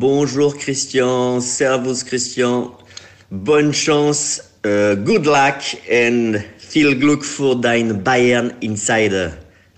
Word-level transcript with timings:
bonjour 0.00 0.56
Christian, 0.56 1.42
servus 1.42 2.02
Christian, 2.02 2.70
bonne 3.30 3.72
chance, 3.72 4.40
uh, 4.64 4.94
good 4.94 5.26
luck 5.26 5.60
and 5.90 6.42
viel 6.56 6.96
Glück 6.96 7.22
für 7.22 7.54
dein 7.54 8.02
Bayern 8.02 8.50
Insider, 8.60 9.32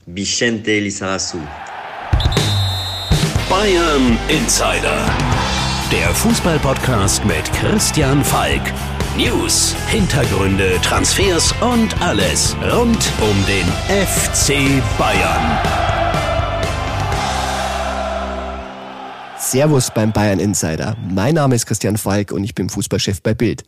Vicente 0.06 0.78
Lizarazu. 0.78 1.38
Bayern 3.50 4.16
Insider, 4.28 5.04
der 5.90 6.14
Fußballpodcast 6.14 7.24
mit 7.24 7.52
Christian 7.54 8.24
Falk. 8.24 8.62
News, 9.16 9.74
Hintergründe, 9.88 10.78
Transfers 10.82 11.52
und 11.60 12.00
alles 12.00 12.56
rund 12.72 13.10
um 13.20 13.44
den 13.46 13.66
FC 14.06 14.80
Bayern. 14.96 15.91
Servus 19.52 19.90
beim 19.90 20.14
Bayern 20.14 20.40
Insider. 20.40 20.96
Mein 21.10 21.34
Name 21.34 21.54
ist 21.54 21.66
Christian 21.66 21.98
Falk 21.98 22.32
und 22.32 22.42
ich 22.42 22.54
bin 22.54 22.70
Fußballchef 22.70 23.20
bei 23.20 23.34
Bild. 23.34 23.64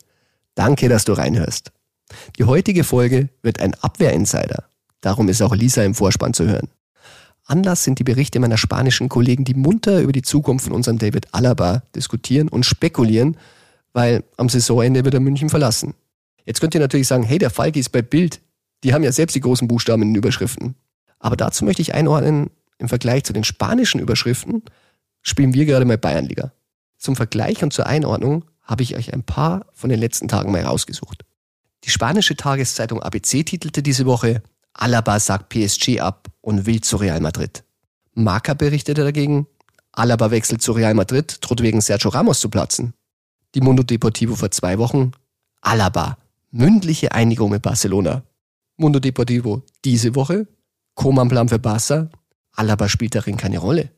Danke, 0.55 0.89
dass 0.89 1.05
du 1.05 1.13
reinhörst. 1.13 1.73
Die 2.39 2.45
heutige 2.45 2.85
Folge 2.85 3.29
wird 3.43 3.61
ein 3.61 3.75
Abwehrinsider. 3.75 4.65
Darum 5.03 5.29
ist 5.29 5.43
auch 5.43 5.55
Lisa 5.55 5.83
im 5.83 5.95
Vorspann 5.95 6.33
zu 6.33 6.47
hören. 6.47 6.71
Anlass 7.45 7.85
sind 7.85 7.99
die 7.99 8.05
Berichte 8.05 8.41
meiner 8.41 8.57
spanischen 8.57 9.11
Kollegen, 9.11 9.45
die 9.45 9.53
munter 9.53 10.01
über 10.01 10.13
die 10.13 10.23
Zukunft 10.23 10.65
von 10.65 10.75
unserem 10.75 10.97
David 10.97 11.27
Alaba 11.33 11.83
diskutieren 11.95 12.49
und 12.49 12.65
spekulieren, 12.65 13.37
weil 13.93 14.25
am 14.39 14.49
Saisonende 14.49 15.05
wird 15.05 15.13
er 15.13 15.21
München 15.21 15.51
verlassen. 15.51 15.93
Jetzt 16.47 16.63
könnt 16.63 16.75
ihr 16.75 16.81
natürlich 16.81 17.09
sagen, 17.09 17.25
hey, 17.25 17.37
der 17.37 17.51
Falki 17.51 17.81
ist 17.81 17.93
bei 17.93 18.01
Bild. 18.01 18.41
Die 18.85 18.95
haben 18.95 19.05
ja 19.05 19.13
selbst 19.13 19.37
die 19.37 19.41
großen 19.41 19.69
Buchstaben 19.69 20.01
in 20.01 20.09
den 20.13 20.17
Überschriften. 20.17 20.77
Aber 21.19 21.37
dazu 21.37 21.63
möchte 21.63 21.83
ich 21.83 21.93
einordnen, 21.93 22.49
im 22.79 22.89
Vergleich 22.89 23.25
zu 23.25 23.35
den 23.35 23.45
spanischen 23.45 24.01
Überschriften 24.01 24.63
spielen 25.25 25.55
wir 25.55 25.67
gerade 25.67 25.85
mal 25.85 25.99
Bayernliga. 25.99 26.53
Zum 26.97 27.17
Vergleich 27.17 27.65
und 27.65 27.73
zur 27.73 27.87
Einordnung 27.87 28.45
habe 28.63 28.85
ich 28.85 28.97
euch 28.97 29.13
ein 29.13 29.25
paar 29.25 29.67
von 29.73 29.91
den 29.91 29.99
letzten 29.99 30.29
Tagen 30.29 30.53
mal 30.53 30.63
rausgesucht. 30.63 31.25
Die 31.83 31.91
spanische 31.91 32.37
Tageszeitung 32.37 33.03
ABC 33.03 33.43
titelte 33.43 33.83
diese 33.83 34.07
Woche 34.07 34.43
Alaba 34.75 35.21
sagt 35.21 35.51
PSG 35.51 36.01
ab 36.01 36.29
und 36.41 36.67
will 36.67 36.81
zu 36.81 36.97
Real 36.97 37.21
Madrid. 37.21 37.65
Marca 38.13 38.55
berichtete 38.55 39.05
dagegen, 39.05 39.47
Alaba 39.93 40.31
wechselt 40.31 40.63
zu 40.63 40.73
Real 40.73 40.95
Madrid, 40.95 41.39
droht 41.41 41.63
wegen 41.63 41.81
Sergio 41.81 42.11
Ramos 42.11 42.41
zu 42.41 42.49
platzen. 42.49 42.93
Die 43.55 43.61
Mundo 43.61 43.85
Deportivo 43.85 44.35
vor 44.35 44.51
zwei 44.51 44.79
Wochen. 44.79 45.13
Alaba. 45.61 46.19
Mündliche 46.51 47.13
Einigung 47.13 47.51
mit 47.51 47.63
Barcelona. 47.63 48.25
Mundo 48.77 48.99
Deportivo 48.99 49.63
diese 49.85 50.17
Woche. 50.17 50.49
Koman-Plan 50.95 51.49
für 51.49 51.61
Barca. 51.61 52.09
Alaba 52.53 52.89
spielt 52.89 53.15
darin 53.15 53.37
keine 53.37 53.59
Rolle. 53.59 53.91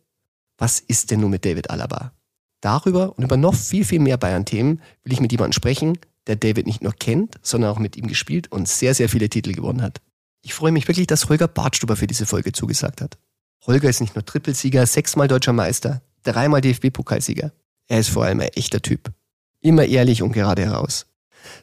Was 0.59 0.81
ist 0.81 1.11
denn 1.11 1.21
nun 1.21 1.31
mit 1.31 1.45
David 1.45 1.71
Alaba? 1.71 2.13
Darüber 2.61 3.17
und 3.17 3.25
über 3.25 3.37
noch 3.37 3.55
viel, 3.55 3.85
viel 3.85 4.01
mehr 4.01 4.17
Bayern-Themen 4.17 4.81
will 5.05 5.13
ich 5.13 5.21
mit 5.21 5.33
jemandem 5.33 5.53
sprechen, 5.53 5.99
der 6.27 6.37
David 6.37 6.67
nicht 6.67 6.83
nur 6.83 6.93
kennt, 6.93 7.37
sondern 7.43 7.71
auch 7.71 7.79
mit 7.79 7.97
ihm 7.97 8.07
gespielt 8.07 8.51
und 8.51 8.69
sehr, 8.69 8.95
sehr 8.95 9.09
viele 9.09 9.29
Titel 9.29 9.53
gewonnen 9.53 9.83
hat. 9.83 10.01
Ich 10.43 10.55
freue 10.55 10.73
mich 10.73 10.89
wirklich, 10.89 11.07
dass 11.07 11.29
Holger 11.29 11.49
Bartstuber 11.49 11.97
für 11.97 12.07
diese 12.07 12.27
Folge 12.27 12.53
zugesagt 12.53 13.01
hat. 13.01 13.19
Holger 13.67 13.89
ist 13.89 14.01
nicht 14.01 14.15
nur 14.15 14.25
Trippelsieger, 14.25 14.87
sechsmal 14.87 15.29
deutscher 15.29 15.53
Meister, 15.53 16.03
dreimal 16.23 16.61
DFB-Pokalsieger. 16.61 17.53
Er 17.89 17.99
ist 17.99 18.11
vor 18.11 18.25
allem 18.25 18.41
ein 18.41 18.49
echter 18.49 18.81
Typ. 18.81 19.13
Immer 19.61 19.85
ehrlich 19.85 20.23
und 20.23 20.33
gerade 20.33 20.63
heraus. 20.63 21.07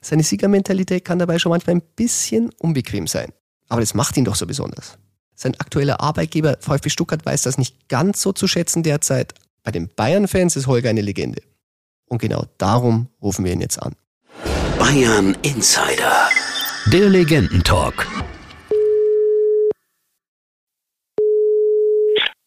Seine 0.01 0.23
Siegermentalität 0.23 1.05
kann 1.05 1.19
dabei 1.19 1.39
schon 1.39 1.49
manchmal 1.49 1.77
ein 1.77 1.83
bisschen 1.95 2.49
unbequem 2.59 3.07
sein. 3.07 3.31
Aber 3.69 3.81
das 3.81 3.93
macht 3.93 4.17
ihn 4.17 4.25
doch 4.25 4.35
so 4.35 4.45
besonders. 4.45 4.97
Sein 5.35 5.55
aktueller 5.59 5.99
Arbeitgeber 5.99 6.57
VfB 6.59 6.89
Stuttgart 6.89 7.25
weiß 7.25 7.43
das 7.43 7.57
nicht 7.57 7.89
ganz 7.89 8.21
so 8.21 8.33
zu 8.33 8.47
schätzen 8.47 8.83
derzeit. 8.83 9.33
Bei 9.63 9.71
den 9.71 9.89
Bayern-Fans 9.89 10.55
ist 10.55 10.67
Holger 10.67 10.89
eine 10.89 11.01
Legende. 11.01 11.41
Und 12.07 12.19
genau 12.19 12.45
darum 12.57 13.07
rufen 13.21 13.45
wir 13.45 13.53
ihn 13.53 13.61
jetzt 13.61 13.81
an. 13.81 13.95
Bayern 14.77 15.35
Insider. 15.41 16.29
Der 16.91 17.09
Legendentalk. 17.09 18.07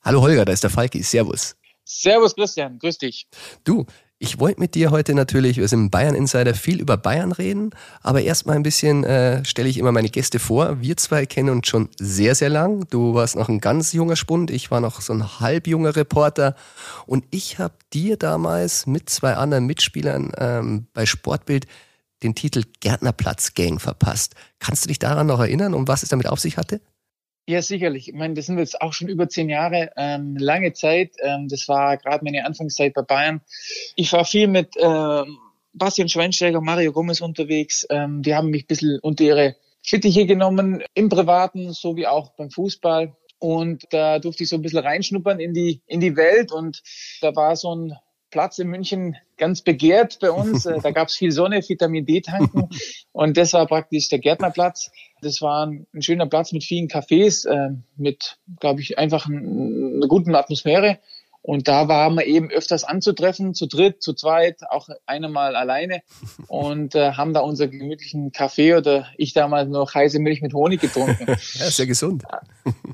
Hallo 0.02 0.22
Holger, 0.22 0.44
da 0.44 0.52
ist 0.52 0.62
der 0.62 0.70
Falki. 0.70 1.02
Servus. 1.02 1.56
Servus 1.84 2.34
Christian, 2.34 2.78
grüß 2.78 2.98
dich. 2.98 3.26
Du, 3.64 3.86
ich 4.18 4.40
wollte 4.40 4.60
mit 4.60 4.74
dir 4.74 4.90
heute 4.90 5.14
natürlich, 5.14 5.58
wir 5.58 5.68
sind 5.68 5.90
Bayern 5.90 6.14
Insider, 6.14 6.54
viel 6.54 6.80
über 6.80 6.96
Bayern 6.96 7.32
reden, 7.32 7.70
aber 8.02 8.22
erstmal 8.22 8.56
ein 8.56 8.62
bisschen 8.62 9.04
äh, 9.04 9.44
stelle 9.44 9.68
ich 9.68 9.76
immer 9.76 9.92
meine 9.92 10.08
Gäste 10.08 10.38
vor. 10.38 10.80
Wir 10.80 10.96
zwei 10.96 11.26
kennen 11.26 11.50
uns 11.50 11.68
schon 11.68 11.90
sehr, 11.98 12.34
sehr 12.34 12.48
lang. 12.48 12.86
Du 12.88 13.12
warst 13.12 13.36
noch 13.36 13.50
ein 13.50 13.60
ganz 13.60 13.92
junger 13.92 14.16
Spund, 14.16 14.50
ich 14.50 14.70
war 14.70 14.80
noch 14.80 15.02
so 15.02 15.12
ein 15.12 15.40
halb 15.40 15.66
junger 15.66 15.96
Reporter 15.96 16.56
und 17.04 17.24
ich 17.30 17.58
habe 17.58 17.74
dir 17.92 18.16
damals 18.16 18.86
mit 18.86 19.10
zwei 19.10 19.34
anderen 19.34 19.66
Mitspielern 19.66 20.32
ähm, 20.38 20.86
bei 20.94 21.04
Sportbild 21.04 21.66
den 22.22 22.34
Titel 22.34 22.62
Gärtnerplatz 22.80 23.52
Gang 23.52 23.80
verpasst. 23.80 24.34
Kannst 24.60 24.84
du 24.84 24.88
dich 24.88 24.98
daran 24.98 25.26
noch 25.26 25.40
erinnern, 25.40 25.74
um 25.74 25.86
was 25.88 26.02
es 26.02 26.08
damit 26.08 26.26
auf 26.26 26.40
sich 26.40 26.56
hatte? 26.56 26.80
Ja, 27.48 27.62
sicherlich. 27.62 28.08
Ich 28.08 28.14
meine, 28.14 28.34
das 28.34 28.46
sind 28.46 28.58
jetzt 28.58 28.80
auch 28.80 28.92
schon 28.92 29.08
über 29.08 29.28
zehn 29.28 29.48
Jahre, 29.48 29.92
ähm, 29.96 30.36
lange 30.36 30.72
Zeit. 30.72 31.12
Ähm, 31.22 31.46
das 31.48 31.68
war 31.68 31.96
gerade 31.96 32.24
meine 32.24 32.44
Anfangszeit 32.44 32.92
bei 32.92 33.02
Bayern. 33.02 33.40
Ich 33.94 34.12
war 34.12 34.24
viel 34.24 34.48
mit 34.48 34.74
ähm, 34.78 35.38
Bastian 35.72 36.08
Schweinsteiger, 36.08 36.60
Mario 36.60 36.92
Gomez 36.92 37.20
unterwegs. 37.20 37.86
Ähm, 37.88 38.22
die 38.22 38.34
haben 38.34 38.50
mich 38.50 38.64
ein 38.64 38.66
bisschen 38.66 38.98
unter 39.00 39.22
ihre 39.22 39.56
Fittiche 39.80 40.26
genommen, 40.26 40.82
im 40.94 41.08
Privaten 41.08 41.72
sowie 41.72 42.08
auch 42.08 42.32
beim 42.32 42.50
Fußball. 42.50 43.16
Und 43.38 43.84
da 43.90 44.18
durfte 44.18 44.42
ich 44.42 44.48
so 44.48 44.56
ein 44.56 44.62
bisschen 44.62 44.80
reinschnuppern 44.80 45.38
in 45.38 45.54
die, 45.54 45.82
in 45.86 46.00
die 46.00 46.16
Welt. 46.16 46.50
Und 46.50 46.82
da 47.20 47.36
war 47.36 47.54
so 47.54 47.76
ein 47.76 47.94
Platz 48.30 48.58
in 48.58 48.68
München 48.68 49.16
ganz 49.36 49.62
begehrt 49.62 50.18
bei 50.20 50.30
uns. 50.32 50.66
Äh, 50.66 50.80
da 50.80 50.90
gab 50.90 51.08
es 51.08 51.16
viel 51.16 51.32
Sonne, 51.32 51.60
Vitamin 51.66 52.06
D 52.06 52.20
tanken 52.20 52.68
und 53.12 53.36
das 53.36 53.52
war 53.52 53.66
praktisch 53.66 54.08
der 54.08 54.18
Gärtnerplatz. 54.18 54.90
Das 55.22 55.40
war 55.40 55.66
ein, 55.66 55.86
schöner 56.00 56.26
Platz 56.26 56.52
mit 56.52 56.64
vielen 56.64 56.88
Cafés, 56.88 57.48
äh, 57.48 57.74
mit, 57.96 58.38
glaube 58.60 58.80
ich, 58.80 58.98
einfach 58.98 59.26
ein, 59.26 59.96
einer 59.96 60.08
guten 60.08 60.34
Atmosphäre. 60.34 60.98
Und 61.46 61.68
da 61.68 61.86
waren 61.86 62.16
wir 62.16 62.26
eben 62.26 62.50
öfters 62.50 62.82
anzutreffen, 62.82 63.54
zu 63.54 63.66
dritt, 63.66 64.02
zu 64.02 64.14
zweit, 64.14 64.68
auch 64.68 64.88
einmal 65.06 65.54
alleine 65.54 66.02
und 66.48 66.96
äh, 66.96 67.12
haben 67.12 67.34
da 67.34 67.40
unseren 67.40 67.70
gemütlichen 67.70 68.32
Kaffee 68.32 68.74
oder 68.74 69.06
ich 69.16 69.32
damals 69.32 69.68
noch 69.68 69.94
heiße 69.94 70.18
Milch 70.18 70.42
mit 70.42 70.54
Honig 70.54 70.80
getrunken. 70.80 71.24
ja, 71.28 71.36
sehr 71.36 71.86
gesund. 71.86 72.24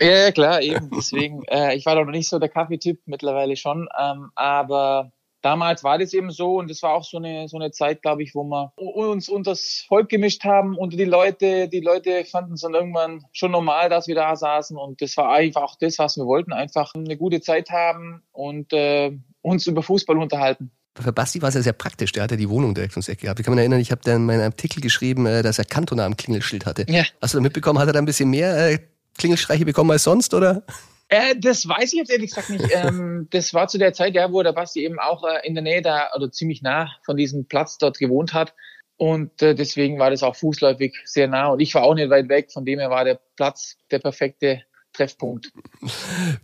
Ja, 0.03 0.31
klar, 0.33 0.61
eben. 0.61 0.91
Deswegen, 0.95 1.43
äh, 1.45 1.75
ich 1.75 1.87
war 1.87 1.95
doch 1.95 2.05
noch 2.05 2.13
nicht 2.13 2.29
so 2.29 2.39
der 2.39 2.51
Kaffeetyp, 2.51 3.01
mittlerweile 3.07 3.57
schon. 3.57 3.89
Ähm, 3.99 4.31
aber 4.35 5.13
damals 5.43 5.85
war 5.85 5.99
das 5.99 6.15
eben 6.15 6.31
so 6.31 6.59
und 6.59 6.71
das 6.71 6.83
war 6.83 6.95
auch 6.95 7.05
so 7.05 7.19
eine, 7.19 7.49
so 7.49 7.59
eine 7.59 7.71
Zeit, 7.71 8.03
glaube 8.03 8.23
ich, 8.23 8.35
wo 8.35 8.45
wir 8.45 8.73
uns 8.77 9.29
unter 9.29 9.51
das 9.51 9.85
Volk 9.87 10.09
gemischt 10.09 10.45
haben, 10.45 10.77
unter 10.77 10.97
die 10.97 11.05
Leute. 11.05 11.69
Die 11.69 11.81
Leute 11.81 12.25
fanden 12.25 12.55
es 12.55 12.63
dann 12.63 12.75
irgendwann 12.75 13.25
schon 13.33 13.51
normal, 13.51 13.91
dass 13.91 14.07
wir 14.07 14.15
da 14.15 14.35
saßen 14.35 14.77
und 14.77 15.03
das 15.03 15.17
war 15.17 15.33
einfach 15.33 15.63
auch 15.63 15.77
das, 15.79 15.99
was 15.99 16.17
wir 16.17 16.25
wollten, 16.25 16.53
einfach 16.53 16.95
eine 16.95 17.17
gute 17.17 17.41
Zeit 17.41 17.71
haben 17.71 18.23
und 18.33 18.73
äh, 18.73 19.13
uns 19.43 19.67
über 19.67 19.83
Fußball 19.83 20.17
unterhalten. 20.17 20.71
Für 21.01 21.13
Basti 21.13 21.41
war 21.41 21.49
es 21.49 21.55
ja 21.55 21.63
sehr 21.63 21.73
praktisch, 21.73 22.13
der 22.13 22.23
hatte 22.23 22.37
die 22.37 22.51
Wohnung 22.51 22.75
direkt 22.75 22.95
ums 22.95 23.09
Eck 23.09 23.21
gehabt. 23.21 23.41
Ich 23.41 23.47
kann 23.47 23.55
mich 23.55 23.61
erinnern, 23.61 23.81
ich 23.81 23.91
habe 23.91 24.03
dann 24.05 24.27
meinen 24.27 24.43
Artikel 24.43 24.81
geschrieben, 24.81 25.27
äh, 25.27 25.43
dass 25.43 25.59
er 25.59 25.65
Kantona 25.65 26.05
am 26.05 26.17
Klingelschild 26.17 26.67
hatte. 26.67 26.85
Ja. 26.89 27.05
Hast 27.21 27.35
du 27.35 27.39
da 27.39 27.43
mitbekommen, 27.43 27.79
hat 27.79 27.87
er 27.89 27.95
da 27.95 27.99
ein 27.99 28.05
bisschen 28.05 28.29
mehr 28.31 28.71
äh, 28.71 28.79
Klingelstreiche 29.17 29.65
bekommen 29.65 29.91
als 29.91 30.05
sonst, 30.05 30.35
oder? 30.35 30.65
Äh, 31.13 31.37
das 31.39 31.69
weiß 31.69 31.93
ich 31.93 31.99
jetzt 31.99 32.11
ehrlich 32.11 32.31
gesagt 32.31 32.51
nicht. 32.51 32.63
Ähm, 32.73 33.29
das 33.31 33.53
war 33.53 33.69
zu 33.69 33.77
der 33.77 33.93
Zeit, 33.93 34.15
ja, 34.15 34.33
wo 34.33 34.43
der 34.43 34.53
Basti 34.53 34.83
eben 34.85 34.99
auch 34.99 35.25
äh, 35.25 35.47
in 35.47 35.55
der 35.55 35.63
Nähe 35.63 35.83
da 35.83 36.09
oder 36.17 36.33
ziemlich 36.33 36.63
nah 36.63 36.91
von 37.05 37.17
diesem 37.17 37.47
Platz 37.47 37.77
dort 37.77 37.99
gewohnt 37.99 38.33
hat. 38.33 38.55
Und 38.97 39.43
äh, 39.43 39.55
deswegen 39.55 39.99
war 39.99 40.11
das 40.11 40.23
auch 40.23 40.35
fußläufig 40.35 40.97
sehr 41.05 41.29
nah. 41.29 41.49
Und 41.49 41.61
ich 41.61 41.75
war 41.75 41.83
auch 41.83 41.95
nicht 41.95 42.09
weit 42.09 42.29
weg. 42.29 42.51
Von 42.51 42.65
dem 42.65 42.79
her 42.79 42.89
war 42.89 43.05
der 43.05 43.21
Platz 43.37 43.77
der 43.91 43.99
perfekte 43.99 44.63
Treffpunkt. 44.95 45.53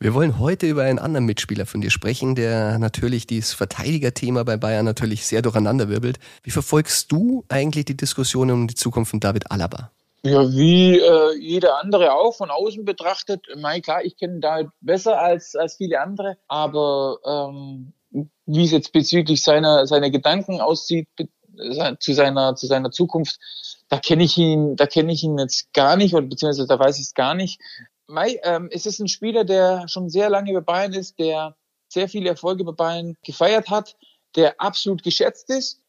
Wir 0.00 0.12
wollen 0.12 0.38
heute 0.38 0.66
über 0.66 0.82
einen 0.82 0.98
anderen 0.98 1.24
Mitspieler 1.24 1.66
von 1.66 1.80
dir 1.80 1.90
sprechen, 1.90 2.34
der 2.34 2.78
natürlich 2.78 3.26
dieses 3.26 3.54
Verteidigerthema 3.54 4.42
bei 4.42 4.56
Bayern 4.56 4.84
natürlich 4.84 5.26
sehr 5.26 5.40
durcheinanderwirbelt. 5.42 6.18
Wie 6.42 6.50
verfolgst 6.50 7.10
du 7.10 7.44
eigentlich 7.48 7.86
die 7.86 7.96
Diskussion 7.96 8.50
um 8.50 8.68
die 8.68 8.74
Zukunft 8.74 9.10
von 9.10 9.20
David 9.20 9.50
Alaba? 9.50 9.92
Ja, 10.24 10.50
wie 10.50 10.98
äh, 10.98 11.36
jeder 11.38 11.78
andere 11.78 12.12
auch 12.12 12.34
von 12.34 12.50
außen 12.50 12.84
betrachtet. 12.84 13.46
Mein, 13.56 13.82
klar, 13.82 14.04
ich 14.04 14.16
kenne 14.16 14.40
da 14.40 14.52
halt 14.54 14.68
besser 14.80 15.18
als, 15.20 15.54
als 15.54 15.76
viele 15.76 16.00
andere, 16.00 16.38
aber 16.48 17.18
ähm, 17.24 17.92
wie 18.46 18.64
es 18.64 18.72
jetzt 18.72 18.92
bezüglich 18.92 19.42
seiner, 19.42 19.86
seiner 19.86 20.10
Gedanken 20.10 20.60
aussieht 20.60 21.08
zu 21.98 22.14
seiner, 22.14 22.54
zu 22.54 22.66
seiner 22.66 22.90
Zukunft, 22.90 23.38
da 23.88 23.98
kenne 23.98 24.24
ich 24.24 24.36
ihn, 24.38 24.76
da 24.76 24.86
kenne 24.86 25.12
ich 25.12 25.24
ihn 25.24 25.38
jetzt 25.38 25.72
gar 25.72 25.96
nicht 25.96 26.14
oder 26.14 26.26
beziehungsweise 26.26 26.68
da 26.68 26.78
weiß 26.78 26.98
ich 26.98 27.06
es 27.06 27.14
gar 27.14 27.34
nicht. 27.34 27.60
Mai, 28.06 28.40
ähm, 28.42 28.68
es 28.72 28.86
ist 28.86 29.00
ein 29.00 29.08
Spieler, 29.08 29.44
der 29.44 29.86
schon 29.88 30.08
sehr 30.08 30.30
lange 30.30 30.52
bei 30.54 30.60
Bayern 30.60 30.92
ist, 30.94 31.18
der 31.18 31.56
sehr 31.88 32.08
viele 32.08 32.30
Erfolge 32.30 32.64
bei 32.64 32.72
Bayern 32.72 33.16
gefeiert 33.24 33.70
hat, 33.70 33.96
der 34.36 34.60
absolut 34.60 35.02
geschätzt 35.02 35.50
ist 35.50 35.80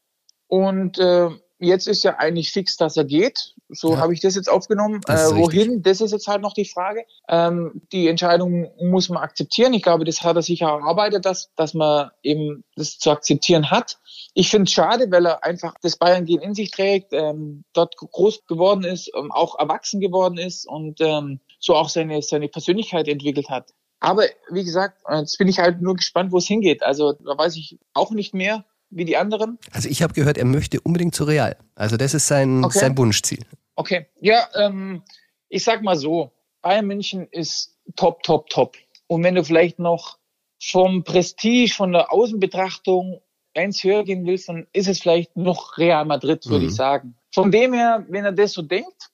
und 0.48 0.98
äh, 0.98 1.30
jetzt 1.60 1.86
ist 1.86 2.02
ja 2.02 2.16
eigentlich 2.18 2.50
fix, 2.52 2.76
dass 2.76 2.96
er 2.96 3.04
geht. 3.04 3.54
So 3.68 3.92
Ja. 3.94 4.00
habe 4.00 4.12
ich 4.12 4.20
das 4.20 4.34
jetzt 4.34 4.50
aufgenommen. 4.50 5.00
Das 5.06 5.30
Äh, 5.30 5.36
wohin, 5.36 5.82
das 5.82 6.00
ist 6.00 6.10
jetzt 6.12 6.26
halt 6.26 6.42
noch 6.42 6.54
die 6.54 6.64
Frage. 6.64 7.04
Ähm, 7.28 7.82
die 7.92 8.08
Entscheidung 8.08 8.70
muss 8.80 9.08
man 9.08 9.22
akzeptieren. 9.22 9.74
Ich 9.74 9.82
glaube, 9.82 10.04
das 10.04 10.22
hat 10.22 10.36
er 10.36 10.42
sich 10.42 10.62
erarbeitet, 10.62 11.24
dass, 11.24 11.52
dass 11.56 11.74
man 11.74 12.10
eben 12.22 12.64
das 12.76 12.98
zu 12.98 13.10
akzeptieren 13.10 13.70
hat. 13.70 13.98
Ich 14.34 14.50
finde 14.50 14.64
es 14.64 14.72
schade, 14.72 15.10
weil 15.10 15.26
er 15.26 15.44
einfach 15.44 15.74
das 15.82 15.96
Bayern-Gehen 15.96 16.40
in 16.42 16.54
sich 16.54 16.70
trägt, 16.70 17.12
ähm, 17.12 17.64
dort 17.72 17.96
groß 17.96 18.46
geworden 18.46 18.84
ist, 18.84 19.10
ähm, 19.16 19.30
auch 19.30 19.58
erwachsen 19.58 20.00
geworden 20.00 20.38
ist 20.38 20.66
und 20.66 21.00
ähm, 21.00 21.40
so 21.58 21.74
auch 21.74 21.88
seine, 21.88 22.22
seine 22.22 22.48
Persönlichkeit 22.48 23.06
entwickelt 23.08 23.50
hat. 23.50 23.70
Aber 24.00 24.24
wie 24.50 24.64
gesagt, 24.64 25.02
äh, 25.08 25.18
jetzt 25.18 25.36
bin 25.36 25.48
ich 25.48 25.58
halt 25.58 25.82
nur 25.82 25.94
gespannt, 25.94 26.32
wo 26.32 26.38
es 26.38 26.46
hingeht. 26.46 26.82
Also 26.82 27.12
da 27.12 27.36
weiß 27.36 27.56
ich 27.56 27.78
auch 27.92 28.12
nicht 28.12 28.32
mehr 28.34 28.64
wie 28.90 29.04
die 29.04 29.16
anderen. 29.16 29.58
Also 29.72 29.88
ich 29.88 30.02
habe 30.02 30.12
gehört, 30.14 30.36
er 30.38 30.44
möchte 30.44 30.80
unbedingt 30.80 31.14
zu 31.14 31.24
Real. 31.24 31.56
Also 31.74 31.96
das 31.96 32.14
ist 32.14 32.26
sein, 32.26 32.64
Okay. 32.64 32.78
sein 32.78 32.98
Wunschziel. 32.98 33.40
Okay, 33.76 34.06
ja, 34.20 34.46
ähm, 34.54 35.02
ich 35.48 35.64
sag 35.64 35.82
mal 35.82 35.96
so, 35.96 36.32
Bayern 36.62 36.86
München 36.86 37.26
ist 37.30 37.76
top, 37.96 38.22
top, 38.22 38.48
top. 38.50 38.76
Und 39.06 39.22
wenn 39.24 39.34
du 39.34 39.44
vielleicht 39.44 39.78
noch 39.78 40.18
vom 40.62 41.04
Prestige, 41.04 41.72
von 41.74 41.92
der 41.92 42.12
Außenbetrachtung 42.12 43.20
eins 43.54 43.82
höher 43.82 44.04
gehen 44.04 44.26
willst, 44.26 44.48
dann 44.48 44.66
ist 44.72 44.88
es 44.88 45.00
vielleicht 45.00 45.36
noch 45.36 45.78
Real 45.78 46.04
Madrid, 46.04 46.44
würde 46.46 46.64
Mhm. 46.64 46.68
ich 46.70 46.74
sagen. 46.76 47.14
Von 47.32 47.50
dem 47.50 47.72
her, 47.72 48.04
wenn 48.08 48.24
er 48.24 48.32
das 48.32 48.52
so 48.52 48.62
denkt, 48.62 49.10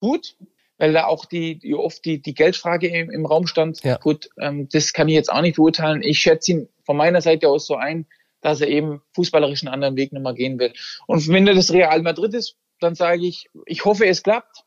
gut, 0.00 0.36
weil 0.78 0.92
da 0.92 1.04
auch 1.06 1.24
die, 1.26 1.58
die 1.58 1.74
oft 1.74 2.04
die, 2.04 2.20
die 2.20 2.34
Geldfrage 2.34 2.88
im, 2.88 3.10
im 3.10 3.26
Raum 3.26 3.46
stand. 3.46 3.82
Ja. 3.84 3.96
Gut, 3.98 4.30
ähm, 4.38 4.68
das 4.70 4.92
kann 4.92 5.08
ich 5.08 5.14
jetzt 5.14 5.32
auch 5.32 5.42
nicht 5.42 5.56
beurteilen. 5.56 6.02
Ich 6.02 6.18
schätze 6.18 6.52
ihn 6.52 6.68
von 6.84 6.96
meiner 6.96 7.20
Seite 7.20 7.48
aus 7.48 7.66
so 7.66 7.76
ein, 7.76 8.06
dass 8.42 8.60
er 8.60 8.68
eben 8.68 9.00
fußballerischen 9.14 9.68
anderen 9.68 9.96
Weg 9.96 10.12
nochmal 10.12 10.34
gehen 10.34 10.58
will. 10.58 10.72
Und 11.06 11.26
wenn 11.28 11.46
er 11.46 11.54
das 11.54 11.72
Real 11.72 12.02
Madrid 12.02 12.34
ist, 12.34 12.56
dann 12.80 12.94
sage 12.94 13.24
ich, 13.24 13.48
ich 13.64 13.84
hoffe, 13.84 14.06
es 14.06 14.22
klappt, 14.22 14.64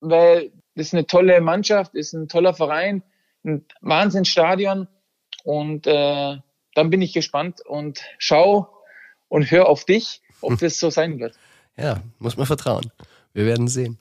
weil 0.00 0.52
das 0.74 0.88
ist 0.88 0.94
eine 0.94 1.06
tolle 1.06 1.40
Mannschaft, 1.40 1.94
ist 1.94 2.12
ein 2.12 2.28
toller 2.28 2.54
Verein, 2.54 3.02
ein 3.44 3.64
Wahnsinnsstadion 3.80 4.86
und 5.44 5.86
äh, 5.86 6.36
dann 6.74 6.90
bin 6.90 7.00
ich 7.00 7.14
gespannt 7.14 7.60
und 7.64 8.00
schau 8.18 8.68
und 9.28 9.50
hör 9.50 9.68
auf 9.68 9.84
dich, 9.84 10.20
ob 10.42 10.58
das 10.58 10.78
so 10.78 10.90
sein 10.90 11.18
wird. 11.18 11.34
Ja, 11.76 12.02
muss 12.18 12.36
man 12.36 12.46
vertrauen. 12.46 12.92
Wir 13.32 13.46
werden 13.46 13.68
sehen. 13.68 13.98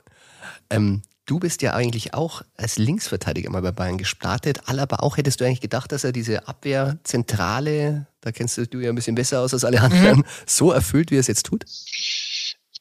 Ähm, 0.70 1.02
du 1.26 1.40
bist 1.40 1.62
ja 1.62 1.74
eigentlich 1.74 2.14
auch 2.14 2.42
als 2.58 2.78
Linksverteidiger 2.78 3.50
mal 3.50 3.62
bei 3.62 3.72
Bayern 3.72 3.98
gestartet. 3.98 4.68
Alaba 4.68 4.98
auch, 4.98 5.18
hättest 5.18 5.40
du 5.40 5.46
eigentlich 5.46 5.62
gedacht, 5.62 5.92
dass 5.92 6.04
er 6.04 6.12
diese 6.12 6.48
Abwehrzentrale, 6.48 8.08
da 8.26 8.32
kennst 8.32 8.58
du 8.58 8.80
ja 8.80 8.90
ein 8.90 8.96
bisschen 8.96 9.16
besser 9.16 9.40
aus 9.42 9.54
als 9.54 9.64
alle 9.64 9.80
anderen, 9.82 10.26
so 10.46 10.72
erfüllt, 10.72 11.12
wie 11.12 11.16
er 11.16 11.20
es 11.20 11.28
jetzt 11.28 11.46
tut? 11.46 11.64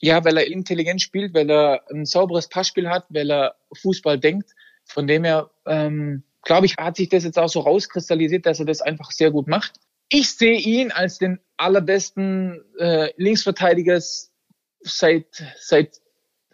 Ja, 0.00 0.24
weil 0.24 0.36
er 0.38 0.46
intelligent 0.46 1.02
spielt, 1.02 1.34
weil 1.34 1.50
er 1.50 1.84
ein 1.90 2.06
sauberes 2.06 2.48
Passspiel 2.48 2.88
hat, 2.88 3.04
weil 3.10 3.30
er 3.30 3.54
Fußball 3.80 4.18
denkt. 4.18 4.50
Von 4.86 5.06
dem 5.06 5.24
her, 5.24 5.50
ähm, 5.66 6.24
glaube 6.42 6.66
ich, 6.66 6.76
hat 6.76 6.96
sich 6.96 7.08
das 7.08 7.24
jetzt 7.24 7.38
auch 7.38 7.48
so 7.48 7.60
rauskristallisiert, 7.60 8.44
dass 8.46 8.58
er 8.58 8.66
das 8.66 8.80
einfach 8.82 9.10
sehr 9.10 9.30
gut 9.30 9.48
macht. 9.48 9.72
Ich 10.08 10.30
sehe 10.32 10.58
ihn 10.58 10.92
als 10.92 11.18
den 11.18 11.40
allerbesten 11.56 12.62
äh, 12.78 13.10
Linksverteidiger 13.16 14.00
seit, 14.80 15.26
seit 15.58 16.00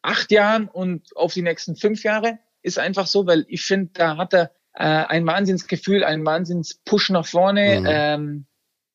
acht 0.03 0.31
Jahren 0.31 0.69
und 0.69 1.17
auf 1.17 1.33
die 1.35 1.43
nächsten 1.43 1.77
fünf 1.77 2.03
Jahre. 2.05 2.39
Ist 2.63 2.79
einfach 2.79 3.07
so, 3.07 3.27
weil 3.27 3.47
ich 3.49 3.63
finde, 3.63 3.91
da 3.95 4.17
hat 4.17 4.35
er 4.35 4.51
äh, 4.75 4.85
ein 4.85 5.27
Wahnsinnsgefühl, 5.27 6.05
einen 6.05 6.25
Wahnsinns-Push 6.25 7.11
nach 7.11 7.27
vorne, 7.27 7.81
Mhm. 7.81 7.87
ähm, 7.89 8.47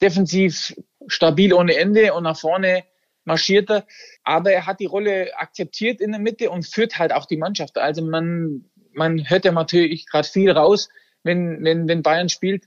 defensiv 0.01 0.73
stabil 1.07 1.53
ohne 1.53 1.75
Ende 1.75 2.13
und 2.13 2.23
nach 2.23 2.37
vorne 2.37 2.83
marschiert 3.25 3.69
er. 3.69 3.85
Aber 4.23 4.51
er 4.51 4.65
hat 4.65 4.79
die 4.79 4.85
Rolle 4.85 5.31
akzeptiert 5.37 6.01
in 6.01 6.11
der 6.11 6.19
Mitte 6.19 6.49
und 6.49 6.65
führt 6.65 6.97
halt 6.97 7.13
auch 7.13 7.25
die 7.25 7.37
Mannschaft. 7.37 7.77
Also 7.77 8.01
man, 8.03 8.65
man 8.93 9.29
hört 9.29 9.45
ja 9.45 9.51
natürlich 9.51 10.07
gerade 10.07 10.27
viel 10.27 10.51
raus, 10.51 10.89
wenn, 11.23 11.63
wenn, 11.63 11.87
wenn 11.87 12.03
Bayern 12.03 12.29
spielt. 12.29 12.65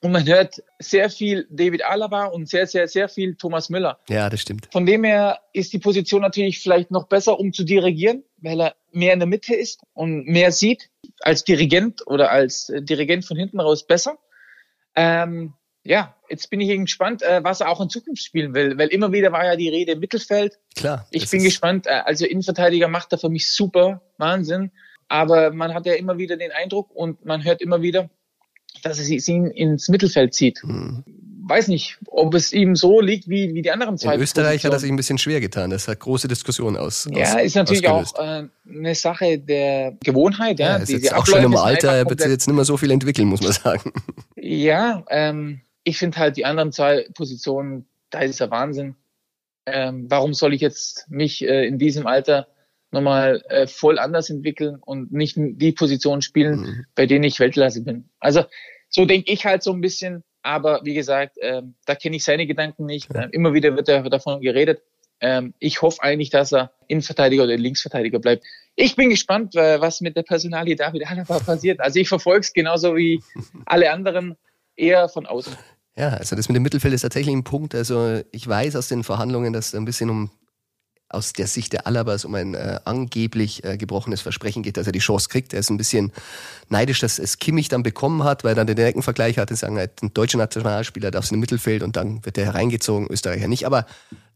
Und 0.00 0.12
man 0.12 0.24
hört 0.26 0.62
sehr 0.78 1.10
viel 1.10 1.48
David 1.50 1.84
Alaba 1.84 2.26
und 2.26 2.48
sehr, 2.48 2.68
sehr, 2.68 2.86
sehr 2.86 3.08
viel 3.08 3.34
Thomas 3.34 3.68
Müller. 3.68 3.98
Ja, 4.08 4.30
das 4.30 4.40
stimmt. 4.40 4.68
Von 4.70 4.86
dem 4.86 5.02
her 5.02 5.40
ist 5.52 5.72
die 5.72 5.80
Position 5.80 6.22
natürlich 6.22 6.60
vielleicht 6.60 6.92
noch 6.92 7.08
besser, 7.08 7.40
um 7.40 7.52
zu 7.52 7.64
dirigieren, 7.64 8.22
weil 8.36 8.60
er 8.60 8.76
mehr 8.92 9.12
in 9.12 9.18
der 9.18 9.26
Mitte 9.26 9.56
ist 9.56 9.82
und 9.94 10.24
mehr 10.26 10.52
sieht 10.52 10.88
als 11.20 11.42
Dirigent 11.42 12.06
oder 12.06 12.30
als 12.30 12.72
Dirigent 12.78 13.24
von 13.24 13.36
hinten 13.36 13.58
raus 13.58 13.88
besser. 13.88 14.18
Ähm, 14.94 15.54
ja, 15.84 16.14
jetzt 16.28 16.50
bin 16.50 16.60
ich 16.60 16.68
gespannt, 16.68 17.22
äh, 17.22 17.42
was 17.42 17.60
er 17.60 17.70
auch 17.70 17.80
in 17.80 17.88
Zukunft 17.88 18.22
spielen 18.22 18.54
will, 18.54 18.76
weil 18.78 18.88
immer 18.88 19.12
wieder 19.12 19.32
war 19.32 19.44
ja 19.44 19.56
die 19.56 19.68
Rede 19.68 19.92
im 19.92 20.00
Mittelfeld. 20.00 20.58
Klar. 20.76 21.06
Ich 21.10 21.22
das 21.22 21.30
bin 21.30 21.42
gespannt. 21.42 21.86
Äh, 21.86 22.02
also 22.04 22.26
Innenverteidiger 22.26 22.88
macht 22.88 23.12
er 23.12 23.18
für 23.18 23.30
mich 23.30 23.50
super, 23.50 24.02
Wahnsinn. 24.18 24.70
Aber 25.08 25.50
man 25.52 25.72
hat 25.72 25.86
ja 25.86 25.94
immer 25.94 26.18
wieder 26.18 26.36
den 26.36 26.52
Eindruck 26.52 26.90
und 26.94 27.24
man 27.24 27.42
hört 27.44 27.62
immer 27.62 27.80
wieder, 27.80 28.10
dass 28.82 28.98
es 28.98 29.28
ihn 29.28 29.46
ins 29.46 29.88
Mittelfeld 29.88 30.34
zieht. 30.34 30.62
Mhm. 30.62 31.04
Weiß 31.48 31.68
nicht, 31.68 31.96
ob 32.08 32.34
es 32.34 32.52
ihm 32.52 32.76
so 32.76 33.00
liegt 33.00 33.26
wie, 33.26 33.54
wie 33.54 33.62
die 33.62 33.70
anderen 33.70 33.96
zwei. 33.96 34.16
In 34.16 34.20
Österreich 34.20 34.64
hat 34.64 34.72
Positionen. 34.72 34.80
sich 34.80 34.90
ein 34.90 34.96
bisschen 34.96 35.16
schwer 35.16 35.40
getan. 35.40 35.70
Das 35.70 35.88
hat 35.88 35.98
große 35.98 36.28
Diskussionen 36.28 36.76
aus. 36.76 37.08
Ja, 37.10 37.36
aus, 37.36 37.42
ist 37.42 37.56
natürlich 37.56 37.88
ausgelöst. 37.88 38.18
auch 38.18 38.42
äh, 38.42 38.76
eine 38.78 38.94
Sache 38.94 39.38
der 39.38 39.96
Gewohnheit. 40.04 40.58
Ja, 40.58 40.72
Ja, 40.72 40.76
ist 40.76 40.90
Diese 40.90 41.04
jetzt 41.04 41.14
auch 41.14 41.26
schon 41.26 41.42
im 41.42 41.56
Alter, 41.56 41.94
er 41.94 42.06
wird 42.10 42.20
jetzt 42.20 42.46
nicht 42.46 42.54
mehr 42.54 42.66
so 42.66 42.76
viel 42.76 42.90
entwickeln, 42.90 43.28
muss 43.28 43.40
man 43.40 43.52
sagen. 43.52 43.92
Ja, 44.36 45.02
ähm, 45.08 45.62
ich 45.88 45.98
finde 45.98 46.18
halt 46.18 46.36
die 46.36 46.44
anderen 46.44 46.72
zwei 46.72 47.06
Positionen, 47.14 47.86
da 48.10 48.20
ist 48.20 48.40
der 48.40 48.50
Wahnsinn. 48.50 48.94
Ähm, 49.66 50.06
warum 50.10 50.34
soll 50.34 50.54
ich 50.54 50.60
jetzt 50.60 51.06
mich 51.10 51.42
äh, 51.42 51.66
in 51.66 51.78
diesem 51.78 52.06
Alter 52.06 52.46
nochmal 52.90 53.42
äh, 53.48 53.66
voll 53.66 53.98
anders 53.98 54.30
entwickeln 54.30 54.76
und 54.80 55.12
nicht 55.12 55.34
die 55.36 55.72
Position 55.72 56.22
spielen, 56.22 56.60
Mhm. 56.60 56.86
bei 56.94 57.06
denen 57.06 57.24
ich 57.24 57.40
Weltklasse 57.40 57.82
bin? 57.84 58.08
Also 58.18 58.44
so 58.88 59.04
denke 59.04 59.30
ich 59.32 59.44
halt 59.44 59.62
so 59.62 59.72
ein 59.72 59.80
bisschen. 59.80 60.24
Aber 60.42 60.80
wie 60.84 60.94
gesagt, 60.94 61.36
ähm, 61.42 61.74
da 61.84 61.94
kenne 61.94 62.16
ich 62.16 62.24
seine 62.24 62.46
Gedanken 62.46 62.86
nicht. 62.86 63.08
Ähm, 63.14 63.28
immer 63.32 63.52
wieder 63.52 63.74
wird 63.76 63.88
er 63.88 64.02
davon 64.08 64.40
geredet. 64.40 64.80
Ähm, 65.20 65.52
ich 65.58 65.82
hoffe 65.82 66.02
eigentlich, 66.02 66.30
dass 66.30 66.52
er 66.52 66.70
Innenverteidiger 66.86 67.42
oder 67.44 67.56
Linksverteidiger 67.56 68.20
bleibt. 68.20 68.44
Ich 68.76 68.94
bin 68.94 69.10
gespannt, 69.10 69.56
äh, 69.56 69.80
was 69.80 70.00
mit 70.00 70.16
der 70.16 70.22
Personalie 70.22 70.76
David 70.76 71.10
Alaba 71.10 71.40
passiert. 71.40 71.80
Also 71.80 71.98
ich 71.98 72.08
verfolge 72.08 72.40
es 72.40 72.52
genauso 72.52 72.96
wie 72.96 73.20
alle 73.66 73.90
anderen 73.90 74.36
eher 74.76 75.08
von 75.08 75.26
außen. 75.26 75.54
Ja, 75.98 76.10
also 76.10 76.36
das 76.36 76.48
mit 76.48 76.54
dem 76.54 76.62
Mittelfeld 76.62 76.94
ist 76.94 77.02
tatsächlich 77.02 77.34
ein 77.34 77.42
Punkt. 77.42 77.74
Also 77.74 78.22
ich 78.30 78.46
weiß 78.46 78.76
aus 78.76 78.86
den 78.86 79.02
Verhandlungen, 79.02 79.52
dass 79.52 79.68
es 79.68 79.74
ein 79.74 79.84
bisschen 79.84 80.10
um 80.10 80.30
aus 81.08 81.32
der 81.32 81.46
Sicht 81.46 81.72
der 81.72 81.86
Alabas 81.86 82.24
um 82.24 82.34
ein 82.34 82.54
äh, 82.54 82.78
angeblich 82.84 83.64
äh, 83.64 83.76
gebrochenes 83.78 84.20
Versprechen 84.20 84.62
geht, 84.62 84.76
dass 84.76 84.86
er 84.86 84.92
die 84.92 85.00
Chance 85.00 85.28
kriegt. 85.28 85.54
Er 85.54 85.60
ist 85.60 85.70
ein 85.70 85.78
bisschen 85.78 86.12
neidisch, 86.68 87.00
dass 87.00 87.18
es 87.18 87.38
Kimmich 87.38 87.68
dann 87.68 87.82
bekommen 87.82 88.22
hat, 88.22 88.44
weil 88.44 88.52
er 88.52 88.56
dann 88.56 88.66
den 88.66 88.76
direkten 88.76 89.02
Vergleich 89.02 89.38
hatte, 89.38 89.56
sagen 89.56 89.78
ein 89.78 89.88
deutscher 90.14 90.38
Nationalspieler 90.38 91.10
darf 91.10 91.32
im 91.32 91.40
Mittelfeld 91.40 91.82
und 91.82 91.96
dann 91.96 92.24
wird 92.24 92.38
er 92.38 92.44
hereingezogen, 92.44 93.08
Österreicher 93.10 93.48
nicht. 93.48 93.66
Aber 93.66 93.86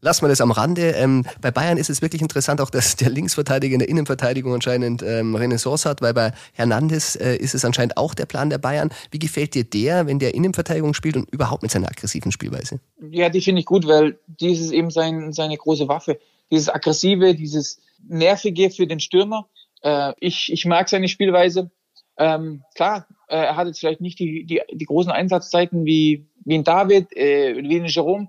lassen 0.03 0.23
wir 0.23 0.29
das 0.29 0.41
am 0.41 0.51
Rande. 0.51 0.91
Ähm, 0.91 1.25
bei 1.41 1.49
Bayern 1.49 1.77
ist 1.77 1.89
es 1.89 2.01
wirklich 2.01 2.21
interessant 2.21 2.61
auch, 2.61 2.69
dass 2.69 2.95
der 2.97 3.09
Linksverteidiger 3.09 3.73
in 3.73 3.79
der 3.79 3.89
Innenverteidigung 3.89 4.53
anscheinend 4.53 5.01
ähm, 5.01 5.35
Renaissance 5.35 5.89
hat, 5.89 6.01
weil 6.01 6.13
bei 6.13 6.33
Hernandez 6.53 7.15
äh, 7.15 7.37
ist 7.37 7.55
es 7.55 7.65
anscheinend 7.65 7.97
auch 7.97 8.13
der 8.13 8.25
Plan 8.25 8.49
der 8.49 8.57
Bayern. 8.57 8.89
Wie 9.11 9.19
gefällt 9.19 9.55
dir 9.55 9.63
der, 9.63 10.05
wenn 10.05 10.19
der 10.19 10.35
Innenverteidigung 10.35 10.93
spielt 10.93 11.15
und 11.15 11.29
überhaupt 11.31 11.63
mit 11.63 11.71
seiner 11.71 11.87
aggressiven 11.87 12.31
Spielweise? 12.31 12.79
Ja, 13.09 13.29
die 13.29 13.41
finde 13.41 13.61
ich 13.61 13.65
gut, 13.65 13.87
weil 13.87 14.19
dies 14.27 14.59
ist 14.59 14.71
eben 14.71 14.91
sein, 14.91 15.31
seine 15.31 15.57
große 15.57 15.87
Waffe. 15.87 16.19
Dieses 16.51 16.69
Aggressive, 16.69 17.33
dieses 17.33 17.79
Nervige 18.05 18.69
für 18.69 18.85
den 18.85 18.99
Stürmer. 18.99 19.47
Äh, 19.81 20.13
ich, 20.19 20.51
ich 20.51 20.65
mag 20.65 20.89
seine 20.89 21.07
Spielweise. 21.07 21.71
Ähm, 22.17 22.63
klar, 22.75 23.07
äh, 23.29 23.37
er 23.37 23.55
hat 23.55 23.67
jetzt 23.67 23.79
vielleicht 23.79 24.01
nicht 24.01 24.19
die, 24.19 24.45
die, 24.45 24.61
die 24.71 24.85
großen 24.85 25.11
Einsatzzeiten 25.11 25.85
wie, 25.85 26.27
wie 26.43 26.55
ein 26.55 26.65
David, 26.65 27.15
äh, 27.15 27.55
wie 27.57 27.79
ein 27.79 27.85
Jerome 27.85 28.27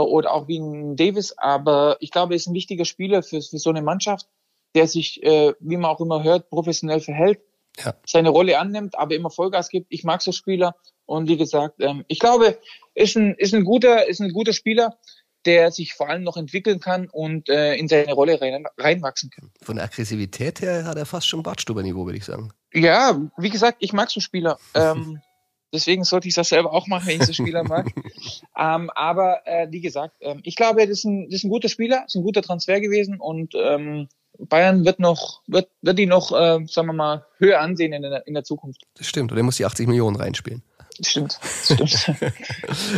oder 0.00 0.32
auch 0.32 0.48
wie 0.48 0.58
ein 0.58 0.96
Davis, 0.96 1.36
aber 1.38 1.96
ich 2.00 2.10
glaube, 2.10 2.34
er 2.34 2.36
ist 2.36 2.46
ein 2.46 2.54
wichtiger 2.54 2.84
Spieler 2.84 3.22
für, 3.22 3.42
für 3.42 3.58
so 3.58 3.70
eine 3.70 3.82
Mannschaft, 3.82 4.26
der 4.74 4.86
sich, 4.88 5.22
äh, 5.22 5.52
wie 5.60 5.76
man 5.76 5.90
auch 5.90 6.00
immer 6.00 6.22
hört, 6.22 6.48
professionell 6.50 7.00
verhält, 7.00 7.40
Ja. 7.78 7.94
seine 8.06 8.30
Rolle 8.30 8.58
annimmt, 8.58 8.98
aber 8.98 9.14
immer 9.14 9.30
Vollgas 9.30 9.68
gibt. 9.68 9.86
Ich 9.90 10.04
mag 10.04 10.22
so 10.22 10.32
Spieler 10.32 10.74
und 11.06 11.28
wie 11.28 11.36
gesagt, 11.36 11.76
ähm, 11.80 12.04
ich 12.08 12.18
glaube, 12.18 12.58
ist 12.94 13.16
ein, 13.16 13.34
ist 13.34 13.54
ein 13.54 13.64
guter, 13.64 14.08
ist 14.08 14.20
ein 14.20 14.32
guter 14.32 14.52
Spieler, 14.52 14.96
der 15.44 15.72
sich 15.72 15.94
vor 15.94 16.08
allem 16.08 16.22
noch 16.22 16.36
entwickeln 16.36 16.78
kann 16.78 17.08
und 17.10 17.48
äh, 17.48 17.74
in 17.74 17.88
seine 17.88 18.12
Rolle 18.12 18.40
rein, 18.40 18.64
reinwachsen 18.78 19.28
kann. 19.30 19.50
Von 19.60 19.74
der 19.76 19.86
Aggressivität 19.86 20.60
her 20.60 20.84
hat 20.84 20.96
er 20.96 21.04
fast 21.04 21.26
schon 21.26 21.42
Bartstuber-Niveau, 21.42 22.06
würde 22.06 22.18
ich 22.18 22.24
sagen. 22.24 22.52
Ja, 22.72 23.20
wie 23.36 23.50
gesagt, 23.50 23.78
ich 23.80 23.92
mag 23.92 24.10
so 24.10 24.20
Spieler. 24.20 24.58
Ähm, 24.74 25.20
deswegen 25.72 26.04
sollte 26.04 26.28
ich 26.28 26.34
das 26.34 26.48
selber 26.48 26.72
auch 26.72 26.86
machen, 26.86 27.06
wenn 27.06 27.20
ich 27.20 27.26
so 27.26 27.32
Spieler 27.32 27.64
mag. 27.64 27.86
ähm, 28.58 28.90
aber 28.94 29.46
äh, 29.46 29.68
wie 29.70 29.80
gesagt, 29.80 30.14
ähm, 30.20 30.40
ich 30.44 30.56
glaube, 30.56 30.80
das 30.80 30.90
ist, 30.90 31.04
ein, 31.04 31.28
das 31.30 31.40
ist 31.40 31.44
ein 31.44 31.50
guter 31.50 31.68
Spieler, 31.68 32.04
ist 32.06 32.14
ein 32.14 32.22
guter 32.22 32.42
Transfer 32.42 32.80
gewesen 32.80 33.18
und 33.20 33.54
ähm, 33.54 34.08
Bayern 34.38 34.84
wird 34.84 34.98
noch, 34.98 35.42
wird, 35.46 35.68
wird 35.82 35.98
die 35.98 36.06
noch, 36.06 36.32
äh, 36.32 36.64
sagen 36.66 36.88
wir 36.88 36.92
mal, 36.92 37.26
höher 37.38 37.60
ansehen 37.60 37.92
in 37.92 38.02
der, 38.02 38.26
in 38.26 38.34
der 38.34 38.44
Zukunft. 38.44 38.82
Das 38.94 39.06
stimmt. 39.06 39.30
Und 39.30 39.38
er 39.38 39.44
muss 39.44 39.56
die 39.56 39.64
80 39.64 39.86
Millionen 39.86 40.16
reinspielen. 40.16 40.62
Stimmt, 41.00 41.38
stimmt. 41.64 41.98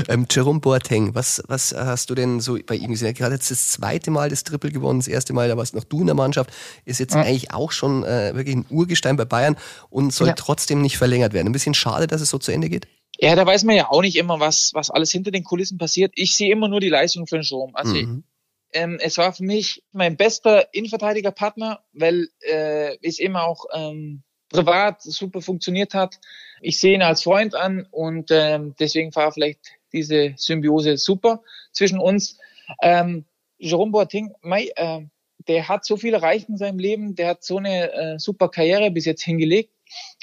ähm, 0.09 0.27
Jerome 0.31 0.61
Boateng, 0.61 1.15
was, 1.15 1.43
was 1.47 1.75
hast 1.75 2.11
du 2.11 2.15
denn 2.15 2.41
so 2.41 2.59
bei 2.67 2.75
ihm 2.75 2.91
gesehen? 2.91 3.07
Er 3.07 3.15
gerade 3.15 3.35
jetzt 3.35 3.51
das 3.51 3.69
zweite 3.69 4.11
Mal 4.11 4.29
das 4.29 4.45
Triple 4.45 4.71
gewonnen, 4.71 5.01
das 5.01 5.09
erste 5.09 5.33
Mal, 5.33 5.49
da 5.49 5.57
warst 5.57 5.75
noch 5.75 5.85
du 5.85 6.01
in 6.01 6.07
der 6.07 6.15
Mannschaft, 6.15 6.51
ist 6.85 7.01
jetzt 7.01 7.15
ja. 7.15 7.23
eigentlich 7.23 7.53
auch 7.53 7.73
schon 7.73 8.05
äh, 8.05 8.35
wirklich 8.35 8.57
ein 8.57 8.67
Urgestein 8.71 9.17
bei 9.17 9.25
Bayern 9.25 9.57
und 9.91 10.13
soll 10.13 10.29
ja. 10.29 10.35
trotzdem 10.35 10.83
nicht 10.83 10.99
verlängert 10.99 11.33
werden. 11.33 11.49
Ein 11.49 11.53
bisschen 11.53 11.75
schade, 11.75 12.07
dass 12.07 12.21
es 12.21 12.31
so 12.31 12.39
zu 12.39 12.53
Ende 12.53 12.69
geht? 12.69 12.87
Ja, 13.19 13.37
da 13.37 13.47
weiß 13.47 13.65
man 13.65 13.77
ja 13.77 13.91
auch 13.91 14.03
nicht 14.03 14.17
immer, 14.17 14.41
was, 14.41 14.73
was 14.75 14.91
alles 14.91 15.13
hinter 15.13 15.31
den 15.31 15.45
Kulissen 15.45 15.79
passiert. 15.79 16.13
Ich 16.17 16.35
sehe 16.35 16.53
immer 16.53 16.69
nur 16.69 16.81
die 16.81 16.89
Leistung 16.89 17.27
von 17.27 17.43
Jerome. 17.43 17.73
Also 17.75 17.95
mhm. 17.95 18.25
ähm, 18.73 18.99
es 19.01 19.19
war 19.19 19.33
für 19.33 19.45
mich 19.45 19.85
mein 19.93 20.17
bester 20.17 20.75
Innenverteidigerpartner, 20.75 21.81
weil 21.93 22.29
äh, 22.41 22.97
es 23.03 23.19
immer 23.19 23.45
auch 23.45 23.67
ähm, 23.73 24.25
privat 24.55 25.03
super 25.03 25.41
funktioniert 25.41 25.95
hat. 25.95 26.21
Ich 26.61 26.79
sehe 26.79 26.95
ihn 26.95 27.03
als 27.03 27.25
Freund 27.25 27.55
an 27.55 27.87
und 27.91 28.31
ähm, 28.31 28.75
deswegen 28.79 29.15
war 29.17 29.33
vielleicht 29.33 29.61
diese 29.93 30.35
Symbiose 30.37 30.97
super 30.97 31.43
zwischen 31.73 31.99
uns. 31.99 32.39
Ähm, 32.81 33.25
Jerome 33.59 33.91
Boateng, 33.91 34.33
Mai, 34.43 34.71
äh, 34.77 35.01
der 35.49 35.69
hat 35.69 35.85
so 35.85 35.97
viel 35.97 36.15
erreicht 36.15 36.49
in 36.49 36.57
seinem 36.57 36.79
Leben, 36.79 37.17
der 37.17 37.29
hat 37.29 37.45
so 37.45 37.59
eine 37.59 37.93
äh, 37.93 38.19
super 38.19 38.49
Karriere 38.49 38.91
bis 38.91 39.05
jetzt 39.05 39.23
hingelegt. 39.23 39.73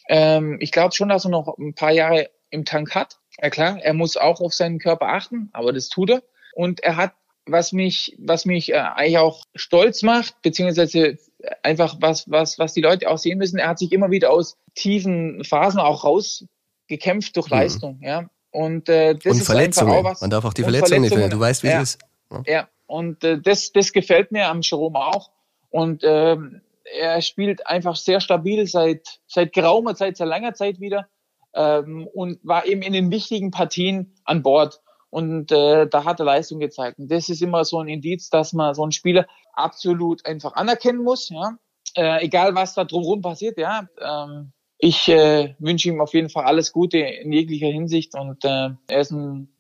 Ähm, 0.08 0.58
ich 0.62 0.72
glaube 0.72 0.96
schon, 0.96 1.10
dass 1.10 1.26
er 1.26 1.32
noch 1.32 1.58
ein 1.58 1.76
paar 1.76 1.92
Jahre 1.92 2.30
im 2.50 2.64
Tank 2.64 2.96
hat. 2.96 3.18
Ja 3.42 3.50
klar, 3.50 3.80
er 3.82 3.94
muss 3.94 4.16
auch 4.16 4.40
auf 4.40 4.54
seinen 4.54 4.80
Körper 4.80 5.10
achten, 5.10 5.50
aber 5.52 5.74
das 5.74 5.90
tut 5.90 6.10
er. 6.10 6.24
Und 6.54 6.82
er 6.82 6.96
hat, 6.96 7.14
was 7.46 7.74
mich, 7.74 8.16
was 8.18 8.46
mich 8.46 8.72
äh, 8.72 8.78
eigentlich 8.78 9.18
auch 9.18 9.44
stolz 9.56 10.04
macht, 10.04 10.42
beziehungsweise 10.42 11.18
einfach 11.64 11.96
was, 12.00 12.30
was, 12.30 12.60
was 12.60 12.74
die 12.74 12.82
Leute 12.82 13.10
auch 13.10 13.18
sehen 13.18 13.38
müssen. 13.38 13.58
Er 13.58 13.70
hat 13.70 13.80
sich 13.80 13.92
immer 13.92 14.12
wieder 14.12 14.32
aus 14.32 14.58
tiefen 14.76 15.44
Phasen 15.44 15.80
auch 15.80 16.04
rausgekämpft 16.04 17.36
durch 17.36 17.50
mhm. 17.50 17.58
Leistung, 17.58 18.00
ja. 18.02 18.30
Und 18.52 18.90
äh, 18.90 19.16
das 19.16 19.26
und 19.26 19.40
ist 19.40 19.46
Verletzungen. 19.46 19.92
auch 19.92 20.04
was. 20.04 20.22
Man 20.22 20.30
darf 20.30 20.44
auch 20.44 20.54
die 20.54 20.64
Verletzungen 20.64 21.02
nicht 21.02 21.12
verlieren. 21.12 21.32
Du 21.32 21.40
weißt, 21.40 21.64
wie 21.64 21.68
ja, 21.68 21.82
es 21.82 21.96
ist. 21.96 22.02
Ja, 22.32 22.44
ja. 22.46 22.68
und 22.86 23.24
äh, 23.24 23.40
das, 23.40 23.72
das 23.72 23.94
gefällt 23.94 24.32
mir 24.32 24.48
am 24.48 24.60
Jerome 24.62 25.00
auch. 25.00 25.32
Und 25.70 26.04
ähm, 26.04 26.62
er 27.00 27.22
spielt 27.22 27.66
einfach 27.66 27.96
sehr 27.96 28.20
stabil 28.20 28.68
seit, 28.68 29.20
seit 29.28 29.54
geraumer 29.54 29.96
Zeit, 29.96 30.18
seit 30.18 30.28
langer 30.28 30.54
Zeit 30.54 30.82
wieder 30.82 31.08
ähm, 31.54 32.08
und 32.14 32.40
war 32.44 32.66
eben 32.66 32.82
in 32.82 32.94
den 32.94 33.12
wichtigen 33.12 33.52
Partien 33.52 34.14
an 34.26 34.42
Bord. 34.44 34.82
Und 35.12 35.52
äh, 35.52 35.88
da 35.88 36.06
hat 36.06 36.20
er 36.20 36.26
Leistung 36.26 36.60
gezeigt. 36.60 36.98
Und 36.98 37.12
das 37.12 37.30
ist 37.30 37.42
immer 37.42 37.64
so 37.66 37.80
ein 37.80 37.88
Indiz, 37.88 38.30
dass 38.30 38.54
man 38.54 38.74
so 38.74 38.82
einen 38.82 38.94
Spieler 38.94 39.28
absolut 39.54 40.26
einfach 40.26 40.54
anerkennen 40.54 41.04
muss, 41.04 41.30
ja. 41.30 41.58
Äh, 41.96 42.26
egal 42.26 42.56
was 42.56 42.74
da 42.74 42.86
drumherum 42.86 43.22
passiert, 43.22 43.58
ja. 43.58 43.88
Ähm, 44.00 44.54
ich 44.78 45.10
äh, 45.10 45.54
wünsche 45.60 45.90
ihm 45.90 46.02
auf 46.02 46.14
jeden 46.14 46.30
Fall 46.30 46.46
alles 46.46 46.72
Gute 46.72 46.98
in 46.98 47.32
jeglicher 47.32 47.68
Hinsicht 47.68 48.16
und 48.16 48.44
äh, 48.46 48.70
er 48.88 49.00
ist 49.02 49.12
ein, 49.12 49.54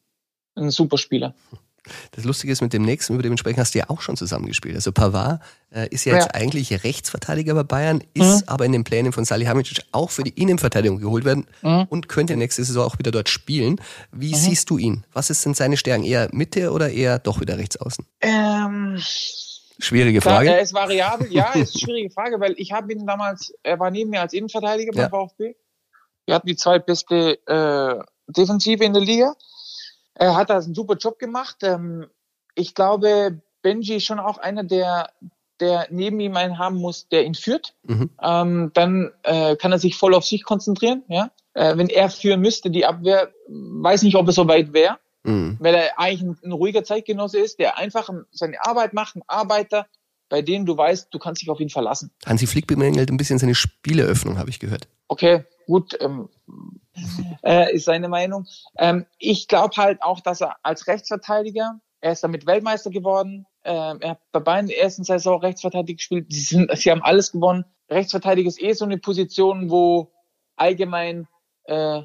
ein 0.56 0.72
super 0.72 0.98
Spieler. 0.98 1.36
Das 2.12 2.26
Lustige 2.26 2.54
ist, 2.54 2.62
mit 2.62 2.74
dem 2.74 2.84
nächsten, 2.84 3.14
über 3.14 3.24
den 3.24 3.38
sprechen, 3.38 3.60
hast 3.60 3.74
du 3.74 3.80
ja 3.80 3.86
auch 3.90 4.02
schon 4.02 4.16
zusammengespielt. 4.16 4.76
Also 4.76 4.92
Pavard 4.92 5.42
äh, 5.72 5.88
ist 5.90 6.06
ja, 6.06 6.14
ja, 6.14 6.20
jetzt 6.20 6.36
eigentlich 6.36 6.84
Rechtsverteidiger 6.84 7.56
bei 7.56 7.64
Bayern, 7.64 8.04
ist 8.14 8.42
mhm. 8.42 8.50
aber 8.50 8.66
in 8.66 8.72
den 8.72 8.84
Plänen 8.84 9.12
von 9.12 9.26
Salihamidzic 9.26 9.84
auch 9.92 10.12
für 10.12 10.24
die 10.24 10.30
Innenverteidigung 10.30 11.00
geholt 11.00 11.26
werden 11.26 11.48
mhm. 11.62 11.86
und 11.90 12.08
könnte 12.08 12.36
nächste 12.38 12.64
Saison 12.64 12.86
auch 12.86 13.00
wieder 13.00 13.12
dort 13.12 13.30
spielen. 13.30 13.82
Wie 14.12 14.32
mhm. 14.32 14.36
siehst 14.36 14.70
du 14.70 14.78
ihn? 14.78 15.06
Was 15.12 15.30
ist 15.30 15.46
denn 15.46 15.54
seine 15.54 15.78
Stärken? 15.78 16.04
Eher 16.04 16.30
Mitte 16.32 16.72
oder 16.72 16.92
eher 16.92 17.20
doch 17.20 17.42
wieder 17.42 17.58
rechts 17.58 17.78
außen? 17.78 18.06
Ähm, 18.22 19.02
schwierige 19.80 20.22
Frage. 20.22 20.52
er 20.52 20.62
ist 20.62 20.74
variabel, 20.74 21.32
ja, 21.34 21.52
ist 21.54 21.56
eine 21.56 21.68
schwierige 21.80 22.12
Frage, 22.12 22.40
weil 22.40 22.54
ich 22.58 22.72
habe 22.72 22.92
ihn 22.94 23.08
damals, 23.08 23.54
er 23.64 23.80
war 23.80 23.90
neben 23.90 24.12
mir 24.12 24.22
als 24.22 24.34
Innenverteidiger 24.34 24.92
beim 24.92 25.02
ja. 25.02 25.10
VfB. 25.10 25.56
Wir 26.26 26.36
hatten 26.36 26.48
die 26.48 26.56
zweitbeste 26.56 27.40
äh, 27.48 28.04
Defensive 28.28 28.84
in 28.84 28.94
der 28.94 29.02
Liga. 29.02 29.36
Er 30.16 30.36
hat 30.36 30.50
da 30.50 30.60
einen 30.60 30.76
super 30.76 30.96
Job 30.96 31.20
gemacht. 31.20 31.58
Ähm, 31.64 32.08
ich 32.56 32.76
glaube, 32.76 33.42
Benji 33.62 33.96
ist 33.96 34.06
schon 34.06 34.20
auch 34.20 34.38
einer, 34.38 34.64
der, 34.64 35.10
der 35.60 35.88
neben 35.90 36.20
ihm 36.20 36.36
einen 36.36 36.58
haben 36.58 36.78
muss, 36.78 37.08
der 37.10 37.26
ihn 37.26 37.36
führt. 37.36 37.76
Mhm. 37.84 38.10
Ähm, 38.22 38.72
dann 38.74 39.12
äh, 39.24 39.56
kann 39.56 39.72
er 39.72 39.80
sich 39.80 39.96
voll 39.96 40.14
auf 40.14 40.26
sich 40.26 40.44
konzentrieren. 40.44 41.04
Ja? 41.08 41.32
Äh, 41.54 41.78
wenn 41.78 41.90
er 41.90 42.10
führen 42.10 42.42
müsste, 42.42 42.70
die 42.70 42.86
Abwehr, 42.86 43.32
weiß 43.48 44.04
nicht, 44.04 44.16
ob 44.16 44.28
er 44.28 44.34
so 44.34 44.48
weit 44.48 44.74
wäre. 44.74 44.98
Mhm. 45.24 45.58
Weil 45.60 45.76
er 45.76 46.00
eigentlich 46.00 46.22
ein, 46.22 46.38
ein, 46.44 46.52
ruhiger 46.52 46.84
Zeitgenosse 46.84 47.40
ist, 47.40 47.60
der 47.60 47.78
einfach 47.78 48.10
seine 48.32 48.66
Arbeit 48.66 48.94
macht, 48.94 49.16
ein 49.16 49.22
Arbeiter, 49.28 49.86
bei 50.30 50.42
dem 50.42 50.66
du 50.66 50.76
weißt, 50.76 51.10
du 51.12 51.20
kannst 51.20 51.42
dich 51.42 51.50
auf 51.50 51.60
ihn 51.60 51.70
verlassen. 51.70 52.12
Hansi 52.26 52.48
Flick 52.48 52.66
bemängelt 52.66 53.12
ein 53.12 53.18
bisschen 53.18 53.38
seine 53.38 53.54
Spieleröffnung, 53.54 54.38
habe 54.38 54.50
ich 54.50 54.60
gehört. 54.60 54.88
Okay, 55.10 55.44
gut. 55.68 55.96
Ähm, 56.00 56.30
äh, 57.44 57.74
ist 57.76 57.86
seine 57.86 58.10
Meinung. 58.10 58.48
Ähm, 58.78 59.06
ich 59.18 59.48
glaube 59.48 59.76
halt 59.78 60.02
auch, 60.02 60.20
dass 60.20 60.42
er 60.42 60.58
als 60.64 60.88
Rechtsverteidiger, 60.88 61.80
er 62.02 62.12
ist 62.12 62.24
damit 62.24 62.46
Weltmeister 62.46 62.90
geworden, 62.90 63.46
ähm, 63.64 64.00
er 64.02 64.12
hat 64.12 64.20
bei 64.32 64.40
beiden 64.40 64.68
der 64.68 64.82
ersten 64.82 65.04
Saison 65.04 65.40
Rechtsverteidiger 65.40 65.98
gespielt, 65.98 66.28
sie, 66.30 66.42
sind, 66.42 66.72
sie 66.76 66.92
haben 66.92 67.04
alles 67.04 67.32
gewonnen. 67.32 67.66
Rechtsverteidiger 67.90 68.48
ist 68.48 68.62
eh 68.62 68.74
so 68.74 68.86
eine 68.86 68.98
Position, 68.98 69.70
wo 69.70 70.12
allgemein 70.56 71.28
äh, 71.66 72.02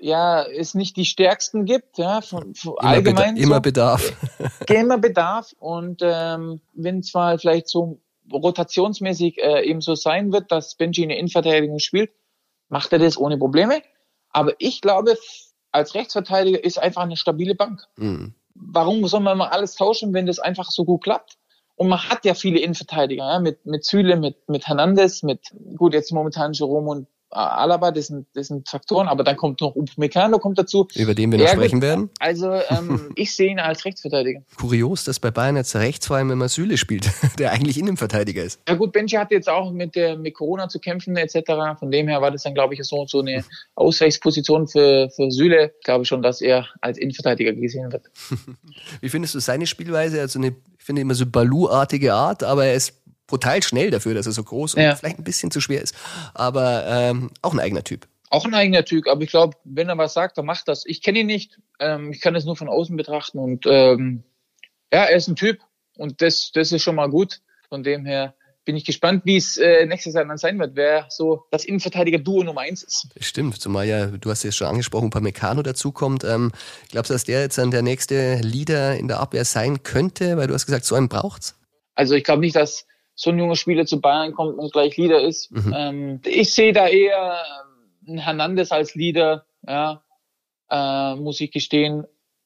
ja 0.00 0.42
es 0.44 0.74
nicht 0.74 0.96
die 0.96 1.04
stärksten 1.04 1.64
gibt, 1.64 1.98
ja, 1.98 2.20
von, 2.20 2.54
von 2.54 2.74
immer 2.80 2.90
allgemein. 2.90 3.34
Beda 3.34 3.46
immer 3.46 3.60
Bedarf. 3.60 4.12
immer 4.68 4.98
Bedarf 4.98 5.54
und 5.58 6.00
ähm, 6.02 6.60
wenn 6.72 7.02
zwar 7.02 7.38
vielleicht 7.38 7.68
so 7.68 8.00
rotationsmäßig 8.32 9.38
äh, 9.38 9.64
eben 9.68 9.80
so 9.80 9.94
sein 9.94 10.32
wird, 10.32 10.52
dass 10.52 10.76
Benji 10.76 11.02
eine 11.02 11.18
Innenverteidigung 11.18 11.78
spielt, 11.78 12.12
macht 12.68 12.92
er 12.92 12.98
das 12.98 13.18
ohne 13.18 13.36
Probleme. 13.38 13.82
Aber 14.32 14.54
ich 14.58 14.80
glaube, 14.80 15.16
als 15.72 15.94
Rechtsverteidiger 15.94 16.62
ist 16.62 16.78
einfach 16.78 17.02
eine 17.02 17.16
stabile 17.16 17.54
Bank. 17.54 17.82
Mhm. 17.96 18.34
Warum 18.54 19.06
soll 19.06 19.20
man 19.20 19.38
mal 19.38 19.48
alles 19.48 19.74
tauschen, 19.74 20.12
wenn 20.12 20.26
das 20.26 20.38
einfach 20.38 20.70
so 20.70 20.84
gut 20.84 21.04
klappt? 21.04 21.38
Und 21.76 21.88
man 21.88 22.10
hat 22.10 22.26
ja 22.26 22.34
viele 22.34 22.60
Innenverteidiger, 22.60 23.24
ja, 23.26 23.38
mit, 23.38 23.64
mit 23.64 23.86
Süle, 23.86 24.16
mit, 24.16 24.48
mit 24.48 24.66
Hernandez, 24.66 25.22
mit, 25.22 25.40
gut, 25.76 25.94
jetzt 25.94 26.12
momentan 26.12 26.52
Jerome 26.52 26.90
und 26.90 27.06
Alaba, 27.30 27.92
das 27.92 28.08
sind, 28.08 28.26
das 28.34 28.48
sind 28.48 28.68
Faktoren, 28.68 29.06
aber 29.06 29.22
dann 29.22 29.36
kommt 29.36 29.60
noch 29.60 29.76
Upamecano 29.76 30.38
kommt 30.38 30.58
dazu. 30.58 30.88
Über 30.96 31.14
den 31.14 31.30
wir 31.30 31.38
noch 31.38 31.48
sprechen 31.48 31.80
werden. 31.80 32.10
Also 32.18 32.52
ähm, 32.68 33.12
ich 33.16 33.34
sehe 33.34 33.50
ihn 33.50 33.60
als 33.60 33.84
Rechtsverteidiger. 33.84 34.42
Kurios, 34.58 35.04
dass 35.04 35.20
bei 35.20 35.30
Bayern 35.30 35.56
jetzt 35.56 35.76
rechts 35.76 36.06
vor 36.06 36.16
allem 36.16 36.30
immer 36.32 36.48
Süle 36.48 36.76
spielt, 36.76 37.08
der 37.38 37.52
eigentlich 37.52 37.78
Innenverteidiger 37.78 38.42
ist. 38.42 38.60
Ja 38.68 38.74
gut, 38.74 38.92
Benji 38.92 39.16
hatte 39.16 39.34
jetzt 39.34 39.48
auch 39.48 39.70
mit, 39.70 39.94
der, 39.94 40.16
mit 40.16 40.34
Corona 40.34 40.68
zu 40.68 40.80
kämpfen 40.80 41.16
etc. 41.16 41.78
Von 41.78 41.90
dem 41.90 42.08
her 42.08 42.20
war 42.20 42.32
das 42.32 42.42
dann, 42.42 42.54
glaube 42.54 42.74
ich, 42.74 42.82
so, 42.82 43.06
so 43.06 43.20
eine 43.20 43.44
Ausweichsposition 43.76 44.66
für, 44.66 45.08
für 45.10 45.30
Süle. 45.30 45.72
Ich 45.78 45.84
glaube 45.84 46.04
schon, 46.04 46.22
dass 46.22 46.40
er 46.40 46.66
als 46.80 46.98
Innenverteidiger 46.98 47.52
gesehen 47.52 47.92
wird. 47.92 48.10
Wie 49.00 49.08
findest 49.08 49.34
du 49.36 49.40
seine 49.40 49.66
Spielweise? 49.66 50.20
Also 50.20 50.40
eine, 50.40 50.48
ich 50.78 50.84
finde 50.84 51.02
immer 51.02 51.14
so 51.14 51.26
Balu-artige 51.26 52.12
Art, 52.12 52.42
aber 52.42 52.66
er 52.66 52.74
ist 52.74 52.99
brutal 53.30 53.62
schnell 53.62 53.90
dafür, 53.90 54.14
dass 54.14 54.26
er 54.26 54.32
so 54.32 54.44
groß 54.44 54.74
ja. 54.74 54.90
und 54.90 54.98
vielleicht 54.98 55.18
ein 55.18 55.24
bisschen 55.24 55.50
zu 55.50 55.60
schwer 55.60 55.80
ist. 55.80 55.94
Aber 56.34 56.84
ähm, 56.86 57.30
auch 57.42 57.54
ein 57.54 57.60
eigener 57.60 57.84
Typ. 57.84 58.06
Auch 58.28 58.44
ein 58.44 58.54
eigener 58.54 58.84
Typ, 58.84 59.08
aber 59.08 59.22
ich 59.22 59.30
glaube, 59.30 59.56
wenn 59.64 59.88
er 59.88 59.98
was 59.98 60.14
sagt, 60.14 60.38
dann 60.38 60.46
macht 60.46 60.68
das. 60.68 60.84
Ich 60.86 61.02
kenne 61.02 61.20
ihn 61.20 61.26
nicht, 61.26 61.58
ähm, 61.80 62.12
ich 62.12 62.20
kann 62.20 62.36
es 62.36 62.44
nur 62.44 62.56
von 62.56 62.68
außen 62.68 62.96
betrachten 62.96 63.38
und 63.38 63.66
ähm, 63.66 64.22
ja, 64.92 65.04
er 65.04 65.16
ist 65.16 65.28
ein 65.28 65.36
Typ 65.36 65.58
und 65.96 66.22
das, 66.22 66.52
das 66.52 66.70
ist 66.70 66.82
schon 66.82 66.94
mal 66.94 67.08
gut. 67.08 67.40
Von 67.68 67.82
dem 67.82 68.04
her 68.04 68.34
bin 68.64 68.76
ich 68.76 68.84
gespannt, 68.84 69.22
wie 69.24 69.36
es 69.36 69.56
äh, 69.56 69.86
nächstes 69.86 70.14
Jahr 70.14 70.24
dann 70.24 70.38
sein 70.38 70.58
wird, 70.58 70.76
wer 70.76 71.06
so 71.08 71.44
das 71.50 71.64
Innenverteidiger-Duo 71.64 72.44
Nummer 72.44 72.60
eins 72.60 72.82
ist. 72.82 73.08
Stimmt, 73.18 73.60
zumal 73.60 73.86
ja, 73.86 74.06
du 74.06 74.30
hast 74.30 74.44
ja 74.44 74.52
schon 74.52 74.68
angesprochen, 74.68 75.06
ein 75.06 75.10
paar 75.10 75.22
Meccano 75.22 75.62
dazukommt. 75.62 76.22
Ähm, 76.22 76.52
glaubst 76.88 77.10
du, 77.10 77.14
dass 77.14 77.24
der 77.24 77.40
jetzt 77.40 77.58
dann 77.58 77.70
der 77.70 77.82
nächste 77.82 78.36
Leader 78.42 78.96
in 78.96 79.08
der 79.08 79.18
Abwehr 79.18 79.44
sein 79.44 79.82
könnte? 79.82 80.36
Weil 80.36 80.46
du 80.46 80.54
hast 80.54 80.66
gesagt, 80.66 80.84
so 80.84 80.94
einen 80.94 81.08
braucht's. 81.08 81.56
Also 81.94 82.14
ich 82.14 82.24
glaube 82.24 82.40
nicht, 82.40 82.54
dass 82.54 82.86
so 83.20 83.28
ein 83.28 83.38
junger 83.38 83.56
Spieler 83.56 83.84
zu 83.84 84.00
Bayern 84.00 84.32
kommt 84.32 84.58
und 84.58 84.72
gleich 84.72 84.96
Leader 84.96 85.20
ist. 85.20 85.52
Mhm. 85.52 85.74
Ähm, 85.76 86.20
ich 86.24 86.54
sehe 86.54 86.72
da 86.72 86.88
eher 86.88 87.36
einen 88.08 88.16
Hernandez 88.16 88.72
als 88.72 88.94
Leader, 88.94 89.44
ja, 89.68 90.02
äh, 90.70 91.16
muss 91.16 91.38
ich 91.42 91.50
gestehen, 91.50 92.04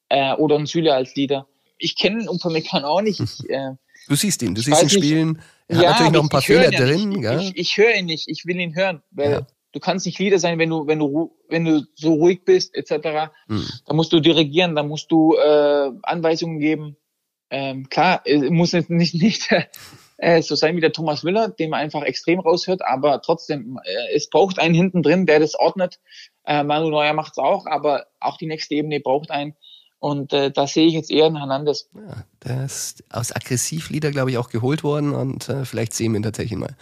äh, 0.09 0.33
oder 0.33 0.57
einen 0.57 0.65
Süle 0.65 0.93
als 0.93 1.15
Leader. 1.15 1.47
Ich 1.77 1.97
kenne 1.97 2.29
Upamecano 2.29 2.89
auch 2.89 3.01
nicht. 3.01 3.21
Ich, 3.21 3.49
äh, 3.49 3.71
du 4.09 4.15
siehst 4.15 4.43
ihn, 4.43 4.53
du 4.53 4.61
siehst 4.61 4.83
ihn 4.83 4.89
spielen. 4.89 5.41
Er 5.69 5.77
ja, 5.77 5.81
hat 5.83 5.91
natürlich 5.91 6.11
noch 6.11 6.23
ein 6.23 6.29
paar 6.29 6.41
Fehler 6.41 6.71
drin. 6.71 7.07
Nicht. 7.07 7.23
Ja? 7.23 7.39
Ich, 7.39 7.55
ich 7.55 7.77
höre 7.77 7.95
ihn 7.95 8.05
nicht, 8.07 8.27
ich 8.27 8.45
will 8.45 8.59
ihn 8.59 8.75
hören, 8.75 9.01
weil 9.11 9.31
ja. 9.31 9.47
du 9.71 9.79
kannst 9.79 10.05
nicht 10.05 10.19
Leader 10.19 10.39
sein, 10.39 10.59
wenn 10.59 10.71
du, 10.71 10.85
wenn 10.87 10.99
du, 10.99 11.37
wenn 11.47 11.63
du 11.63 11.85
so 11.95 12.15
ruhig 12.15 12.43
bist, 12.43 12.75
etc. 12.75 13.31
Mhm. 13.47 13.65
Da 13.85 13.93
musst 13.93 14.11
du 14.11 14.19
dirigieren, 14.19 14.75
da 14.75 14.83
musst 14.83 15.09
du 15.09 15.37
äh, 15.37 15.91
Anweisungen 16.03 16.59
geben. 16.59 16.97
Ähm, 17.49 17.87
klar, 17.87 18.23
muss 18.49 18.73
jetzt 18.73 18.89
nicht, 18.89 19.13
nicht 19.21 19.49
äh, 20.17 20.41
so 20.41 20.55
sein 20.55 20.75
wie 20.75 20.81
der 20.81 20.93
Thomas 20.93 21.23
Müller, 21.23 21.49
den 21.49 21.69
man 21.69 21.81
einfach 21.81 22.03
extrem 22.03 22.39
raushört, 22.39 22.81
aber 22.83 23.21
trotzdem, 23.21 23.79
äh, 23.83 24.15
es 24.15 24.29
braucht 24.29 24.59
einen 24.59 24.73
hinten 24.73 25.03
drin, 25.03 25.25
der 25.25 25.39
das 25.39 25.55
ordnet. 25.55 25.99
Äh, 26.45 26.63
Manu 26.63 26.89
Neuer 26.89 27.13
macht's 27.13 27.37
auch, 27.37 27.65
aber 27.65 28.05
auch 28.19 28.37
die 28.37 28.47
nächste 28.47 28.75
Ebene 28.75 28.99
braucht 28.99 29.31
einen. 29.31 29.55
Und 29.99 30.33
äh, 30.33 30.51
da 30.51 30.67
sehe 30.67 30.87
ich 30.87 30.93
jetzt 30.93 31.09
eher 31.09 31.25
einen 31.25 31.37
Hernandez. 31.37 31.89
Ja, 31.95 32.25
der 32.43 32.65
ist 32.65 33.03
aus 33.09 33.35
Aggressivlieder, 33.35 34.11
glaube 34.11 34.29
ich, 34.29 34.37
auch 34.37 34.49
geholt 34.49 34.83
worden 34.83 35.13
und 35.13 35.49
äh, 35.49 35.65
vielleicht 35.65 35.93
sehen 35.93 36.11
wir 36.11 36.19
ihn 36.19 36.23
tatsächlich 36.23 36.59
mal. 36.59 36.75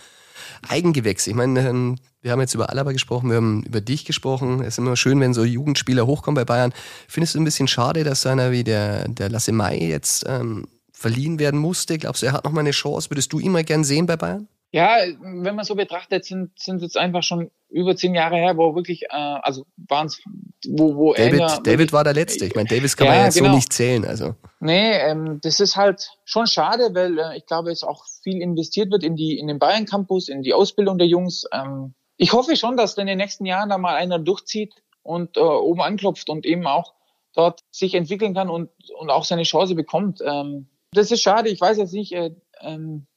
Eigengewächse. 0.68 1.30
Ich 1.30 1.36
meine, 1.36 1.68
ähm, 1.68 1.98
wir 2.22 2.32
haben 2.32 2.42
jetzt 2.42 2.54
über 2.54 2.70
Alaba 2.70 2.92
gesprochen, 2.92 3.30
wir 3.30 3.38
haben 3.38 3.64
über 3.64 3.82
dich 3.82 4.06
gesprochen. 4.06 4.62
Es 4.62 4.70
ist 4.70 4.78
immer 4.80 4.96
schön, 4.96 5.20
wenn 5.20 5.34
so 5.34 5.44
Jugendspieler 5.44 6.06
hochkommen 6.06 6.36
bei 6.36 6.46
Bayern. 6.46 6.74
Findest 7.08 7.36
du 7.36 7.40
ein 7.40 7.46
bisschen 7.46 7.68
schade, 7.68 8.04
dass 8.04 8.24
so 8.24 8.30
einer 8.30 8.52
wie 8.52 8.64
der, 8.64 9.08
der 9.08 9.30
Lasse 9.30 9.52
Mai 9.52 9.78
jetzt 9.78 10.26
ähm, 10.28 10.68
verliehen 11.04 11.38
werden 11.38 11.60
musste? 11.60 11.98
Glaubst 11.98 12.22
du, 12.22 12.28
er 12.28 12.32
hat 12.32 12.46
noch 12.46 12.54
mal 12.54 12.62
eine 12.62 12.72
Chance? 12.72 13.12
Würdest 13.12 13.34
du 13.34 13.40
ihn 13.40 13.52
mal 13.52 13.66
gern 13.66 13.84
sehen 13.84 14.06
bei 14.06 14.16
Bayern? 14.16 14.48
Ja, 14.72 14.96
wenn 15.22 15.54
man 15.54 15.66
so 15.66 15.76
betrachtet, 15.76 16.26
sind 16.26 16.58
sind 16.58 16.82
jetzt 16.82 16.98
einfach 16.98 17.22
schon 17.22 17.52
über 17.70 17.96
zehn 17.96 18.16
Jahre 18.16 18.38
her, 18.38 18.58
wo 18.58 18.74
wirklich, 18.74 19.04
äh, 19.04 19.08
also 19.10 19.66
waren 19.90 20.08
es, 20.08 20.20
wo, 20.66 20.96
wo 20.96 21.14
David, 21.14 21.42
er 21.42 21.48
David 21.48 21.66
wirklich, 21.66 21.94
war 21.94 22.04
der 22.06 22.14
Letzte. 22.14 22.46
Ich 22.46 22.56
meine, 22.56 22.70
Davis 22.70 22.96
kann 22.96 23.08
ja, 23.08 23.14
man 23.14 23.26
jetzt 23.26 23.38
genau. 23.38 23.50
so 23.50 23.56
nicht 23.56 23.74
zählen. 23.74 24.06
Also. 24.06 24.34
Nee, 24.62 24.94
ähm, 24.94 25.40
das 25.44 25.60
ist 25.60 25.76
halt 25.76 26.10
schon 26.24 26.48
schade, 26.48 26.90
weil 26.94 27.20
äh, 27.20 27.38
ich 27.38 27.46
glaube, 27.46 27.70
es 27.72 27.84
auch 27.84 28.06
viel 28.24 28.42
investiert 28.42 28.90
wird 28.90 29.04
in 29.04 29.16
die 29.16 29.38
in 29.38 29.48
den 29.48 29.60
Bayern 29.60 29.86
Campus, 29.86 30.30
in 30.30 30.42
die 30.42 30.54
Ausbildung 30.54 30.98
der 30.98 31.08
Jungs. 31.08 31.44
Ähm, 31.52 31.94
ich 32.18 32.32
hoffe 32.32 32.56
schon, 32.56 32.78
dass 32.78 32.98
in 32.98 33.08
den 33.08 33.18
nächsten 33.18 33.46
Jahren 33.46 33.70
da 33.70 33.78
mal 33.78 33.96
einer 33.96 34.18
durchzieht 34.18 34.74
und 35.04 35.38
äh, 35.38 35.42
oben 35.42 35.82
anklopft 35.82 36.30
und 36.30 36.46
eben 36.46 36.66
auch 36.66 36.94
dort 37.36 37.62
sich 37.70 37.94
entwickeln 37.94 38.34
kann 38.34 38.50
und, 38.50 38.70
und 38.98 39.10
auch 39.10 39.26
seine 39.26 39.44
Chance 39.44 39.76
bekommt. 39.76 40.20
Ähm, 40.26 40.68
das 40.94 41.12
ist 41.12 41.22
schade. 41.22 41.50
Ich 41.50 41.60
weiß 41.60 41.78
jetzt 41.78 41.94
nicht, 41.94 42.14
äh, 42.14 42.32
ähm, 42.62 43.08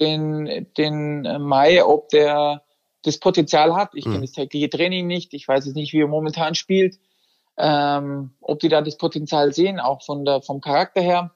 den, 0.00 0.66
den 0.76 1.22
Mai, 1.42 1.84
ob 1.84 2.08
der 2.10 2.62
das 3.02 3.18
Potenzial 3.18 3.74
hat. 3.74 3.90
Ich 3.94 4.04
mhm. 4.04 4.12
kenne 4.12 4.22
das 4.22 4.32
tägliche 4.32 4.68
Training 4.68 5.06
nicht. 5.06 5.32
Ich 5.32 5.46
weiß 5.46 5.66
jetzt 5.66 5.76
nicht, 5.76 5.92
wie 5.92 6.00
er 6.00 6.08
momentan 6.08 6.54
spielt. 6.54 6.98
Ähm, 7.56 8.34
ob 8.40 8.58
die 8.60 8.68
da 8.68 8.82
das 8.82 8.98
Potenzial 8.98 9.52
sehen, 9.52 9.80
auch 9.80 10.02
von 10.02 10.24
der, 10.24 10.42
vom 10.42 10.60
Charakter 10.60 11.00
her. 11.00 11.30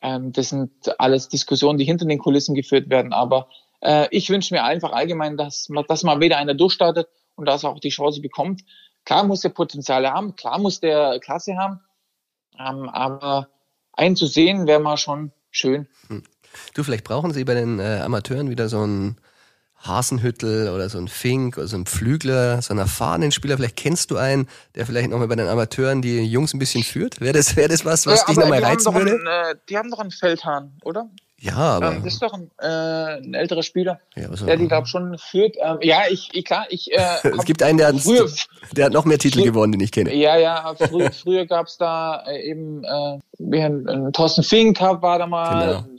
Ähm, 0.00 0.32
das 0.32 0.50
sind 0.50 0.70
alles 0.98 1.28
Diskussionen, 1.28 1.78
die 1.78 1.84
hinter 1.84 2.06
den 2.06 2.18
Kulissen 2.18 2.54
geführt 2.54 2.88
werden. 2.88 3.12
Aber 3.12 3.48
äh, 3.82 4.08
ich 4.10 4.30
wünsche 4.30 4.54
mir 4.54 4.64
einfach 4.64 4.92
allgemein, 4.92 5.36
dass, 5.36 5.68
man, 5.68 5.84
dass 5.86 6.04
mal 6.04 6.20
wieder 6.20 6.38
einer 6.38 6.54
durchstartet 6.54 7.08
und 7.34 7.46
dass 7.46 7.64
er 7.64 7.70
auch 7.70 7.80
die 7.80 7.90
Chance 7.90 8.20
bekommt. 8.20 8.62
Klar 9.04 9.24
muss 9.24 9.40
der 9.40 9.50
Potenziale 9.50 10.12
haben, 10.12 10.36
klar 10.36 10.58
muss 10.58 10.80
der 10.80 11.18
Klasse 11.20 11.56
haben. 11.56 11.80
Ähm, 12.58 12.88
aber 12.88 13.48
einen 13.98 14.16
zu 14.16 14.26
sehen 14.26 14.66
wäre 14.66 14.80
mal 14.80 14.96
schon 14.96 15.32
schön. 15.50 15.86
Hm. 16.08 16.22
Du, 16.74 16.82
vielleicht 16.82 17.04
brauchen 17.04 17.32
sie 17.32 17.44
bei 17.44 17.54
den 17.54 17.78
äh, 17.78 18.00
Amateuren 18.00 18.50
wieder 18.50 18.68
so 18.68 18.84
ein 18.86 19.16
Hasenhüttel 19.80 20.70
oder 20.70 20.88
so 20.88 20.98
ein 20.98 21.08
Fink 21.08 21.56
oder 21.56 21.68
so 21.68 21.76
ein 21.76 21.86
Pflügler, 21.86 22.60
so 22.62 22.72
einen 22.72 22.80
erfahrenen 22.80 23.30
Spieler. 23.30 23.56
Vielleicht 23.56 23.76
kennst 23.76 24.10
du 24.10 24.16
einen, 24.16 24.48
der 24.74 24.86
vielleicht 24.86 25.10
nochmal 25.10 25.28
bei 25.28 25.36
den 25.36 25.46
Amateuren 25.46 26.02
die 26.02 26.24
Jungs 26.24 26.52
ein 26.52 26.58
bisschen 26.58 26.82
führt. 26.82 27.20
Wäre 27.20 27.34
das, 27.34 27.54
wäre 27.54 27.68
das 27.68 27.84
was, 27.84 28.06
was 28.06 28.20
ja, 28.20 28.26
dich 28.26 28.36
nochmal 28.36 28.64
reizen 28.64 28.92
würde? 28.94 29.12
Einen, 29.12 29.26
äh, 29.26 29.54
die 29.68 29.76
haben 29.76 29.90
doch 29.90 30.00
einen 30.00 30.10
Feldhahn, 30.10 30.76
oder? 30.82 31.08
Ja, 31.40 31.54
aber. 31.54 31.92
Ähm, 31.92 32.04
das 32.04 32.14
ist 32.14 32.22
doch 32.22 32.32
ein, 32.32 32.50
äh, 32.60 33.18
ein 33.22 33.34
älterer 33.34 33.62
Spieler, 33.62 34.00
ja, 34.16 34.28
der 34.28 34.56
die, 34.56 34.66
glaube 34.66 34.86
schon 34.86 35.16
führt. 35.18 35.56
Ähm, 35.60 35.78
ja, 35.82 36.02
ich, 36.10 36.30
ich, 36.32 36.44
klar, 36.44 36.66
ich. 36.68 36.92
Äh, 36.92 36.98
es 37.38 37.44
gibt 37.44 37.62
einen, 37.62 37.78
der, 37.78 37.94
früher, 37.94 38.24
hat, 38.24 38.76
der 38.76 38.86
hat 38.86 38.92
noch 38.92 39.04
mehr 39.04 39.18
Titel 39.18 39.42
gewonnen, 39.42 39.72
den 39.72 39.80
ich 39.80 39.92
kenne. 39.92 40.12
Ja, 40.14 40.36
ja, 40.36 40.74
früher, 40.76 41.12
früher 41.12 41.46
gab 41.46 41.66
es 41.66 41.76
da 41.76 42.24
äh, 42.26 42.50
eben, 42.50 42.82
äh, 42.84 43.18
wie 43.38 43.60
ein, 43.60 43.88
ein 43.88 44.12
Thorsten 44.12 44.42
Fink 44.42 44.80
war 44.80 45.18
da 45.18 45.26
mal. 45.26 45.84
Genau 45.84 45.98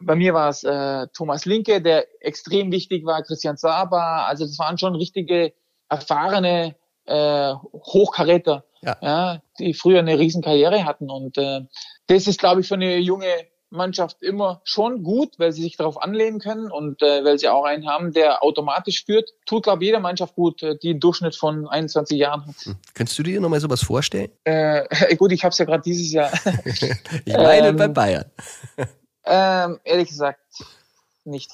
bei 0.00 0.14
mir 0.14 0.34
war 0.34 0.50
es 0.50 0.62
äh, 0.62 1.06
Thomas 1.14 1.44
Linke, 1.46 1.80
der 1.80 2.06
extrem 2.20 2.70
wichtig 2.70 3.04
war, 3.04 3.22
Christian 3.22 3.56
Saba. 3.56 4.26
Also 4.26 4.44
das 4.44 4.58
waren 4.58 4.78
schon 4.78 4.94
richtige, 4.94 5.52
erfahrene 5.88 6.74
äh, 7.06 7.54
Hochkaräter, 7.72 8.64
ja. 8.82 8.96
ja. 9.00 9.42
die 9.58 9.74
früher 9.74 10.00
eine 10.00 10.18
riesen 10.18 10.42
Karriere 10.42 10.84
hatten. 10.84 11.10
Und 11.10 11.38
äh, 11.38 11.62
das 12.08 12.26
ist, 12.26 12.40
glaube 12.40 12.60
ich, 12.60 12.68
für 12.68 12.74
eine 12.74 12.98
junge 12.98 13.26
Mannschaft 13.70 14.22
immer 14.22 14.60
schon 14.64 15.02
gut, 15.02 15.38
weil 15.38 15.52
sie 15.52 15.62
sich 15.62 15.76
darauf 15.76 16.00
anlehnen 16.00 16.38
können 16.38 16.70
und 16.70 17.02
äh, 17.02 17.24
weil 17.24 17.38
sie 17.38 17.48
auch 17.48 17.64
einen 17.64 17.88
haben, 17.88 18.12
der 18.12 18.42
automatisch 18.42 19.04
führt. 19.04 19.30
Tut, 19.44 19.64
glaube 19.64 19.82
ich, 19.82 19.86
jeder 19.86 20.00
Mannschaft 20.00 20.34
gut, 20.34 20.62
äh, 20.62 20.76
die 20.76 20.90
einen 20.90 21.00
Durchschnitt 21.00 21.36
von 21.36 21.66
21 21.66 22.18
Jahren 22.18 22.46
hat. 22.46 22.54
Hm. 22.64 22.76
Könntest 22.94 23.18
du 23.18 23.22
dir 23.22 23.40
nochmal 23.40 23.60
sowas 23.60 23.82
vorstellen? 23.82 24.30
Äh, 24.44 25.16
gut, 25.16 25.32
ich 25.32 25.44
habe 25.44 25.52
es 25.52 25.58
ja 25.58 25.64
gerade 25.64 25.82
dieses 25.82 26.12
Jahr. 26.12 26.30
ich 26.64 27.36
meine 27.36 27.68
ähm, 27.68 27.76
bei 27.76 27.88
Bayern. 27.88 28.30
Ähm, 29.28 29.80
ehrlich 29.82 30.08
gesagt, 30.08 30.38
nicht. 31.24 31.50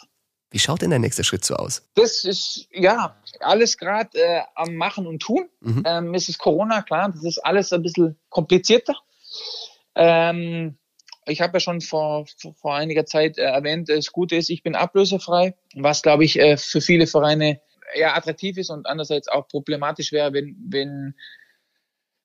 Wie 0.51 0.59
schaut 0.59 0.83
denn 0.83 0.91
der 0.91 0.99
nächste 0.99 1.25
Schritt 1.25 1.43
so 1.43 1.55
aus? 1.55 1.89
Das 1.95 2.25
ist 2.25 2.69
ja 2.71 3.17
alles 3.41 3.79
gerade 3.79 4.11
äh, 4.19 4.43
am 4.55 4.75
Machen 4.75 5.07
und 5.07 5.23
Tun. 5.23 5.49
Mhm. 5.61 5.83
Ähm, 5.87 6.15
es 6.15 6.29
ist 6.29 6.39
Corona, 6.39 6.83
klar, 6.83 7.11
das 7.11 7.25
ist 7.25 7.39
alles 7.39 7.73
ein 7.73 7.83
bisschen 7.83 8.19
komplizierter. 8.29 8.95
Ähm, 9.95 10.77
ich 11.27 11.41
habe 11.41 11.55
ja 11.55 11.61
schon 11.61 11.81
vor, 11.81 12.27
vor 12.55 12.75
einiger 12.75 13.07
Zeit 13.07 13.39
äh, 13.39 13.43
erwähnt, 13.43 13.89
das 13.89 14.13
Gute 14.13 14.37
ist, 14.37 14.51
ich 14.51 14.63
bin 14.63 14.75
ablösefrei, 14.75 15.55
was 15.75 16.03
glaube 16.03 16.25
ich 16.25 16.39
äh, 16.39 16.57
für 16.57 16.81
viele 16.81 17.07
Vereine 17.07 17.61
ja 17.95 18.15
attraktiv 18.15 18.57
ist 18.59 18.71
und 18.71 18.87
andererseits 18.87 19.29
auch 19.29 19.49
problematisch 19.49 20.13
wäre, 20.13 20.33
wenn, 20.33 20.57
wenn, 20.69 21.15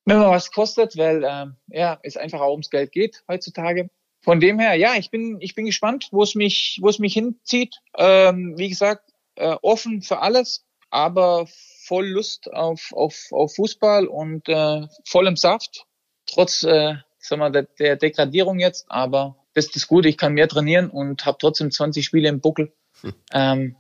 wenn 0.06 0.18
man 0.18 0.32
was 0.32 0.52
kostet, 0.52 0.98
weil 0.98 1.24
äh, 1.24 1.46
ja, 1.68 2.00
es 2.04 2.18
einfach 2.18 2.42
auch 2.42 2.52
ums 2.52 2.70
Geld 2.70 2.92
geht 2.92 3.24
heutzutage. 3.28 3.90
Von 4.22 4.40
dem 4.40 4.60
her, 4.60 4.76
ja, 4.76 4.96
ich 4.96 5.12
bin, 5.12 5.38
ich 5.42 5.56
bin 5.56 5.66
gespannt, 5.66 6.10
wo 6.12 6.24
es 6.24 6.36
mich, 6.36 6.80
wo 6.82 6.90
es 6.90 7.00
mich 7.00 7.14
hinzieht. 7.14 7.76
Ähm, 7.98 8.56
wie 8.58 8.70
gesagt, 8.70 9.12
äh, 9.36 9.56
offen 9.62 10.02
für 10.02 10.20
alles, 10.20 10.66
aber 10.90 11.48
voll 11.86 12.08
Lust 12.08 12.52
auf, 12.52 12.92
auf, 12.94 13.28
auf 13.32 13.56
Fußball 13.56 14.08
und 14.08 14.50
äh, 14.50 14.88
voll 15.06 15.28
im 15.28 15.36
Saft. 15.36 15.86
Trotz 16.26 16.64
äh, 16.64 16.96
sagen 17.28 17.42
wir, 17.42 17.50
der, 17.50 17.64
der 17.80 17.96
Degradierung 17.96 18.60
jetzt, 18.60 18.86
aber 18.90 19.36
das 19.54 19.68
ist 19.76 19.88
Gute, 19.88 20.08
ich 20.08 20.18
kann 20.18 20.34
mehr 20.34 20.48
trainieren 20.48 20.90
und 20.90 21.26
habe 21.26 21.38
trotzdem 21.40 21.72
20 21.72 22.06
Spiele 22.06 22.30
im 22.30 22.42
Buckel, 22.42 22.72
hm. 23.02 23.14
ähm, 23.34 23.76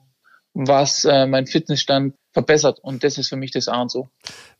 was 0.53 1.05
äh, 1.05 1.27
mein 1.27 1.45
Fitnessstand 1.45 2.15
verbessert. 2.33 2.79
Und 2.79 3.03
das 3.03 3.17
ist 3.17 3.29
für 3.29 3.35
mich 3.35 3.51
das 3.51 3.67
A 3.67 3.81
und 3.81 3.91
so. 3.91 4.09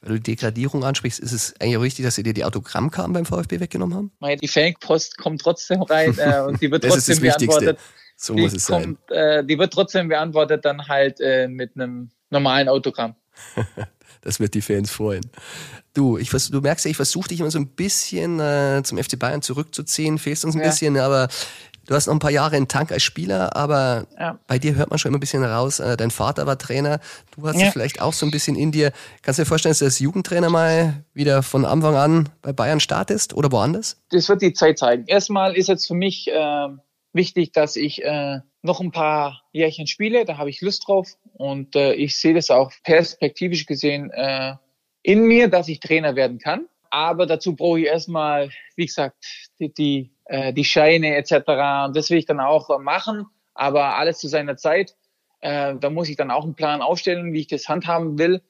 Wenn 0.01 0.13
du 0.13 0.19
Degradierung 0.19 0.83
ansprichst, 0.83 1.19
ist 1.19 1.31
es 1.31 1.53
eigentlich 1.59 1.77
auch 1.77 1.81
richtig, 1.81 2.05
dass 2.05 2.15
sie 2.15 2.23
dir 2.23 2.33
die 2.33 2.43
Autogrammkarten 2.43 3.13
beim 3.13 3.25
VfB 3.25 3.59
weggenommen 3.59 4.11
haben? 4.21 4.37
Die 4.41 4.47
Fake-Post 4.47 5.17
kommt 5.17 5.41
trotzdem 5.41 5.81
rein 5.81 6.17
äh, 6.17 6.41
und 6.41 6.61
die 6.61 6.71
wird 6.71 6.83
trotzdem 6.87 7.19
beantwortet. 7.19 7.79
So 8.15 8.33
die 8.33 8.41
muss 8.41 8.53
es 8.53 8.65
kommt, 8.65 8.97
sein. 9.09 9.17
Äh, 9.17 9.45
die 9.45 9.59
wird 9.59 9.73
trotzdem 9.73 10.07
beantwortet 10.07 10.65
dann 10.65 10.87
halt 10.87 11.19
äh, 11.19 11.47
mit 11.47 11.75
einem 11.75 12.09
normalen 12.29 12.67
Autogramm. 12.67 13.15
das 14.21 14.39
wird 14.39 14.53
die 14.53 14.61
Fans 14.61 14.91
freuen. 14.91 15.25
Du, 15.93 16.17
ich, 16.17 16.29
du 16.29 16.61
merkst 16.61 16.85
ja, 16.85 16.91
ich 16.91 16.97
versuche 16.97 17.29
dich 17.29 17.39
immer 17.39 17.49
so 17.49 17.59
ein 17.59 17.67
bisschen 17.67 18.39
äh, 18.39 18.81
zum 18.83 18.97
FC 18.97 19.17
Bayern 19.17 19.41
zurückzuziehen, 19.41 20.19
fehlst 20.19 20.45
uns 20.45 20.55
ein 20.55 20.61
ja. 20.61 20.67
bisschen, 20.67 20.97
aber 20.97 21.27
Du 21.87 21.95
hast 21.95 22.07
noch 22.07 22.13
ein 22.13 22.19
paar 22.19 22.31
Jahre 22.31 22.57
in 22.57 22.67
Tank 22.67 22.91
als 22.91 23.01
Spieler, 23.01 23.55
aber 23.55 24.07
ja. 24.19 24.37
bei 24.45 24.59
dir 24.59 24.75
hört 24.75 24.89
man 24.89 24.99
schon 24.99 25.09
immer 25.09 25.17
ein 25.17 25.21
bisschen 25.21 25.43
raus. 25.43 25.79
Äh, 25.79 25.95
dein 25.95 26.11
Vater 26.11 26.45
war 26.45 26.57
Trainer. 26.57 26.99
Du 27.33 27.47
hast 27.47 27.57
ja. 27.57 27.67
es 27.67 27.73
vielleicht 27.73 28.01
auch 28.01 28.11
so 28.11 28.25
ein 28.25 28.31
bisschen 28.31 28.57
in 28.57 28.73
dir. 28.73 28.91
Kannst 29.21 29.39
du 29.39 29.43
dir 29.43 29.47
vorstellen, 29.47 29.71
dass 29.71 29.79
du 29.79 29.85
als 29.85 29.99
Jugendtrainer 29.99 30.49
mal 30.49 31.05
wieder 31.13 31.43
von 31.43 31.63
Anfang 31.63 31.95
an 31.95 32.29
bei 32.41 32.51
Bayern 32.51 32.81
startest 32.81 33.33
oder 33.33 33.53
woanders? 33.53 33.95
Das 34.09 34.27
wird 34.27 34.41
die 34.41 34.51
Zeit 34.51 34.77
zeigen. 34.77 35.05
Erstmal 35.07 35.55
ist 35.55 35.67
jetzt 35.67 35.87
für 35.87 35.93
mich 35.93 36.27
äh, 36.27 36.67
wichtig, 37.13 37.51
dass 37.51 37.75
ich 37.75 38.03
äh, 38.03 38.39
noch 38.61 38.79
ein 38.79 38.91
paar 38.91 39.41
Jährchen 39.51 39.87
spiele. 39.87 40.25
Da 40.25 40.37
habe 40.37 40.49
ich 40.49 40.61
Lust 40.61 40.87
drauf. 40.87 41.07
Und 41.33 41.75
äh, 41.75 41.93
ich 41.93 42.17
sehe 42.17 42.33
das 42.33 42.51
auch 42.51 42.71
perspektivisch 42.83 43.65
gesehen 43.65 44.11
äh, 44.11 44.55
in 45.01 45.23
mir, 45.23 45.47
dass 45.47 45.67
ich 45.67 45.79
Trainer 45.79 46.15
werden 46.15 46.39
kann. 46.39 46.67
Aber 46.89 47.25
dazu 47.25 47.55
brauche 47.55 47.79
ich 47.79 47.85
erstmal, 47.85 48.49
wie 48.75 48.85
gesagt, 48.85 49.25
die, 49.59 49.73
die 49.73 50.11
äh, 50.29 50.53
die 50.53 50.65
Scheine 50.65 51.15
etc. 51.15 51.31
Und 51.87 51.95
das 51.95 52.09
will 52.09 52.17
ich 52.17 52.25
dann 52.25 52.39
auch 52.39 52.79
machen, 52.79 53.25
aber 53.53 53.95
alles 53.95 54.19
zu 54.19 54.27
seiner 54.27 54.57
Zeit. 54.57 54.95
Äh, 55.39 55.75
da 55.79 55.89
muss 55.89 56.09
ich 56.09 56.17
dann 56.17 56.31
auch 56.31 56.43
einen 56.43 56.55
Plan 56.55 56.81
aufstellen, 56.81 57.33
wie 57.33 57.41
ich 57.41 57.47
das 57.47 57.69
handhaben 57.69 58.17
will. 58.17 58.41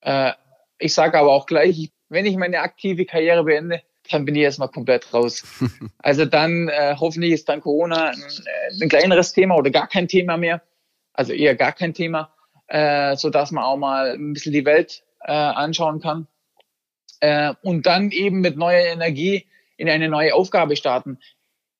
Äh, 0.00 0.32
ich 0.78 0.94
sage 0.94 1.18
aber 1.18 1.32
auch 1.32 1.46
gleich, 1.46 1.90
wenn 2.08 2.26
ich 2.26 2.36
meine 2.36 2.60
aktive 2.60 3.04
Karriere 3.04 3.44
beende, 3.44 3.82
dann 4.10 4.24
bin 4.24 4.34
ich 4.34 4.42
erstmal 4.42 4.68
komplett 4.68 5.12
raus. 5.12 5.44
Also 5.98 6.24
dann 6.24 6.68
äh, 6.68 6.96
hoffentlich 6.98 7.32
ist 7.32 7.48
dann 7.48 7.60
Corona 7.60 8.08
ein, 8.08 8.18
äh, 8.18 8.82
ein 8.84 8.88
kleineres 8.88 9.32
Thema 9.32 9.56
oder 9.56 9.70
gar 9.70 9.86
kein 9.86 10.08
Thema 10.08 10.36
mehr. 10.36 10.62
Also 11.12 11.32
eher 11.32 11.54
gar 11.54 11.72
kein 11.72 11.94
Thema, 11.94 12.32
äh, 12.68 13.16
so 13.16 13.30
dass 13.30 13.50
man 13.50 13.64
auch 13.64 13.76
mal 13.76 14.12
ein 14.12 14.32
bisschen 14.32 14.52
die 14.52 14.64
Welt 14.64 15.02
äh, 15.20 15.32
anschauen 15.32 16.00
kann. 16.00 16.26
Äh, 17.20 17.54
und 17.62 17.86
dann 17.86 18.10
eben 18.10 18.40
mit 18.40 18.56
neuer 18.56 18.86
Energie 18.86 19.46
in 19.76 19.88
eine 19.88 20.08
neue 20.08 20.34
Aufgabe 20.34 20.76
starten. 20.76 21.18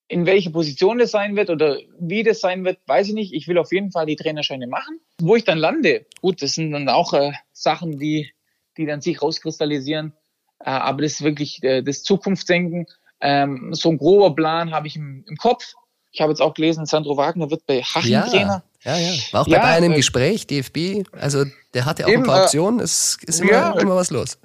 In 0.08 0.26
welche 0.26 0.50
Position 0.50 0.98
das 0.98 1.12
sein 1.12 1.36
wird 1.36 1.50
oder 1.50 1.78
wie 1.98 2.22
das 2.22 2.40
sein 2.40 2.64
wird, 2.64 2.78
weiß 2.86 3.08
ich 3.08 3.14
nicht. 3.14 3.32
Ich 3.32 3.48
will 3.48 3.58
auf 3.58 3.72
jeden 3.72 3.92
Fall 3.92 4.06
die 4.06 4.16
Trainerscheine 4.16 4.66
machen. 4.66 5.00
Wo 5.20 5.36
ich 5.36 5.44
dann 5.44 5.58
lande, 5.58 6.06
gut, 6.20 6.42
das 6.42 6.52
sind 6.52 6.72
dann 6.72 6.88
auch 6.88 7.14
äh, 7.14 7.32
Sachen, 7.52 7.98
die, 7.98 8.30
die 8.76 8.86
dann 8.86 9.00
sich 9.00 9.22
rauskristallisieren. 9.22 10.14
Äh, 10.60 10.70
aber 10.70 11.02
das 11.02 11.12
ist 11.12 11.22
wirklich 11.22 11.62
äh, 11.62 11.82
das 11.82 12.02
Zukunftsdenken. 12.02 12.86
Ähm, 13.20 13.74
so 13.74 13.90
ein 13.90 13.98
grober 13.98 14.34
Plan 14.34 14.72
habe 14.72 14.86
ich 14.86 14.96
im, 14.96 15.24
im 15.28 15.36
Kopf. 15.36 15.74
Ich 16.12 16.20
habe 16.20 16.32
jetzt 16.32 16.40
auch 16.40 16.54
gelesen, 16.54 16.86
Sandro 16.86 17.16
Wagner 17.16 17.50
wird 17.50 17.66
bei 17.66 17.82
Haching 17.82 18.12
ja, 18.12 18.26
Trainer. 18.26 18.62
Ja, 18.82 18.96
ja. 18.96 19.12
War 19.32 19.42
auch 19.42 19.46
bei 19.46 19.52
ja, 19.52 19.60
Bayern 19.60 19.84
im 19.84 19.92
äh, 19.92 19.96
Gespräch, 19.96 20.46
DFB. 20.46 21.06
Also 21.12 21.44
der 21.74 21.84
hatte 21.84 22.06
auch 22.06 22.10
eben, 22.10 22.22
ein 22.22 22.26
paar 22.26 22.40
äh, 22.40 22.42
Optionen. 22.44 22.80
Es 22.80 23.18
ist 23.26 23.40
immer, 23.40 23.52
ja, 23.52 23.78
immer 23.78 23.96
was 23.96 24.10
los 24.10 24.38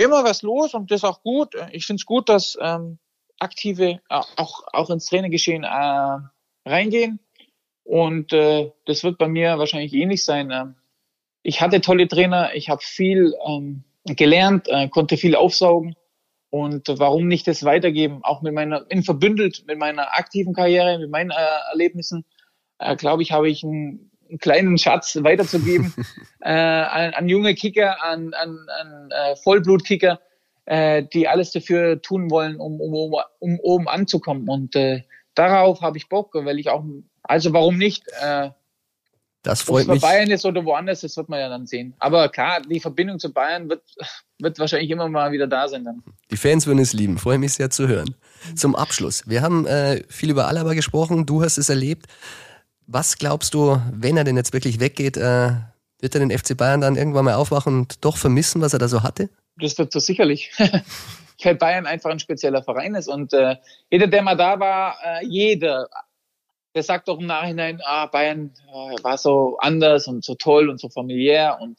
immer 0.00 0.24
was 0.24 0.42
los 0.42 0.74
und 0.74 0.90
das 0.90 1.00
ist 1.00 1.04
auch 1.04 1.22
gut. 1.22 1.54
Ich 1.72 1.86
finde 1.86 2.00
es 2.00 2.06
gut, 2.06 2.28
dass 2.28 2.56
ähm, 2.60 2.98
Aktive 3.38 4.00
auch, 4.08 4.64
auch 4.72 4.90
ins 4.90 5.06
Trainergeschehen 5.06 5.64
äh, 5.64 6.18
reingehen 6.66 7.20
Und 7.84 8.32
äh, 8.32 8.72
das 8.86 9.04
wird 9.04 9.18
bei 9.18 9.28
mir 9.28 9.58
wahrscheinlich 9.58 9.92
ähnlich 9.92 10.24
sein. 10.24 10.50
Ähm, 10.50 10.74
ich 11.42 11.60
hatte 11.60 11.80
tolle 11.80 12.08
Trainer, 12.08 12.54
ich 12.54 12.68
habe 12.68 12.82
viel 12.82 13.34
ähm, 13.46 13.84
gelernt, 14.04 14.68
äh, 14.68 14.88
konnte 14.88 15.16
viel 15.16 15.34
aufsaugen. 15.36 15.94
Und 16.50 16.88
warum 16.88 17.28
nicht 17.28 17.46
das 17.46 17.64
weitergeben? 17.64 18.20
Auch 18.24 18.42
mit 18.42 18.52
meiner, 18.52 18.84
in 18.90 19.04
verbündelt 19.04 19.64
mit 19.66 19.78
meiner 19.78 20.18
aktiven 20.18 20.52
Karriere, 20.52 20.98
mit 20.98 21.10
meinen 21.10 21.30
äh, 21.30 21.70
Erlebnissen, 21.70 22.24
äh, 22.78 22.96
glaube 22.96 23.22
ich, 23.22 23.30
habe 23.30 23.48
ich 23.48 23.62
einen, 23.62 24.10
einen, 24.28 24.38
kleinen 24.38 24.76
Schatz 24.76 25.16
weiterzugeben 25.22 25.94
äh, 26.40 26.50
an, 26.50 27.14
an, 27.14 27.28
junge 27.28 27.54
Kicker, 27.54 28.02
an, 28.02 28.34
an, 28.34 28.66
an 28.80 29.10
äh, 29.10 29.36
Vollblutkicker, 29.36 30.20
äh, 30.64 31.04
die 31.04 31.28
alles 31.28 31.52
dafür 31.52 32.02
tun 32.02 32.30
wollen, 32.30 32.56
um, 32.56 32.80
um, 32.80 32.94
um, 32.94 33.14
um 33.38 33.60
oben 33.60 33.88
anzukommen. 33.88 34.48
Und 34.48 34.74
äh, 34.74 35.02
darauf 35.36 35.82
habe 35.82 35.98
ich 35.98 36.08
Bock, 36.08 36.30
weil 36.34 36.58
ich 36.58 36.68
auch, 36.68 36.84
also 37.22 37.52
warum 37.52 37.78
nicht? 37.78 38.02
Äh, 38.20 38.50
das 39.42 39.62
freut 39.62 39.88
Ob 39.88 39.94
es 39.94 40.00
bei 40.02 40.08
Bayern 40.08 40.30
ist 40.30 40.44
oder 40.44 40.64
woanders, 40.64 41.00
das 41.00 41.16
wird 41.16 41.28
man 41.28 41.40
ja 41.40 41.48
dann 41.48 41.66
sehen. 41.66 41.94
Aber 41.98 42.28
klar, 42.28 42.60
die 42.60 42.78
Verbindung 42.78 43.18
zu 43.18 43.32
Bayern 43.32 43.68
wird, 43.70 43.82
wird 44.38 44.58
wahrscheinlich 44.58 44.90
immer 44.90 45.08
mal 45.08 45.32
wieder 45.32 45.46
da 45.46 45.66
sein 45.66 45.84
dann. 45.84 46.02
Die 46.30 46.36
Fans 46.36 46.66
würden 46.66 46.80
es 46.80 46.92
lieben. 46.92 47.16
Freue 47.16 47.38
mich 47.38 47.54
sehr 47.54 47.70
zu 47.70 47.88
hören. 47.88 48.14
Zum 48.54 48.76
Abschluss. 48.76 49.22
Wir 49.26 49.40
haben 49.40 49.66
äh, 49.66 50.02
viel 50.08 50.30
über 50.30 50.46
Alaba 50.46 50.74
gesprochen. 50.74 51.24
Du 51.24 51.42
hast 51.42 51.56
es 51.56 51.70
erlebt. 51.70 52.06
Was 52.86 53.16
glaubst 53.16 53.54
du, 53.54 53.80
wenn 53.92 54.16
er 54.16 54.24
denn 54.24 54.36
jetzt 54.36 54.52
wirklich 54.52 54.78
weggeht, 54.78 55.16
äh, 55.16 55.52
wird 56.00 56.14
er 56.14 56.20
den 56.20 56.36
FC 56.36 56.56
Bayern 56.56 56.80
dann 56.80 56.96
irgendwann 56.96 57.24
mal 57.24 57.34
aufwachen 57.34 57.78
und 57.78 58.04
doch 58.04 58.16
vermissen, 58.16 58.60
was 58.60 58.72
er 58.72 58.78
da 58.78 58.88
so 58.88 59.02
hatte? 59.02 59.30
Das 59.56 59.78
wird 59.78 59.92
so 59.92 60.00
sicherlich. 60.00 60.50
Weil 61.42 61.54
Bayern 61.54 61.86
einfach 61.86 62.10
ein 62.10 62.18
spezieller 62.18 62.62
Verein 62.62 62.94
ist. 62.94 63.08
Und 63.08 63.32
äh, 63.32 63.56
jeder, 63.90 64.06
der 64.06 64.20
mal 64.20 64.36
da 64.36 64.60
war, 64.60 64.96
äh, 65.02 65.26
jeder, 65.26 65.88
der 66.74 66.82
sagt 66.82 67.08
doch 67.08 67.18
im 67.18 67.26
Nachhinein, 67.26 67.80
ah, 67.84 68.06
Bayern 68.06 68.52
äh, 68.68 69.02
war 69.02 69.18
so 69.18 69.56
anders 69.58 70.06
und 70.06 70.24
so 70.24 70.34
toll 70.34 70.68
und 70.68 70.80
so 70.80 70.88
familiär 70.88 71.58
und 71.60 71.78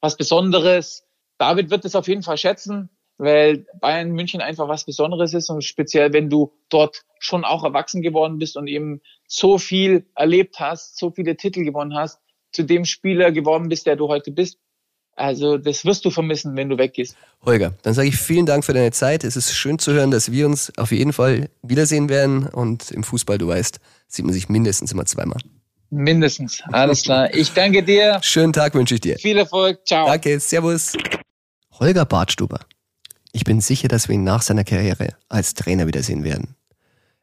was 0.00 0.16
Besonderes. 0.16 1.04
David 1.38 1.70
wird 1.70 1.84
es 1.84 1.94
auf 1.94 2.08
jeden 2.08 2.22
Fall 2.22 2.38
schätzen, 2.38 2.90
weil 3.18 3.66
Bayern 3.80 4.12
München 4.12 4.40
einfach 4.40 4.68
was 4.68 4.84
Besonderes 4.84 5.34
ist 5.34 5.48
und 5.48 5.62
speziell, 5.62 6.12
wenn 6.12 6.28
du 6.28 6.52
dort 6.68 7.04
schon 7.18 7.44
auch 7.44 7.62
erwachsen 7.64 8.02
geworden 8.02 8.38
bist 8.38 8.56
und 8.56 8.66
eben 8.66 9.00
so 9.26 9.58
viel 9.58 10.06
erlebt 10.16 10.58
hast, 10.58 10.98
so 10.98 11.10
viele 11.10 11.36
Titel 11.36 11.62
gewonnen 11.62 11.94
hast, 11.94 12.20
zu 12.50 12.64
dem 12.64 12.84
Spieler 12.84 13.32
geworden 13.32 13.68
bist, 13.68 13.86
der 13.86 13.96
du 13.96 14.08
heute 14.08 14.32
bist. 14.32 14.58
Also 15.14 15.58
das 15.58 15.84
wirst 15.84 16.04
du 16.04 16.10
vermissen, 16.10 16.56
wenn 16.56 16.70
du 16.70 16.78
weggehst. 16.78 17.16
Holger, 17.44 17.74
dann 17.82 17.92
sage 17.92 18.08
ich 18.08 18.16
vielen 18.16 18.46
Dank 18.46 18.64
für 18.64 18.72
deine 18.72 18.92
Zeit. 18.92 19.24
Es 19.24 19.36
ist 19.36 19.54
schön 19.54 19.78
zu 19.78 19.92
hören, 19.92 20.10
dass 20.10 20.32
wir 20.32 20.46
uns 20.46 20.72
auf 20.78 20.90
jeden 20.90 21.12
Fall 21.12 21.50
wiedersehen 21.62 22.08
werden. 22.08 22.46
Und 22.46 22.90
im 22.90 23.04
Fußball, 23.04 23.36
du 23.36 23.46
weißt, 23.46 23.78
sieht 24.14 24.24
man 24.24 24.34
sich 24.34 24.48
mindestens 24.48 24.92
immer 24.92 25.06
zweimal. 25.06 25.40
Mindestens, 25.90 26.62
alles 26.72 27.02
klar. 27.02 27.32
Ich 27.34 27.52
danke 27.52 27.82
dir. 27.82 28.18
Schönen 28.22 28.52
Tag 28.52 28.74
wünsche 28.74 28.94
ich 28.94 29.00
dir. 29.00 29.18
Viel 29.18 29.38
Erfolg, 29.38 29.86
ciao. 29.86 30.06
Danke, 30.06 30.40
servus. 30.40 30.94
Holger 31.78 32.04
Bartstuber. 32.04 32.60
Ich 33.32 33.44
bin 33.44 33.60
sicher, 33.60 33.88
dass 33.88 34.08
wir 34.08 34.14
ihn 34.14 34.24
nach 34.24 34.42
seiner 34.42 34.64
Karriere 34.64 35.16
als 35.28 35.54
Trainer 35.54 35.86
wiedersehen 35.86 36.24
werden. 36.24 36.54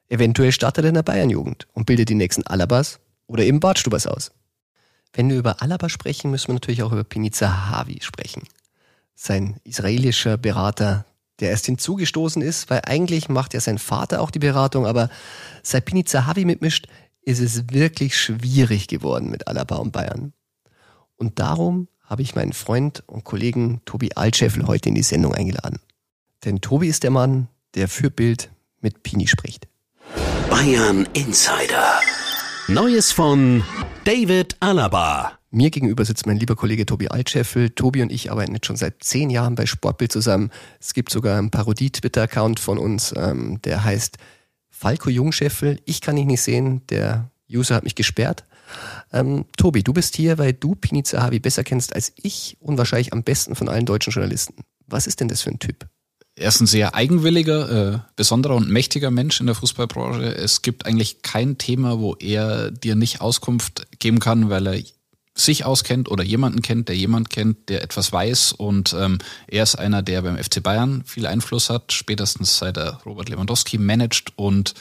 Eventuell 0.08 0.52
startet 0.52 0.86
er 0.86 0.89
in 0.89 0.95
der 0.95 1.04
Bayernjugend 1.04 1.67
und 1.73 1.86
bildet 1.86 2.10
die 2.10 2.15
nächsten 2.15 2.45
Alabas 2.45 2.99
oder 3.28 3.43
eben 3.43 3.60
Bartstubers 3.60 4.08
aus. 4.08 4.32
Wenn 5.13 5.30
wir 5.30 5.38
über 5.38 5.62
Alaba 5.62 5.89
sprechen, 5.89 6.32
müssen 6.32 6.49
wir 6.49 6.56
natürlich 6.56 6.84
auch 6.84 6.91
über 6.91 7.04
Piniza 7.04 7.69
Havi 7.69 7.99
sprechen. 8.02 8.43
Sein 9.15 9.60
israelischer 9.63 10.38
Berater, 10.38 11.06
der 11.39 11.49
erst 11.49 11.65
hinzugestoßen 11.65 12.41
ist, 12.41 12.69
weil 12.69 12.82
eigentlich 12.86 13.30
macht 13.30 13.54
ja 13.54 13.62
sein 13.62 13.78
Vater 13.78 14.21
auch 14.21 14.32
die 14.32 14.39
Beratung, 14.39 14.86
aber 14.86 15.10
seit 15.63 15.86
Piniza 15.86 16.25
Havi 16.25 16.45
mitmischt, 16.45 16.88
ist 17.21 17.39
es 17.39 17.69
wirklich 17.71 18.17
schwierig 18.17 18.88
geworden 18.88 19.30
mit 19.30 19.47
Alaba 19.47 19.75
und 19.75 19.91
Bayern. 19.91 20.34
Und 21.15 21.39
darum 21.39 21.88
habe 22.04 22.21
ich 22.21 22.36
meinen 22.36 22.54
Freund 22.54 23.04
und 23.06 23.23
Kollegen 23.23 23.82
Tobi 23.86 24.12
Altscheffel 24.15 24.65
heute 24.67 24.89
in 24.89 24.95
die 24.95 25.04
Sendung 25.04 25.34
eingeladen. 25.34 25.80
Denn 26.45 26.62
Tobi 26.62 26.88
ist 26.88 27.04
der 27.04 27.12
Mann, 27.12 27.49
der 27.75 27.88
für 27.88 28.10
Bild 28.10 28.49
mit 28.82 29.04
Pini 29.04 29.28
spricht. 29.28 29.67
Bayern 30.49 31.08
Insider. 31.13 31.99
Neues 32.67 33.12
von 33.12 33.63
David 34.06 34.56
Alaba. 34.60 35.38
Mir 35.52 35.72
gegenüber 35.72 36.06
sitzt 36.06 36.28
mein 36.28 36.38
lieber 36.38 36.56
Kollege 36.56 36.86
Tobi 36.86 37.08
Altscheffel. 37.08 37.72
Tobi 37.72 38.04
und 38.04 38.12
ich 38.12 38.32
arbeiten 38.32 38.54
jetzt 38.54 38.68
schon 38.68 38.76
seit 38.76 39.04
zehn 39.04 39.32
Jahren 39.32 39.56
bei 39.56 39.66
Sportbild 39.66 40.12
zusammen. 40.12 40.52
Es 40.80 40.94
gibt 40.94 41.12
sogar 41.12 41.40
einen 41.40 41.50
Parodie-Twitter-Account 41.50 42.60
von 42.60 42.78
uns, 42.78 43.14
ähm, 43.18 43.60
der 43.64 43.84
heißt 43.84 44.18
Falco 44.70 45.10
Jungscheffel. 45.10 45.80
Ich 45.86 46.02
kann 46.02 46.18
ihn 46.18 46.28
nicht 46.28 46.42
sehen, 46.42 46.86
der 46.88 47.32
User 47.52 47.76
hat 47.76 47.84
mich 47.84 47.96
gesperrt. 47.96 48.46
Ähm, 49.12 49.46
Tobi, 49.58 49.82
du 49.82 49.92
bist 49.92 50.16
hier, 50.16 50.38
weil 50.38 50.54
du 50.54 50.76
Pini 50.76 51.02
Zahavi 51.02 51.40
besser 51.40 51.64
kennst 51.64 51.96
als 51.96 52.14
ich 52.16 52.58
und 52.60 52.78
wahrscheinlich 52.78 53.12
am 53.12 53.24
besten 53.24 53.56
von 53.56 53.70
allen 53.70 53.88
deutschen 53.88 54.14
Journalisten. 54.14 54.56
Was 54.86 55.08
ist 55.08 55.20
denn 55.20 55.28
das 55.30 55.42
für 55.42 55.50
ein 55.50 55.60
Typ? 55.60 55.88
Er 56.36 56.50
ist 56.50 56.62
ein 56.62 56.68
sehr 56.68 56.96
eigenwilliger, 56.96 57.96
äh, 57.96 58.00
besonderer 58.16 58.56
und 58.56 58.70
mächtiger 58.70 59.12
Mensch 59.12 59.40
in 59.40 59.48
der 59.48 59.56
Fußballbranche. 59.56 60.36
Es 60.36 60.62
gibt 60.62 60.86
eigentlich 60.86 61.22
kein 61.24 61.58
Thema, 61.58 62.00
wo 62.00 62.16
er 62.16 62.72
dir 62.72 62.96
nicht 62.96 63.20
Auskunft 63.20 63.88
geben 64.00 64.20
kann, 64.20 64.50
weil 64.50 64.68
er 64.68 64.82
sich 65.39 65.65
auskennt 65.65 66.10
oder 66.10 66.23
jemanden 66.23 66.62
kennt, 66.62 66.89
der 66.89 66.95
jemand 66.95 67.30
kennt, 67.30 67.69
der 67.69 67.84
etwas 67.84 68.12
weiß. 68.12 68.54
Und 68.54 68.93
ähm, 68.97 69.19
er 69.47 69.63
ist 69.63 69.75
einer, 69.75 70.02
der 70.02 70.21
beim 70.21 70.38
FC 70.38 70.62
Bayern 70.62 71.04
viel 71.06 71.25
Einfluss 71.25 71.69
hat, 71.69 71.91
spätestens 71.91 72.58
seit 72.58 72.78
er 72.78 72.99
Robert 73.06 73.30
Lewandowski 73.30 73.78
managt 73.78 74.34
und 74.36 74.73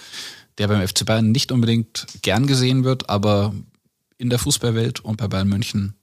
der 0.58 0.68
beim 0.68 0.86
FC 0.86 1.06
Bayern 1.06 1.30
nicht 1.30 1.52
unbedingt 1.52 2.06
gern 2.22 2.46
gesehen 2.46 2.84
wird, 2.84 3.08
aber 3.08 3.54
in 4.16 4.30
der 4.30 4.38
Fußballwelt 4.38 5.00
und 5.00 5.16
bei 5.16 5.28
Bayern 5.28 5.48
München 5.48 5.94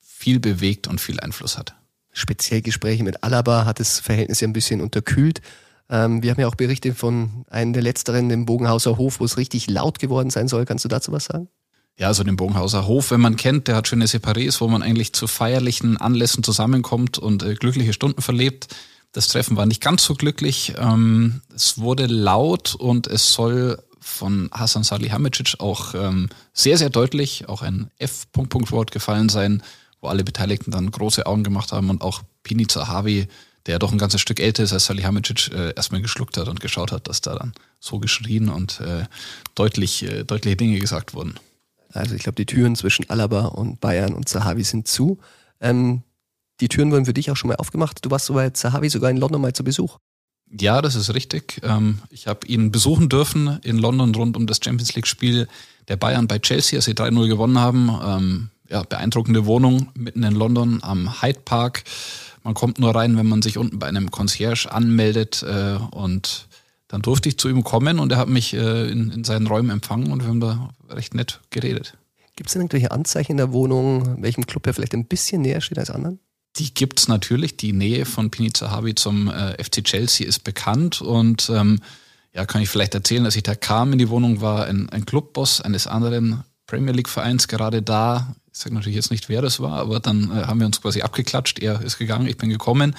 viel 0.00 0.38
bewegt 0.38 0.86
und 0.86 1.00
viel 1.00 1.18
Einfluss 1.20 1.58
hat 1.58 1.74
speziell 2.16 2.62
Gespräche 2.62 3.04
mit 3.04 3.22
Alaba 3.22 3.66
hat 3.66 3.78
das 3.78 4.00
Verhältnis 4.00 4.40
ja 4.40 4.48
ein 4.48 4.52
bisschen 4.52 4.80
unterkühlt. 4.80 5.42
Ähm, 5.90 6.22
wir 6.22 6.30
haben 6.30 6.40
ja 6.40 6.48
auch 6.48 6.54
Berichte 6.54 6.94
von 6.94 7.44
einem 7.48 7.72
der 7.72 7.82
letzteren, 7.82 8.28
dem 8.28 8.46
Bogenhauser 8.46 8.96
Hof, 8.96 9.20
wo 9.20 9.24
es 9.24 9.36
richtig 9.36 9.68
laut 9.68 9.98
geworden 9.98 10.30
sein 10.30 10.48
soll. 10.48 10.64
Kannst 10.64 10.84
du 10.84 10.88
dazu 10.88 11.12
was 11.12 11.26
sagen? 11.26 11.48
Ja, 11.98 12.08
also 12.08 12.24
den 12.24 12.36
Bogenhauser 12.36 12.86
Hof, 12.86 13.10
wenn 13.10 13.20
man 13.20 13.36
kennt, 13.36 13.68
der 13.68 13.76
hat 13.76 13.88
schöne 13.88 14.06
Separés, 14.06 14.60
wo 14.60 14.68
man 14.68 14.82
eigentlich 14.82 15.12
zu 15.12 15.26
feierlichen 15.26 15.96
Anlässen 15.96 16.42
zusammenkommt 16.42 17.18
und 17.18 17.42
äh, 17.42 17.54
glückliche 17.54 17.92
Stunden 17.92 18.20
verlebt. 18.20 18.68
Das 19.12 19.28
Treffen 19.28 19.56
war 19.56 19.64
nicht 19.64 19.80
ganz 19.80 20.04
so 20.04 20.14
glücklich. 20.14 20.74
Ähm, 20.78 21.40
es 21.54 21.78
wurde 21.78 22.06
laut 22.06 22.74
und 22.74 23.06
es 23.06 23.32
soll 23.32 23.82
von 23.98 24.50
Hassan 24.52 24.84
Salihamidzic 24.84 25.54
auch 25.58 25.94
ähm, 25.94 26.28
sehr, 26.52 26.76
sehr 26.76 26.90
deutlich 26.90 27.48
auch 27.48 27.62
ein 27.62 27.90
F-Punkt-Punkt-Wort 27.98 28.90
gefallen 28.90 29.30
sein 29.30 29.62
wo 30.00 30.08
alle 30.08 30.24
Beteiligten 30.24 30.70
dann 30.70 30.90
große 30.90 31.26
Augen 31.26 31.44
gemacht 31.44 31.72
haben 31.72 31.90
und 31.90 32.02
auch 32.02 32.22
Pini 32.42 32.66
Zahavi, 32.66 33.28
der 33.66 33.78
doch 33.78 33.92
ein 33.92 33.98
ganzes 33.98 34.20
Stück 34.20 34.40
älter 34.40 34.62
ist 34.62 34.72
als 34.72 34.86
Salihamidzic, 34.86 35.50
äh, 35.52 35.72
erstmal 35.74 36.00
geschluckt 36.00 36.36
hat 36.36 36.48
und 36.48 36.60
geschaut 36.60 36.92
hat, 36.92 37.08
dass 37.08 37.20
da 37.20 37.34
dann 37.34 37.52
so 37.80 37.98
geschrien 37.98 38.48
und 38.48 38.80
äh, 38.80 39.04
deutlich, 39.54 40.04
äh, 40.04 40.24
deutliche 40.24 40.56
Dinge 40.56 40.78
gesagt 40.78 41.14
wurden. 41.14 41.34
Also 41.96 42.14
ich 42.14 42.22
glaube, 42.22 42.36
die 42.36 42.46
Türen 42.46 42.76
zwischen 42.76 43.08
Alaba 43.10 43.46
und 43.46 43.80
Bayern 43.80 44.14
und 44.14 44.28
Zahavi 44.28 44.64
sind 44.64 44.88
zu. 44.88 45.18
Ähm, 45.60 46.02
die 46.60 46.68
Türen 46.68 46.90
wurden 46.90 47.04
für 47.04 47.14
dich 47.14 47.30
auch 47.30 47.36
schon 47.36 47.48
mal 47.48 47.56
aufgemacht. 47.56 48.04
Du 48.04 48.10
warst 48.10 48.32
bei 48.32 48.50
Zahavi 48.50 48.88
sogar 48.88 49.10
in 49.10 49.16
London 49.16 49.40
mal 49.40 49.52
zu 49.52 49.64
Besuch. 49.64 49.98
Ja, 50.50 50.80
das 50.80 50.94
ist 50.94 51.12
richtig. 51.12 51.60
Ähm, 51.62 51.98
ich 52.10 52.26
habe 52.26 52.46
ihn 52.46 52.70
besuchen 52.70 53.08
dürfen 53.08 53.58
in 53.62 53.78
London 53.78 54.14
rund 54.14 54.36
um 54.36 54.46
das 54.46 54.60
Champions 54.62 54.94
League-Spiel 54.94 55.48
der 55.88 55.96
Bayern 55.96 56.28
bei 56.28 56.38
Chelsea, 56.38 56.78
als 56.78 56.84
sie 56.84 56.94
3-0 56.94 57.28
gewonnen 57.28 57.58
haben. 57.58 57.90
Ähm, 58.02 58.50
ja, 58.68 58.82
beeindruckende 58.82 59.46
Wohnung 59.46 59.88
mitten 59.94 60.22
in 60.22 60.34
London 60.34 60.80
am 60.82 61.20
Hyde 61.22 61.40
Park. 61.44 61.84
Man 62.42 62.54
kommt 62.54 62.78
nur 62.78 62.94
rein, 62.94 63.16
wenn 63.16 63.26
man 63.26 63.42
sich 63.42 63.58
unten 63.58 63.78
bei 63.78 63.86
einem 63.88 64.10
Concierge 64.10 64.70
anmeldet 64.70 65.42
äh, 65.42 65.78
und 65.90 66.46
dann 66.88 67.02
durfte 67.02 67.28
ich 67.28 67.38
zu 67.38 67.48
ihm 67.48 67.64
kommen 67.64 67.98
und 67.98 68.12
er 68.12 68.18
hat 68.18 68.28
mich 68.28 68.54
äh, 68.54 68.90
in, 68.90 69.10
in 69.10 69.24
seinen 69.24 69.46
Räumen 69.46 69.70
empfangen 69.70 70.12
und 70.12 70.22
wir 70.22 70.28
haben 70.28 70.40
da 70.40 70.70
recht 70.88 71.14
nett 71.14 71.40
geredet. 71.50 71.96
Gibt 72.36 72.48
es 72.48 72.52
denn 72.52 72.62
irgendwelche 72.62 72.90
Anzeichen 72.90 73.32
in 73.32 73.38
der 73.38 73.52
Wohnung, 73.52 74.22
welchem 74.22 74.46
Club 74.46 74.66
er 74.66 74.74
vielleicht 74.74 74.94
ein 74.94 75.06
bisschen 75.06 75.42
näher 75.42 75.60
steht 75.60 75.78
als 75.78 75.90
anderen? 75.90 76.20
Die 76.56 76.72
gibt 76.72 77.00
es 77.00 77.08
natürlich. 77.08 77.56
Die 77.56 77.72
Nähe 77.72 78.04
von 78.04 78.30
Pini 78.30 78.52
Zahavi 78.52 78.94
zum 78.94 79.28
äh, 79.28 79.62
FC 79.62 79.84
Chelsea 79.84 80.26
ist 80.26 80.44
bekannt 80.44 81.00
und 81.00 81.50
ähm, 81.50 81.80
ja, 82.34 82.44
kann 82.44 82.62
ich 82.62 82.68
vielleicht 82.68 82.94
erzählen, 82.94 83.24
als 83.24 83.36
ich 83.36 83.42
da 83.42 83.54
kam 83.54 83.92
in 83.92 83.98
die 83.98 84.10
Wohnung, 84.10 84.40
war 84.40 84.66
ein, 84.66 84.88
ein 84.90 85.06
Clubboss 85.06 85.60
eines 85.60 85.86
anderen 85.86 86.44
Premier 86.66 86.92
League 86.92 87.08
Vereins 87.08 87.48
gerade 87.48 87.82
da 87.82 88.36
ich 88.56 88.62
sage 88.62 88.74
natürlich 88.74 88.96
jetzt 88.96 89.10
nicht, 89.10 89.28
wer 89.28 89.42
das 89.42 89.60
war, 89.60 89.74
aber 89.74 90.00
dann 90.00 90.30
äh, 90.30 90.44
haben 90.44 90.60
wir 90.60 90.66
uns 90.66 90.80
quasi 90.80 91.02
abgeklatscht. 91.02 91.58
Er 91.58 91.82
ist 91.82 91.98
gegangen, 91.98 92.26
ich 92.26 92.38
bin 92.38 92.48
gekommen. 92.48 92.96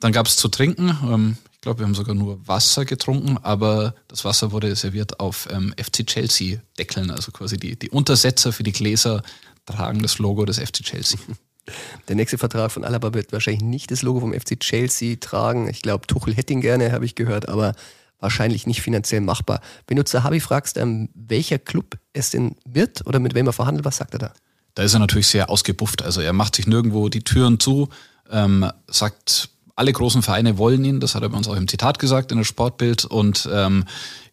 Dann 0.00 0.10
gab 0.10 0.26
es 0.26 0.36
zu 0.36 0.48
trinken. 0.48 0.88
Ähm, 1.04 1.36
ich 1.58 1.62
glaube, 1.62 1.80
wir 1.80 1.86
haben 1.86 1.94
sogar 1.96 2.14
nur 2.14 2.46
Wasser 2.46 2.84
getrunken, 2.84 3.36
aber 3.42 3.96
das 4.06 4.24
Wasser 4.24 4.52
wurde 4.52 4.76
serviert 4.76 5.18
auf 5.18 5.48
ähm, 5.50 5.74
FC 5.76 6.06
Chelsea 6.06 6.60
Deckeln, 6.78 7.10
also 7.10 7.32
quasi 7.32 7.56
die, 7.56 7.76
die 7.76 7.90
Untersetzer 7.90 8.52
für 8.52 8.62
die 8.62 8.70
Gläser 8.70 9.24
tragen 9.66 10.00
das 10.00 10.20
Logo 10.20 10.44
des 10.44 10.60
FC 10.60 10.84
Chelsea. 10.84 11.18
Der 12.06 12.14
nächste 12.14 12.38
Vertrag 12.38 12.70
von 12.70 12.84
Alaba 12.84 13.12
wird 13.12 13.32
wahrscheinlich 13.32 13.64
nicht 13.64 13.90
das 13.90 14.02
Logo 14.02 14.20
vom 14.20 14.32
FC 14.32 14.60
Chelsea 14.60 15.16
tragen. 15.20 15.68
Ich 15.68 15.82
glaube, 15.82 16.06
Tuchel 16.06 16.32
hätte 16.32 16.52
ihn 16.52 16.60
gerne, 16.60 16.92
habe 16.92 17.04
ich 17.04 17.16
gehört, 17.16 17.48
aber 17.48 17.74
wahrscheinlich 18.20 18.68
nicht 18.68 18.80
finanziell 18.80 19.20
machbar. 19.20 19.60
Wenn 19.88 19.96
du 19.96 20.04
Zahavi 20.04 20.38
fragst, 20.38 20.76
ähm, 20.76 21.08
welcher 21.14 21.58
Club 21.58 21.98
es 22.12 22.30
denn 22.30 22.54
wird 22.66 23.04
oder 23.04 23.18
mit 23.18 23.34
wem 23.34 23.48
er 23.48 23.52
verhandelt, 23.52 23.84
was 23.84 23.96
sagt 23.96 24.14
er 24.14 24.20
da? 24.20 24.32
Da 24.74 24.84
ist 24.84 24.94
er 24.94 25.00
natürlich 25.00 25.26
sehr 25.26 25.50
ausgebufft. 25.50 26.02
Also 26.02 26.20
er 26.20 26.32
macht 26.32 26.54
sich 26.54 26.68
nirgendwo 26.68 27.08
die 27.08 27.24
Türen 27.24 27.58
zu, 27.58 27.88
ähm, 28.30 28.70
sagt, 28.86 29.50
alle 29.78 29.92
großen 29.92 30.22
Vereine 30.22 30.58
wollen 30.58 30.84
ihn, 30.84 30.98
das 30.98 31.14
hat 31.14 31.22
er 31.22 31.28
bei 31.28 31.36
uns 31.36 31.46
auch 31.46 31.54
im 31.54 31.68
Zitat 31.68 32.00
gesagt 32.00 32.32
in 32.32 32.38
der 32.38 32.44
Sportbild. 32.44 33.04
Und 33.04 33.48
ähm, 33.52 33.84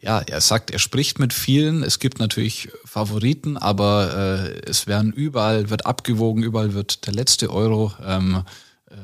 ja, 0.01 0.19
er 0.19 0.41
sagt, 0.41 0.71
er 0.71 0.79
spricht 0.79 1.19
mit 1.19 1.34
vielen. 1.34 1.84
Es 1.84 1.99
gibt 1.99 2.19
natürlich 2.19 2.69
Favoriten, 2.84 3.55
aber 3.55 4.49
äh, 4.49 4.69
es 4.69 4.88
werden 4.88 5.13
überall, 5.13 5.69
wird 5.69 5.86
abgewogen, 5.86 6.41
überall 6.41 6.73
wird 6.73 7.05
der 7.05 7.13
letzte 7.13 7.51
Euro 7.51 7.93
ähm, 8.03 8.41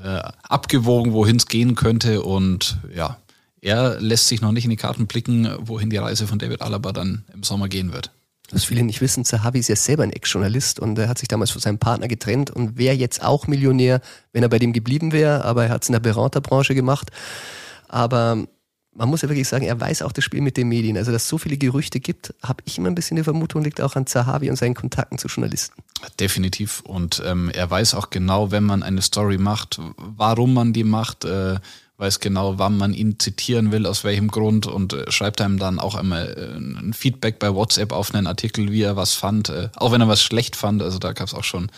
äh, 0.03 0.19
abgewogen, 0.41 1.13
wohin 1.13 1.35
es 1.35 1.45
gehen 1.45 1.75
könnte. 1.75 2.23
Und 2.23 2.77
ja, 2.95 3.17
er 3.61 4.01
lässt 4.01 4.27
sich 4.27 4.41
noch 4.41 4.51
nicht 4.51 4.63
in 4.63 4.71
die 4.71 4.77
Karten 4.77 5.05
blicken, 5.05 5.47
wohin 5.59 5.91
die 5.91 5.97
Reise 5.97 6.25
von 6.25 6.39
David 6.39 6.63
Alaba 6.63 6.91
dann 6.91 7.23
im 7.33 7.43
Sommer 7.43 7.69
gehen 7.69 7.93
wird. 7.93 8.09
Was 8.53 8.65
viele 8.65 8.83
nicht 8.83 9.01
wissen, 9.01 9.23
Zahavi 9.23 9.59
ist 9.59 9.69
ja 9.69 9.75
selber 9.75 10.03
ein 10.03 10.11
Ex-Journalist 10.11 10.79
und 10.79 10.97
er 10.99 11.07
hat 11.07 11.19
sich 11.19 11.27
damals 11.27 11.51
von 11.51 11.61
seinem 11.61 11.79
Partner 11.79 12.07
getrennt 12.07 12.51
und 12.51 12.77
wäre 12.77 12.95
jetzt 12.95 13.23
auch 13.23 13.47
Millionär, 13.47 14.01
wenn 14.33 14.43
er 14.43 14.49
bei 14.49 14.59
dem 14.59 14.73
geblieben 14.73 15.11
wäre, 15.11 15.45
aber 15.45 15.65
er 15.65 15.69
hat 15.69 15.83
es 15.83 15.89
in 15.89 15.93
der 15.93 15.99
Beraterbranche 15.99 16.75
gemacht. 16.75 17.11
Aber 17.87 18.45
man 18.93 19.09
muss 19.09 19.21
ja 19.21 19.29
wirklich 19.29 19.47
sagen, 19.47 19.65
er 19.65 19.79
weiß 19.79 20.01
auch 20.01 20.11
das 20.11 20.23
Spiel 20.23 20.41
mit 20.41 20.57
den 20.57 20.67
Medien. 20.67 20.97
Also, 20.97 21.11
dass 21.11 21.23
es 21.23 21.29
so 21.29 21.37
viele 21.37 21.57
Gerüchte 21.57 21.99
gibt, 21.99 22.33
habe 22.43 22.61
ich 22.65 22.77
immer 22.77 22.89
ein 22.89 22.95
bisschen 22.95 23.17
die 23.17 23.23
Vermutung, 23.23 23.63
liegt 23.63 23.79
auch 23.79 23.95
an 23.95 24.05
Zahavi 24.05 24.49
und 24.49 24.57
seinen 24.57 24.75
Kontakten 24.75 25.17
zu 25.17 25.27
Journalisten. 25.27 25.81
Definitiv. 26.19 26.81
Und 26.81 27.21
ähm, 27.25 27.49
er 27.53 27.69
weiß 27.69 27.95
auch 27.95 28.09
genau, 28.09 28.51
wenn 28.51 28.63
man 28.63 28.83
eine 28.83 29.01
Story 29.01 29.37
macht, 29.37 29.79
warum 29.97 30.53
man 30.53 30.73
die 30.73 30.83
macht. 30.83 31.23
Äh, 31.23 31.59
weiß 32.01 32.19
genau, 32.19 32.57
wann 32.57 32.77
man 32.77 32.93
ihn 32.93 33.19
zitieren 33.19 33.71
will, 33.71 33.85
aus 33.85 34.03
welchem 34.03 34.29
Grund 34.29 34.65
und 34.65 34.93
äh, 34.93 35.11
schreibt 35.11 35.39
einem 35.39 35.59
dann 35.59 35.79
auch 35.79 35.93
einmal 35.93 36.35
äh, 36.35 36.57
ein 36.57 36.93
Feedback 36.93 37.37
bei 37.37 37.53
WhatsApp 37.53 37.91
auf 37.91 38.13
einen 38.13 38.25
Artikel, 38.25 38.71
wie 38.71 38.81
er 38.81 38.95
was 38.95 39.13
fand, 39.13 39.49
äh, 39.49 39.69
auch 39.75 39.91
wenn 39.91 40.01
er 40.01 40.07
was 40.07 40.23
schlecht 40.23 40.55
fand. 40.55 40.81
Also 40.81 40.97
da 40.97 41.13
gab 41.13 41.27
es 41.27 41.35
auch 41.35 41.43
schon 41.43 41.71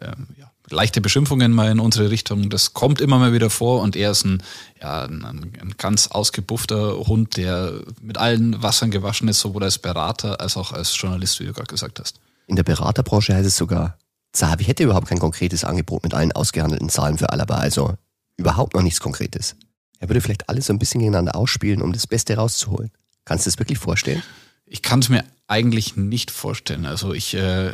ähm, 0.00 0.28
ja, 0.38 0.50
leichte 0.70 1.02
Beschimpfungen 1.02 1.52
mal 1.52 1.70
in 1.70 1.78
unsere 1.78 2.10
Richtung. 2.10 2.48
Das 2.48 2.72
kommt 2.72 3.02
immer 3.02 3.18
mal 3.18 3.34
wieder 3.34 3.50
vor 3.50 3.82
und 3.82 3.96
er 3.96 4.12
ist 4.12 4.24
ein, 4.24 4.42
ja, 4.80 5.04
ein, 5.04 5.24
ein 5.24 5.74
ganz 5.76 6.08
ausgebuffter 6.08 6.96
Hund, 7.06 7.36
der 7.36 7.74
mit 8.00 8.16
allen 8.16 8.62
Wassern 8.62 8.90
gewaschen 8.90 9.28
ist, 9.28 9.40
sowohl 9.40 9.64
als 9.64 9.78
Berater 9.78 10.40
als 10.40 10.56
auch 10.56 10.72
als 10.72 10.98
Journalist, 10.98 11.38
wie 11.38 11.44
du 11.44 11.52
gerade 11.52 11.68
gesagt 11.68 12.00
hast. 12.00 12.18
In 12.46 12.56
der 12.56 12.62
Beraterbranche 12.62 13.34
heißt 13.34 13.46
es 13.46 13.58
sogar, 13.58 13.98
Zahavi 14.32 14.64
hätte 14.64 14.84
überhaupt 14.84 15.08
kein 15.08 15.18
konkretes 15.18 15.64
Angebot 15.64 16.02
mit 16.02 16.14
allen 16.14 16.32
ausgehandelten 16.32 16.88
Zahlen 16.88 17.18
für 17.18 17.30
Alaba. 17.30 17.56
Also 17.56 17.96
überhaupt 18.40 18.74
noch 18.74 18.82
nichts 18.82 19.00
Konkretes. 19.00 19.54
Er 19.98 20.08
würde 20.08 20.20
vielleicht 20.20 20.48
alles 20.48 20.66
so 20.66 20.72
ein 20.72 20.78
bisschen 20.78 21.00
gegeneinander 21.00 21.36
ausspielen, 21.36 21.82
um 21.82 21.92
das 21.92 22.06
Beste 22.06 22.34
rauszuholen. 22.36 22.90
Kannst 23.24 23.46
du 23.46 23.50
das 23.50 23.58
wirklich 23.58 23.78
vorstellen? 23.78 24.22
Ich 24.66 24.82
kann 24.82 25.00
es 25.00 25.08
mir 25.08 25.24
eigentlich 25.46 25.96
nicht 25.96 26.30
vorstellen. 26.30 26.86
Also 26.86 27.12
ich, 27.12 27.34
äh, 27.34 27.72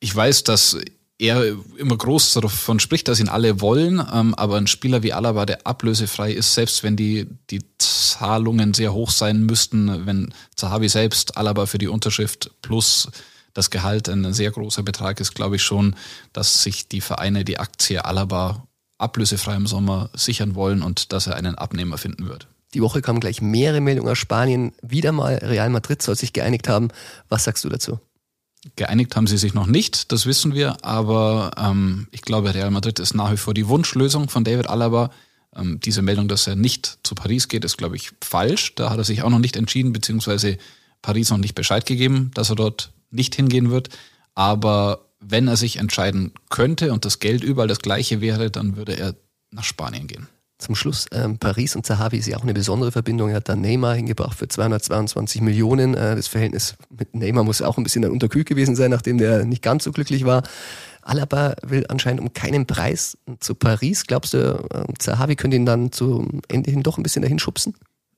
ich 0.00 0.14
weiß, 0.14 0.44
dass 0.44 0.78
er 1.18 1.56
immer 1.76 1.96
groß 1.96 2.34
davon 2.34 2.78
spricht, 2.78 3.08
dass 3.08 3.18
ihn 3.18 3.28
alle 3.28 3.60
wollen, 3.60 4.00
ähm, 4.12 4.34
aber 4.36 4.56
ein 4.56 4.68
Spieler 4.68 5.02
wie 5.02 5.12
Alaba, 5.12 5.46
der 5.46 5.66
ablösefrei 5.66 6.32
ist, 6.32 6.54
selbst 6.54 6.84
wenn 6.84 6.96
die, 6.96 7.26
die 7.50 7.62
Zahlungen 7.78 8.72
sehr 8.72 8.92
hoch 8.92 9.10
sein 9.10 9.42
müssten, 9.42 10.06
wenn 10.06 10.32
Zahavi 10.54 10.88
selbst 10.88 11.36
Alaba 11.36 11.66
für 11.66 11.78
die 11.78 11.88
Unterschrift 11.88 12.52
plus 12.62 13.10
das 13.54 13.70
Gehalt 13.70 14.08
ein 14.08 14.32
sehr 14.32 14.52
großer 14.52 14.84
Betrag 14.84 15.18
ist, 15.18 15.34
glaube 15.34 15.56
ich 15.56 15.64
schon, 15.64 15.96
dass 16.32 16.62
sich 16.62 16.86
die 16.86 17.00
Vereine 17.00 17.44
die 17.44 17.58
Aktie 17.58 18.04
Alaba 18.04 18.67
ablösefrei 18.98 19.54
im 19.54 19.66
Sommer 19.66 20.10
sichern 20.14 20.54
wollen 20.54 20.82
und 20.82 21.12
dass 21.12 21.26
er 21.26 21.36
einen 21.36 21.54
Abnehmer 21.54 21.98
finden 21.98 22.28
wird. 22.28 22.48
Die 22.74 22.82
Woche 22.82 23.00
kamen 23.00 23.20
gleich 23.20 23.40
mehrere 23.40 23.80
Meldungen 23.80 24.12
aus 24.12 24.18
Spanien. 24.18 24.72
Wieder 24.82 25.12
mal 25.12 25.36
Real 25.36 25.70
Madrid 25.70 26.02
soll 26.02 26.16
sich 26.16 26.32
geeinigt 26.32 26.68
haben. 26.68 26.88
Was 27.28 27.44
sagst 27.44 27.64
du 27.64 27.68
dazu? 27.68 27.98
Geeinigt 28.76 29.16
haben 29.16 29.26
sie 29.26 29.38
sich 29.38 29.54
noch 29.54 29.66
nicht, 29.66 30.10
das 30.10 30.26
wissen 30.26 30.52
wir, 30.52 30.84
aber 30.84 31.52
ähm, 31.56 32.08
ich 32.10 32.22
glaube, 32.22 32.54
Real 32.54 32.72
Madrid 32.72 32.98
ist 32.98 33.14
nach 33.14 33.30
wie 33.32 33.36
vor 33.36 33.54
die 33.54 33.68
Wunschlösung 33.68 34.28
von 34.28 34.42
David 34.44 34.68
Alaba. 34.68 35.10
Ähm, 35.54 35.78
diese 35.80 36.02
Meldung, 36.02 36.28
dass 36.28 36.46
er 36.46 36.56
nicht 36.56 36.98
zu 37.04 37.14
Paris 37.14 37.48
geht, 37.48 37.64
ist, 37.64 37.78
glaube 37.78 37.96
ich, 37.96 38.10
falsch. 38.20 38.74
Da 38.74 38.90
hat 38.90 38.98
er 38.98 39.04
sich 39.04 39.22
auch 39.22 39.30
noch 39.30 39.38
nicht 39.38 39.56
entschieden, 39.56 39.92
beziehungsweise 39.92 40.58
Paris 41.02 41.30
noch 41.30 41.38
nicht 41.38 41.54
Bescheid 41.54 41.86
gegeben, 41.86 42.32
dass 42.34 42.50
er 42.50 42.56
dort 42.56 42.92
nicht 43.10 43.34
hingehen 43.36 43.70
wird. 43.70 43.90
Aber 44.34 45.07
wenn 45.20 45.48
er 45.48 45.56
sich 45.56 45.76
entscheiden 45.76 46.32
könnte 46.48 46.92
und 46.92 47.04
das 47.04 47.18
Geld 47.18 47.42
überall 47.42 47.68
das 47.68 47.80
gleiche 47.80 48.20
wäre, 48.20 48.50
dann 48.50 48.76
würde 48.76 48.96
er 48.96 49.14
nach 49.50 49.64
Spanien 49.64 50.06
gehen. 50.06 50.28
Zum 50.58 50.74
Schluss, 50.74 51.06
ähm, 51.12 51.38
Paris 51.38 51.76
und 51.76 51.86
Zahavi 51.86 52.18
ist 52.18 52.26
ja 52.26 52.36
auch 52.36 52.42
eine 52.42 52.52
besondere 52.52 52.90
Verbindung. 52.90 53.30
Er 53.30 53.36
hat 53.36 53.48
dann 53.48 53.60
Neymar 53.60 53.94
hingebracht 53.94 54.36
für 54.36 54.48
222 54.48 55.40
Millionen. 55.40 55.94
Äh, 55.94 56.16
das 56.16 56.26
Verhältnis 56.26 56.74
mit 56.90 57.14
Neymar 57.14 57.44
muss 57.44 57.62
auch 57.62 57.78
ein 57.78 57.84
bisschen 57.84 58.02
dann 58.02 58.10
unterkühlt 58.10 58.48
gewesen 58.48 58.74
sein, 58.74 58.90
nachdem 58.90 59.18
der 59.18 59.44
nicht 59.44 59.62
ganz 59.62 59.84
so 59.84 59.92
glücklich 59.92 60.24
war. 60.24 60.42
Alaba 61.02 61.54
will 61.62 61.86
anscheinend 61.88 62.20
um 62.20 62.32
keinen 62.32 62.66
Preis 62.66 63.16
zu 63.38 63.54
Paris. 63.54 64.04
Glaubst 64.06 64.34
du, 64.34 64.68
äh, 64.72 64.92
Zahavi 64.98 65.36
könnte 65.36 65.56
ihn 65.56 65.64
dann 65.64 65.92
zum 65.92 66.42
Ende 66.48 66.72
hin 66.72 66.82
doch 66.82 66.98
ein 66.98 67.04
bisschen 67.04 67.22
dahin 67.22 67.38
schubsen? 67.38 67.74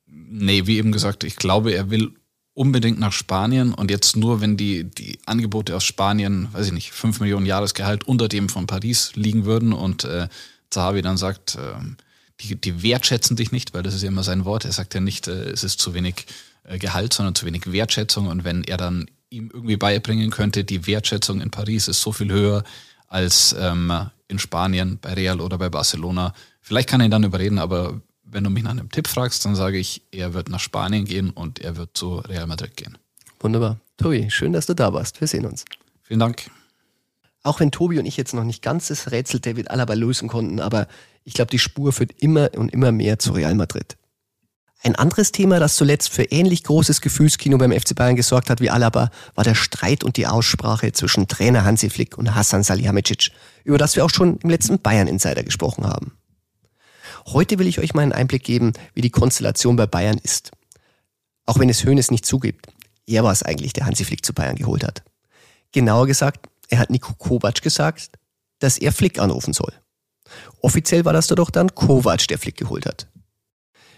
Nee, 0.06 0.66
wie 0.66 0.78
eben 0.78 0.92
gesagt, 0.92 1.24
ich 1.24 1.36
glaube, 1.36 1.72
er 1.72 1.90
will 1.90 2.14
unbedingt 2.54 2.98
nach 2.98 3.12
Spanien 3.12 3.72
und 3.72 3.90
jetzt 3.90 4.16
nur, 4.16 4.40
wenn 4.40 4.56
die, 4.56 4.84
die 4.84 5.18
Angebote 5.26 5.74
aus 5.76 5.84
Spanien, 5.84 6.48
weiß 6.52 6.66
ich 6.66 6.72
nicht, 6.72 6.92
5 6.92 7.20
Millionen 7.20 7.46
Jahresgehalt 7.46 8.04
unter 8.04 8.28
dem 8.28 8.48
von 8.48 8.66
Paris 8.66 9.12
liegen 9.14 9.44
würden 9.44 9.72
und 9.72 10.04
äh, 10.04 10.28
Zahavi 10.70 11.02
dann 11.02 11.16
sagt, 11.16 11.56
äh, 11.56 11.58
die, 12.40 12.60
die 12.60 12.82
wertschätzen 12.82 13.36
dich 13.36 13.52
nicht, 13.52 13.74
weil 13.74 13.82
das 13.82 13.94
ist 13.94 14.02
ja 14.02 14.08
immer 14.08 14.22
sein 14.22 14.44
Wort. 14.44 14.64
Er 14.64 14.72
sagt 14.72 14.94
ja 14.94 15.00
nicht, 15.00 15.28
äh, 15.28 15.50
es 15.50 15.64
ist 15.64 15.80
zu 15.80 15.94
wenig 15.94 16.26
äh, 16.64 16.78
Gehalt, 16.78 17.12
sondern 17.12 17.34
zu 17.34 17.46
wenig 17.46 17.70
Wertschätzung. 17.70 18.26
Und 18.28 18.44
wenn 18.44 18.64
er 18.64 18.76
dann 18.76 19.06
ihm 19.30 19.50
irgendwie 19.52 19.76
beibringen 19.76 20.30
könnte, 20.30 20.64
die 20.64 20.86
Wertschätzung 20.86 21.40
in 21.40 21.50
Paris 21.50 21.88
ist 21.88 22.00
so 22.00 22.12
viel 22.12 22.32
höher 22.32 22.64
als 23.08 23.54
ähm, 23.58 23.92
in 24.28 24.38
Spanien, 24.38 24.98
bei 25.00 25.14
Real 25.14 25.40
oder 25.40 25.58
bei 25.58 25.68
Barcelona. 25.68 26.34
Vielleicht 26.60 26.88
kann 26.88 27.00
er 27.00 27.06
ihn 27.06 27.10
dann 27.10 27.24
überreden, 27.24 27.58
aber 27.58 28.00
wenn 28.32 28.44
du 28.44 28.50
mich 28.50 28.62
nach 28.62 28.70
einem 28.70 28.90
Tipp 28.90 29.08
fragst, 29.08 29.44
dann 29.44 29.54
sage 29.54 29.78
ich, 29.78 30.02
er 30.10 30.34
wird 30.34 30.48
nach 30.48 30.60
Spanien 30.60 31.04
gehen 31.04 31.30
und 31.30 31.58
er 31.58 31.76
wird 31.76 31.96
zu 31.96 32.16
Real 32.18 32.46
Madrid 32.46 32.76
gehen. 32.76 32.98
Wunderbar. 33.40 33.78
Tobi, 33.96 34.30
schön, 34.30 34.52
dass 34.52 34.66
du 34.66 34.74
da 34.74 34.92
warst. 34.92 35.20
Wir 35.20 35.28
sehen 35.28 35.46
uns. 35.46 35.64
Vielen 36.02 36.20
Dank. 36.20 36.50
Auch 37.42 37.60
wenn 37.60 37.70
Tobi 37.70 37.98
und 37.98 38.06
ich 38.06 38.16
jetzt 38.16 38.34
noch 38.34 38.44
nicht 38.44 38.62
ganz 38.62 38.88
das 38.88 39.10
Rätsel 39.10 39.40
David 39.40 39.70
Alaba 39.70 39.94
lösen 39.94 40.28
konnten, 40.28 40.60
aber 40.60 40.88
ich 41.24 41.34
glaube, 41.34 41.50
die 41.50 41.58
Spur 41.58 41.92
führt 41.92 42.12
immer 42.18 42.50
und 42.54 42.72
immer 42.72 42.92
mehr 42.92 43.18
zu 43.18 43.32
Real 43.32 43.54
Madrid. 43.54 43.96
Ein 44.82 44.94
anderes 44.96 45.30
Thema, 45.30 45.60
das 45.60 45.76
zuletzt 45.76 46.10
für 46.10 46.24
ähnlich 46.24 46.64
großes 46.64 47.02
Gefühlskino 47.02 47.58
beim 47.58 47.72
FC 47.72 47.94
Bayern 47.94 48.16
gesorgt 48.16 48.48
hat 48.48 48.60
wie 48.60 48.70
Alaba, 48.70 49.10
war 49.34 49.44
der 49.44 49.54
Streit 49.54 50.04
und 50.04 50.16
die 50.16 50.26
Aussprache 50.26 50.92
zwischen 50.92 51.28
Trainer 51.28 51.64
Hansi 51.64 51.90
Flick 51.90 52.16
und 52.16 52.34
Hassan 52.34 52.62
Salihamidzic, 52.62 53.30
über 53.64 53.76
das 53.76 53.96
wir 53.96 54.04
auch 54.04 54.10
schon 54.10 54.38
im 54.38 54.48
letzten 54.48 54.80
Bayern 54.80 55.06
Insider 55.06 55.42
gesprochen 55.42 55.86
haben. 55.86 56.12
Heute 57.26 57.58
will 57.58 57.66
ich 57.66 57.78
euch 57.78 57.94
mal 57.94 58.02
einen 58.02 58.12
Einblick 58.12 58.44
geben, 58.44 58.72
wie 58.94 59.00
die 59.00 59.10
Konstellation 59.10 59.76
bei 59.76 59.86
Bayern 59.86 60.18
ist. 60.18 60.50
Auch 61.46 61.58
wenn 61.58 61.68
es 61.68 61.84
Hönes 61.84 62.10
nicht 62.10 62.26
zugibt. 62.26 62.66
Er 63.06 63.24
war 63.24 63.32
es 63.32 63.42
eigentlich, 63.42 63.72
der 63.72 63.86
Hansi 63.86 64.04
Flick 64.04 64.24
zu 64.24 64.32
Bayern 64.32 64.56
geholt 64.56 64.84
hat. 64.84 65.02
Genauer 65.72 66.06
gesagt, 66.06 66.48
er 66.68 66.78
hat 66.78 66.90
Nico 66.90 67.14
Kovac 67.14 67.62
gesagt, 67.62 68.10
dass 68.60 68.78
er 68.78 68.92
Flick 68.92 69.18
anrufen 69.18 69.52
soll. 69.52 69.72
Offiziell 70.60 71.04
war 71.04 71.12
das 71.12 71.26
doch 71.26 71.50
dann 71.50 71.74
Kovac, 71.74 72.28
der 72.28 72.38
Flick 72.38 72.56
geholt 72.56 72.86
hat. 72.86 73.08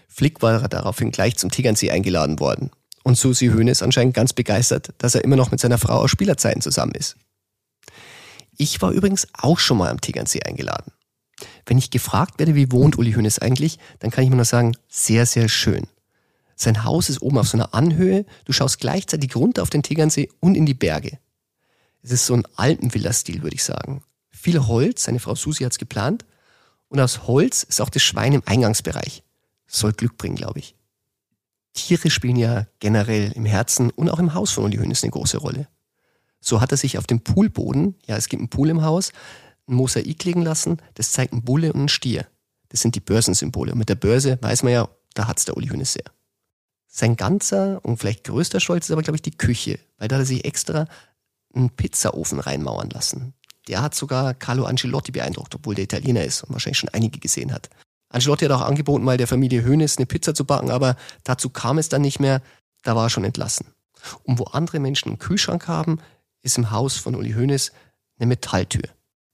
Flick 0.07 0.41
war 0.41 0.67
daraufhin 0.67 1.11
gleich 1.11 1.37
zum 1.37 1.51
Tegernsee 1.51 1.91
eingeladen 1.91 2.39
worden. 2.39 2.71
Und 3.03 3.17
Susi 3.17 3.47
ist 3.47 3.83
anscheinend 3.83 4.13
ganz 4.13 4.33
begeistert, 4.33 4.93
dass 4.97 5.15
er 5.15 5.23
immer 5.23 5.35
noch 5.35 5.51
mit 5.51 5.59
seiner 5.59 5.77
Frau 5.77 5.95
aus 5.95 6.11
Spielerzeiten 6.11 6.61
zusammen 6.61 6.93
ist. 6.93 7.17
Ich 8.57 8.81
war 8.81 8.91
übrigens 8.91 9.27
auch 9.33 9.59
schon 9.59 9.77
mal 9.77 9.89
am 9.89 9.99
Tegernsee 9.99 10.43
eingeladen. 10.43 10.91
Wenn 11.65 11.77
ich 11.77 11.91
gefragt 11.91 12.39
werde, 12.39 12.55
wie 12.55 12.71
wohnt 12.71 12.97
Uli 12.97 13.13
Hoeneß 13.13 13.39
eigentlich, 13.39 13.79
dann 13.99 14.11
kann 14.11 14.23
ich 14.23 14.29
mir 14.29 14.35
nur 14.35 14.45
sagen, 14.45 14.75
sehr, 14.87 15.25
sehr 15.25 15.49
schön. 15.49 15.87
Sein 16.55 16.83
Haus 16.83 17.09
ist 17.09 17.21
oben 17.21 17.37
auf 17.37 17.47
so 17.47 17.57
einer 17.57 17.73
Anhöhe, 17.73 18.25
du 18.45 18.53
schaust 18.53 18.79
gleichzeitig 18.79 19.35
runter 19.35 19.63
auf 19.63 19.69
den 19.69 19.83
Tegernsee 19.83 20.29
und 20.39 20.55
in 20.55 20.65
die 20.65 20.73
Berge. 20.73 21.19
Es 22.03 22.11
ist 22.11 22.25
so 22.25 22.33
ein 22.35 22.45
Alpenvilla-Stil, 22.55 23.43
würde 23.43 23.55
ich 23.55 23.63
sagen. 23.63 24.03
Viel 24.29 24.59
Holz, 24.59 25.05
seine 25.05 25.19
Frau 25.19 25.35
Susi 25.35 25.63
hat's 25.63 25.77
geplant. 25.77 26.25
Und 26.89 26.99
aus 26.99 27.27
Holz 27.27 27.63
ist 27.63 27.81
auch 27.81 27.89
das 27.89 28.03
Schwein 28.03 28.33
im 28.33 28.43
Eingangsbereich. 28.45 29.23
soll 29.67 29.93
Glück 29.93 30.17
bringen, 30.17 30.35
glaube 30.35 30.59
ich. 30.59 30.75
Tiere 31.73 32.09
spielen 32.09 32.35
ja 32.35 32.67
generell 32.79 33.31
im 33.31 33.45
Herzen 33.45 33.89
und 33.89 34.09
auch 34.09 34.19
im 34.19 34.33
Haus 34.33 34.51
von 34.51 34.65
Uli 34.65 34.77
Hoeneß 34.77 35.03
eine 35.03 35.11
große 35.11 35.37
Rolle. 35.37 35.67
So 36.39 36.61
hat 36.61 36.71
er 36.71 36.77
sich 36.77 36.97
auf 36.97 37.07
dem 37.07 37.21
Poolboden, 37.21 37.95
ja, 38.05 38.17
es 38.17 38.27
gibt 38.27 38.41
einen 38.41 38.49
Pool 38.49 38.69
im 38.69 38.83
Haus, 38.83 39.13
ein 39.67 39.75
Mosaik 39.75 40.23
legen 40.23 40.41
lassen, 40.41 40.77
das 40.95 41.11
zeigt 41.11 41.33
einen 41.33 41.43
Bulle 41.43 41.73
und 41.73 41.79
einen 41.79 41.89
Stier. 41.89 42.27
Das 42.69 42.81
sind 42.81 42.95
die 42.95 42.99
Börsensymbole. 42.99 43.71
Und 43.71 43.77
mit 43.77 43.89
der 43.89 43.95
Börse 43.95 44.37
weiß 44.41 44.63
man 44.63 44.73
ja, 44.73 44.89
da 45.13 45.27
hat's 45.27 45.45
der 45.45 45.55
Uli 45.55 45.67
Hoeneß 45.67 45.93
sehr. 45.93 46.05
Sein 46.87 47.15
ganzer 47.15 47.83
und 47.83 47.97
vielleicht 47.97 48.23
größter 48.23 48.59
Stolz 48.59 48.85
ist 48.85 48.91
aber, 48.91 49.01
glaube 49.01 49.17
ich, 49.17 49.21
die 49.21 49.37
Küche, 49.37 49.79
weil 49.97 50.07
da 50.07 50.15
hat 50.15 50.23
er 50.23 50.25
sich 50.25 50.45
extra 50.45 50.87
einen 51.53 51.69
Pizzaofen 51.69 52.39
reinmauern 52.39 52.89
lassen. 52.89 53.33
Der 53.67 53.81
hat 53.81 53.95
sogar 53.95 54.33
Carlo 54.33 54.65
Ancelotti 54.65 55.11
beeindruckt, 55.11 55.55
obwohl 55.55 55.75
der 55.75 55.85
Italiener 55.85 56.23
ist 56.23 56.43
und 56.43 56.53
wahrscheinlich 56.53 56.79
schon 56.79 56.89
einige 56.89 57.19
gesehen 57.19 57.53
hat. 57.53 57.69
Ancelotti 58.09 58.45
hat 58.45 58.51
auch 58.51 58.61
angeboten, 58.61 59.03
mal 59.03 59.17
der 59.17 59.27
Familie 59.27 59.65
Hoeneß 59.65 59.97
eine 59.97 60.05
Pizza 60.05 60.35
zu 60.35 60.45
backen, 60.45 60.69
aber 60.69 60.95
dazu 61.23 61.49
kam 61.49 61.77
es 61.77 61.89
dann 61.89 62.01
nicht 62.01 62.19
mehr. 62.19 62.41
Da 62.83 62.95
war 62.95 63.05
er 63.05 63.09
schon 63.09 63.23
entlassen. 63.23 63.67
Und 64.23 64.39
wo 64.39 64.43
andere 64.45 64.79
Menschen 64.79 65.09
einen 65.09 65.19
Kühlschrank 65.19 65.67
haben, 65.67 65.99
ist 66.41 66.57
im 66.57 66.71
Haus 66.71 66.97
von 66.97 67.15
Uli 67.15 67.33
Hoeneß 67.33 67.71
eine 68.19 68.27
Metalltür. 68.27 68.83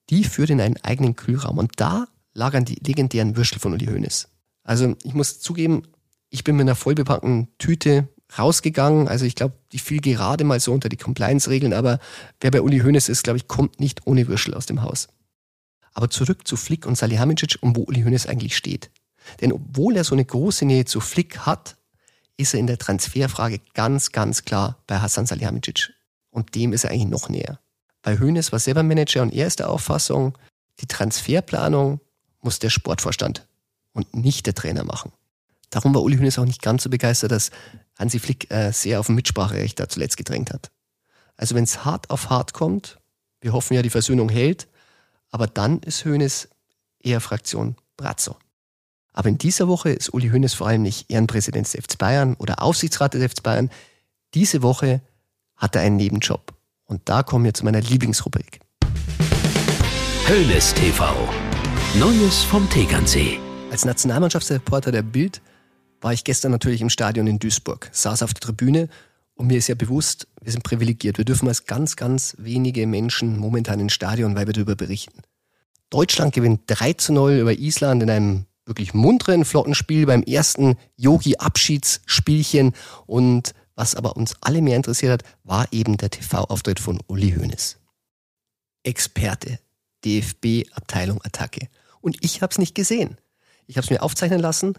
Die 0.09 0.23
führt 0.23 0.49
in 0.49 0.61
einen 0.61 0.77
eigenen 0.77 1.15
Kühlraum 1.15 1.57
und 1.57 1.71
da 1.77 2.07
lagern 2.33 2.65
die 2.65 2.75
legendären 2.75 3.35
Würstel 3.35 3.59
von 3.59 3.73
Uli 3.73 3.85
Hoeneß. 3.85 4.27
Also 4.63 4.95
ich 5.03 5.13
muss 5.13 5.39
zugeben, 5.39 5.83
ich 6.29 6.43
bin 6.43 6.55
mit 6.55 6.63
einer 6.63 6.75
vollbepackten 6.75 7.47
Tüte 7.57 8.07
rausgegangen. 8.37 9.07
Also 9.07 9.25
ich 9.25 9.35
glaube, 9.35 9.55
die 9.71 9.79
fiel 9.79 9.99
gerade 9.99 10.43
mal 10.43 10.59
so 10.59 10.71
unter 10.71 10.89
die 10.89 10.97
Compliance-Regeln, 10.97 11.73
aber 11.73 11.99
wer 12.39 12.51
bei 12.51 12.61
Uli 12.61 12.79
Hoeneß 12.79 13.09
ist, 13.09 13.23
glaube 13.23 13.37
ich, 13.37 13.47
kommt 13.47 13.79
nicht 13.79 14.05
ohne 14.05 14.27
Würstel 14.27 14.53
aus 14.53 14.65
dem 14.65 14.81
Haus. 14.81 15.07
Aber 15.93 16.09
zurück 16.09 16.47
zu 16.47 16.55
Flick 16.55 16.85
und 16.85 16.97
Salihamidzic 16.97 17.57
und 17.61 17.75
wo 17.75 17.83
Uli 17.83 18.03
Hoeneß 18.03 18.27
eigentlich 18.27 18.55
steht. 18.55 18.91
Denn 19.41 19.51
obwohl 19.51 19.95
er 19.95 20.03
so 20.03 20.15
eine 20.15 20.25
große 20.25 20.65
Nähe 20.65 20.85
zu 20.85 20.99
Flick 20.99 21.39
hat, 21.39 21.77
ist 22.37 22.53
er 22.53 22.59
in 22.59 22.67
der 22.67 22.77
Transferfrage 22.77 23.59
ganz, 23.73 24.11
ganz 24.11 24.45
klar 24.45 24.81
bei 24.87 24.99
Hassan 24.99 25.25
Salihamidzic. 25.25 25.93
Und 26.29 26.55
dem 26.55 26.73
ist 26.73 26.83
er 26.83 26.91
eigentlich 26.91 27.09
noch 27.09 27.27
näher. 27.27 27.59
Bei 28.01 28.17
Hoeneß 28.17 28.51
war 28.51 28.59
selber 28.59 28.83
Manager 28.83 29.21
und 29.21 29.33
er 29.33 29.47
ist 29.47 29.59
der 29.59 29.69
Auffassung, 29.69 30.37
die 30.79 30.87
Transferplanung 30.87 31.99
muss 32.41 32.59
der 32.59 32.69
Sportvorstand 32.69 33.45
und 33.93 34.15
nicht 34.15 34.45
der 34.45 34.55
Trainer 34.55 34.83
machen. 34.83 35.11
Darum 35.69 35.93
war 35.93 36.01
Uli 36.01 36.17
Hoeneß 36.17 36.39
auch 36.39 36.45
nicht 36.45 36.61
ganz 36.61 36.83
so 36.83 36.89
begeistert, 36.89 37.31
dass 37.31 37.51
Hansi 37.97 38.19
Flick 38.19 38.49
äh, 38.51 38.71
sehr 38.71 38.99
auf 38.99 39.09
ein 39.09 39.15
Mitspracherecht 39.15 39.79
da 39.79 39.89
zuletzt 39.89 40.17
gedrängt 40.17 40.51
hat. 40.51 40.71
Also 41.35 41.55
wenn 41.55 41.63
es 41.63 41.85
hart 41.85 42.09
auf 42.09 42.29
hart 42.29 42.53
kommt, 42.53 42.99
wir 43.41 43.53
hoffen 43.53 43.73
ja, 43.73 43.81
die 43.81 43.89
Versöhnung 43.89 44.29
hält, 44.29 44.67
aber 45.31 45.47
dann 45.47 45.79
ist 45.79 46.05
Hoeneß 46.05 46.49
eher 46.99 47.21
Fraktion 47.21 47.75
Brazzo. 47.97 48.37
Aber 49.13 49.29
in 49.29 49.37
dieser 49.37 49.67
Woche 49.67 49.91
ist 49.91 50.13
Uli 50.13 50.29
Hoeneß 50.29 50.53
vor 50.53 50.67
allem 50.67 50.81
nicht 50.81 51.09
Ehrenpräsident 51.11 51.65
des 51.65 51.83
FC 51.83 51.97
Bayern 51.97 52.35
oder 52.35 52.61
Aufsichtsrat 52.61 53.13
des 53.13 53.31
FC 53.31 53.43
Bayern. 53.43 53.69
Diese 54.33 54.61
Woche 54.61 55.01
hat 55.55 55.75
er 55.75 55.81
einen 55.81 55.97
Nebenjob. 55.97 56.53
Und 56.89 57.01
da 57.05 57.21
kommen 57.21 57.45
wir 57.45 57.53
zu 57.53 57.63
meiner 57.63 57.81
Lieblingsrubrik. 57.81 58.59
Hoeneß 60.27 60.73
TV. 60.73 61.13
Neues 61.99 62.41
vom 62.41 62.67
Tegernsee. 62.67 63.37
Als 63.69 63.85
Nationalmannschaftsreporter 63.85 64.91
der 64.91 65.03
Bild 65.03 65.41
war 66.01 66.13
ich 66.13 66.23
gestern 66.23 66.51
natürlich 66.51 66.81
im 66.81 66.89
Stadion 66.89 67.27
in 67.27 67.37
Duisburg, 67.37 67.89
saß 67.91 68.23
auf 68.23 68.33
der 68.33 68.41
Tribüne 68.41 68.89
und 69.35 69.47
mir 69.47 69.59
ist 69.59 69.67
ja 69.67 69.75
bewusst, 69.75 70.27
wir 70.41 70.51
sind 70.51 70.63
privilegiert. 70.63 71.19
Wir 71.19 71.25
dürfen 71.25 71.47
als 71.47 71.65
ganz, 71.65 71.95
ganz 71.95 72.35
wenige 72.39 72.87
Menschen 72.87 73.37
momentan 73.37 73.79
ins 73.79 73.93
Stadion, 73.93 74.35
weil 74.35 74.47
wir 74.47 74.53
darüber 74.53 74.75
berichten. 74.75 75.21
Deutschland 75.91 76.33
gewinnt 76.33 76.61
3 76.67 76.93
zu 76.93 77.13
0 77.13 77.33
über 77.33 77.53
Island 77.53 78.01
in 78.01 78.09
einem 78.09 78.45
wirklich 78.65 78.95
munteren, 78.95 79.45
flotten 79.45 79.75
Spiel 79.75 80.07
beim 80.07 80.23
ersten 80.23 80.75
Yogi-Abschiedsspielchen. 80.95 82.73
Und 83.05 83.53
was 83.79 83.95
aber 83.95 84.17
uns 84.17 84.35
alle 84.41 84.61
mehr 84.61 84.75
interessiert 84.75 85.11
hat, 85.13 85.23
war 85.45 85.65
eben 85.71 85.95
der 85.95 86.09
TV-Auftritt 86.09 86.81
von 86.81 86.99
Uli 87.07 87.31
Hoeneß. 87.31 87.77
Experte, 88.83 89.59
DFB-Abteilung 90.03 91.21
Attacke. 91.23 91.69
Und 92.01 92.17
ich 92.21 92.41
habe 92.41 92.51
es 92.51 92.57
nicht 92.57 92.75
gesehen. 92.75 93.17
Ich 93.67 93.77
habe 93.77 93.85
es 93.85 93.89
mir 93.89 94.03
aufzeichnen 94.03 94.41
lassen. 94.41 94.73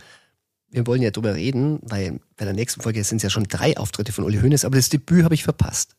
Wir 0.68 0.86
wollen 0.86 1.00
ja 1.00 1.10
drüber 1.10 1.34
reden, 1.34 1.78
weil 1.82 2.20
bei 2.36 2.44
der 2.44 2.52
nächsten 2.52 2.82
Folge 2.82 3.02
sind 3.02 3.16
es 3.16 3.22
ja 3.22 3.30
schon 3.30 3.44
drei 3.44 3.76
Auftritte 3.78 4.12
von 4.12 4.24
Uli 4.24 4.38
Hoeneß, 4.38 4.66
aber 4.66 4.76
das 4.76 4.90
Debüt 4.90 5.24
habe 5.24 5.34
ich 5.34 5.44
verpasst. 5.44 5.96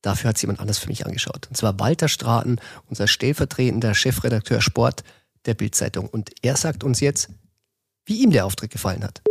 Dafür 0.00 0.28
hat 0.28 0.36
es 0.36 0.42
jemand 0.42 0.60
anders 0.60 0.78
für 0.78 0.88
mich 0.88 1.04
angeschaut. 1.04 1.48
Und 1.48 1.56
zwar 1.56 1.80
Walter 1.80 2.08
Straten, 2.08 2.60
unser 2.88 3.08
stellvertretender 3.08 3.94
Chefredakteur 3.94 4.60
Sport 4.60 5.02
der 5.44 5.54
Bildzeitung. 5.54 6.08
Und 6.08 6.30
er 6.42 6.56
sagt 6.56 6.84
uns 6.84 7.00
jetzt, 7.00 7.30
wie 8.04 8.22
ihm 8.22 8.30
der 8.30 8.46
Auftritt 8.46 8.70
gefallen 8.70 9.02
hat. 9.02 9.22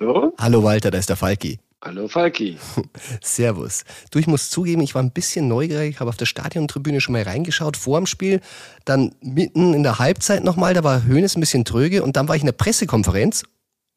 Hallo? 0.00 0.32
Hallo 0.38 0.62
Walter, 0.62 0.92
da 0.92 0.98
ist 0.98 1.08
der 1.08 1.16
Falki. 1.16 1.58
Hallo 1.82 2.06
Falki. 2.06 2.56
Servus. 3.20 3.84
Du, 4.12 4.20
ich 4.20 4.28
muss 4.28 4.48
zugeben, 4.48 4.80
ich 4.82 4.94
war 4.94 5.02
ein 5.02 5.10
bisschen 5.10 5.48
neugierig, 5.48 5.98
habe 5.98 6.10
auf 6.10 6.16
der 6.16 6.26
Stadiontribüne 6.26 7.00
schon 7.00 7.14
mal 7.14 7.22
reingeschaut 7.22 7.76
vor 7.76 7.98
dem 7.98 8.06
Spiel, 8.06 8.40
dann 8.84 9.14
mitten 9.20 9.74
in 9.74 9.82
der 9.82 9.98
Halbzeit 9.98 10.44
nochmal, 10.44 10.74
da 10.74 10.84
war 10.84 11.04
Hönes 11.04 11.36
ein 11.36 11.40
bisschen 11.40 11.64
tröge 11.64 12.04
und 12.04 12.16
dann 12.16 12.28
war 12.28 12.36
ich 12.36 12.42
in 12.42 12.46
der 12.46 12.52
Pressekonferenz 12.52 13.42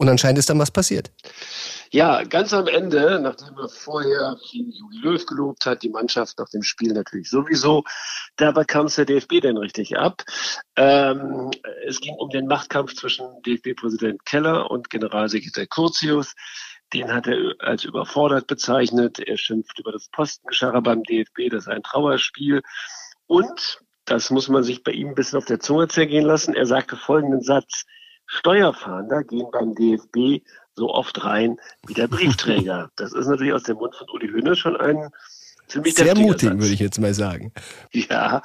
und 0.01 0.09
anscheinend 0.09 0.39
ist 0.39 0.49
dann 0.49 0.57
was 0.57 0.71
passiert. 0.71 1.11
Ja, 1.91 2.23
ganz 2.23 2.53
am 2.53 2.67
Ende, 2.67 3.19
nachdem 3.19 3.55
er 3.55 3.69
vorher 3.69 4.35
Jogi 4.51 4.97
Löw 5.03 5.23
gelobt 5.27 5.65
hat, 5.67 5.83
die 5.83 5.89
Mannschaft 5.89 6.39
nach 6.39 6.49
dem 6.49 6.63
Spiel 6.63 6.91
natürlich 6.91 7.29
sowieso, 7.29 7.83
da 8.35 8.51
bekam 8.51 8.87
es 8.87 8.95
der 8.95 9.05
DFB 9.05 9.41
denn 9.41 9.57
richtig 9.57 9.99
ab. 9.99 10.23
Ähm, 10.75 11.51
es 11.85 12.01
ging 12.01 12.15
um 12.15 12.29
den 12.31 12.47
Machtkampf 12.47 12.95
zwischen 12.95 13.27
DFB-Präsident 13.45 14.25
Keller 14.25 14.71
und 14.71 14.89
Generalsekretär 14.89 15.67
Curtius. 15.67 16.33
Den 16.93 17.13
hat 17.13 17.27
er 17.27 17.53
als 17.59 17.83
überfordert 17.83 18.47
bezeichnet. 18.47 19.19
Er 19.19 19.37
schimpft 19.37 19.77
über 19.77 19.91
das 19.91 20.09
Postengescharre 20.09 20.81
beim 20.81 21.03
DFB, 21.03 21.51
das 21.51 21.67
ist 21.67 21.69
ein 21.69 21.83
Trauerspiel. 21.83 22.63
Und, 23.27 23.81
das 24.05 24.31
muss 24.31 24.49
man 24.49 24.63
sich 24.63 24.83
bei 24.83 24.93
ihm 24.93 25.09
ein 25.09 25.15
bisschen 25.15 25.37
auf 25.37 25.45
der 25.45 25.59
Zunge 25.59 25.87
zergehen 25.89 26.25
lassen, 26.25 26.55
er 26.55 26.65
sagte 26.65 26.97
folgenden 26.97 27.41
Satz, 27.41 27.85
Steuerfahnder 28.31 29.23
gehen 29.23 29.47
beim 29.51 29.75
DFB 29.75 30.43
so 30.73 30.89
oft 30.89 31.23
rein 31.23 31.57
wie 31.85 31.93
der 31.93 32.07
Briefträger. 32.07 32.89
Das 32.95 33.13
ist 33.13 33.27
natürlich 33.27 33.53
aus 33.53 33.63
dem 33.63 33.77
Mund 33.77 33.93
von 33.95 34.07
Uli 34.09 34.29
Höhne 34.29 34.55
schon 34.55 34.77
ein 34.77 35.09
ziemlich 35.67 35.95
Sehr 35.95 36.15
mutig, 36.15 36.49
Satz. 36.49 36.59
würde 36.59 36.73
ich 36.73 36.79
jetzt 36.79 36.99
mal 36.99 37.13
sagen. 37.13 37.51
Ja, 37.91 38.41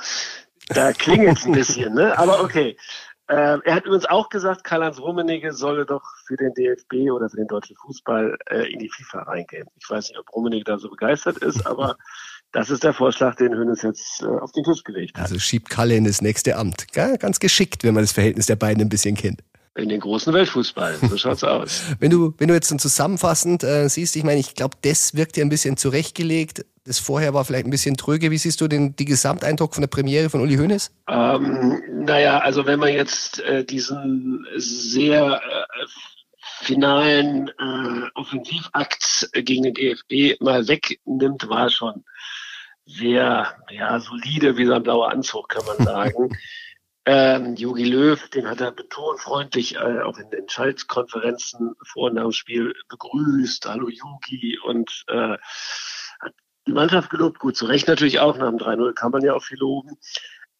da 0.69 0.93
klingelt 0.93 1.39
es 1.39 1.47
ein 1.47 1.53
bisschen, 1.53 1.95
ne? 1.95 2.19
Aber 2.19 2.43
okay. 2.43 2.77
Äh, 3.29 3.59
er 3.65 3.75
hat 3.75 3.85
übrigens 3.85 4.07
auch 4.07 4.29
gesagt, 4.29 4.65
Karl-Heinz 4.65 5.01
Rummenigge 5.01 5.53
solle 5.53 5.85
doch 5.85 6.03
für 6.27 6.37
den 6.37 6.55
DFB 6.55 7.11
oder 7.11 7.29
für 7.29 7.37
den 7.37 7.49
deutschen 7.49 7.77
Fußball 7.77 8.39
äh, 8.51 8.73
in 8.73 8.79
die 8.79 8.89
FIFA 8.89 9.23
reingehen. 9.23 9.69
Ich 9.81 9.91
weiß 9.91 10.09
nicht, 10.09 10.19
ob 10.19 10.33
Rummenigge 10.33 10.65
da 10.65 10.79
so 10.79 10.89
begeistert 10.89 11.39
ist, 11.39 11.65
aber 11.67 11.97
das 12.53 12.71
ist 12.71 12.85
der 12.85 12.93
Vorschlag, 12.93 13.35
den 13.37 13.55
Hönes 13.55 13.83
jetzt 13.83 14.23
äh, 14.23 14.27
auf 14.27 14.53
den 14.53 14.65
Tisch 14.65 14.83
gelegt 14.85 15.17
hat. 15.17 15.25
Also 15.25 15.39
schiebt 15.39 15.71
Kalle 15.71 15.97
in 15.97 16.05
das 16.05 16.23
nächste 16.23 16.57
Amt. 16.57 16.93
Ganz 16.93 17.41
geschickt, 17.41 17.83
wenn 17.85 17.95
man 17.95 18.05
das 18.05 18.13
Verhältnis 18.13 18.47
der 18.47 18.57
beiden 18.57 18.81
ein 18.81 18.89
bisschen 18.89 19.17
kennt 19.17 19.43
in 19.77 19.89
den 19.89 20.01
großen 20.01 20.33
Weltfußball. 20.33 20.97
So 21.09 21.17
schaut's 21.17 21.45
aus. 21.45 21.83
wenn 22.01 22.11
du, 22.11 22.35
wenn 22.39 22.49
du 22.49 22.55
jetzt 22.55 22.71
dann 22.71 22.79
zusammenfassend 22.79 23.63
äh, 23.63 23.89
siehst, 23.89 24.17
ich 24.17 24.25
meine, 24.25 24.41
ich 24.41 24.55
glaube, 24.55 24.77
das 24.83 25.15
wirkt 25.15 25.37
ja 25.37 25.45
ein 25.45 25.49
bisschen 25.49 25.77
zurechtgelegt. 25.77 26.65
Das 26.85 26.99
vorher 26.99 27.35
war 27.35 27.45
vielleicht 27.45 27.67
ein 27.67 27.71
bisschen 27.71 27.97
tröge. 27.97 28.31
Wie 28.31 28.39
siehst 28.39 28.61
du 28.61 28.69
den 28.69 28.95
die 28.97 29.05
Gesamteindruck 29.05 29.75
von 29.75 29.83
der 29.83 29.89
Premiere 29.89 30.31
von 30.31 30.41
Uli 30.41 30.57
Hoeneß? 30.57 30.93
Ähm, 31.09 31.83
naja, 32.05 32.39
also 32.39 32.65
wenn 32.67 32.79
man 32.79 32.93
jetzt 32.93 33.41
äh, 33.41 33.65
diesen 33.65 34.47
sehr 34.57 35.41
äh, 35.43 35.87
finalen 36.61 37.49
äh, 37.49 38.09
Offensivakt 38.15 39.29
gegen 39.33 39.65
den 39.65 39.75
DFB 39.75 40.41
mal 40.41 40.67
wegnimmt, 40.69 41.49
war 41.49 41.71
schon 41.71 42.05
sehr 42.87 43.53
ja, 43.71 43.99
solide 43.99 44.57
wie 44.57 44.67
sein 44.67 44.83
blauer 44.83 45.11
Anzug, 45.11 45.49
kann 45.49 45.65
man 45.67 45.77
sagen. 45.85 46.37
Ähm, 47.09 47.55
Jogi 47.55 47.85
Löw, 47.85 48.29
den 48.31 48.49
hat 48.49 48.61
er 48.61 48.73
betonfreundlich 48.73 49.77
äh, 49.77 50.01
auch 50.01 50.19
in 50.19 50.29
den 50.31 50.49
Schaltkonferenzen 50.49 51.77
vor 51.85 52.09
und 52.09 52.15
nach 52.15 52.25
dem 52.25 52.33
Spiel 52.33 52.75
begrüßt. 52.89 53.65
Hallo 53.67 53.89
Jogi 53.89 54.59
und 54.59 55.05
äh, 55.07 55.37
hat 56.19 56.35
die 56.67 56.73
Mannschaft 56.73 57.11
gelobt. 57.11 57.39
Gut, 57.39 57.57
zu 57.57 57.67
Recht 57.67 57.87
natürlich 57.87 58.19
auch. 58.19 58.37
Nach 58.37 58.49
dem 58.49 58.59
3-0 58.59 58.93
kann 58.95 59.13
man 59.13 59.23
ja 59.23 59.35
auch 59.35 59.45
viel 59.45 59.59
loben. 59.59 59.97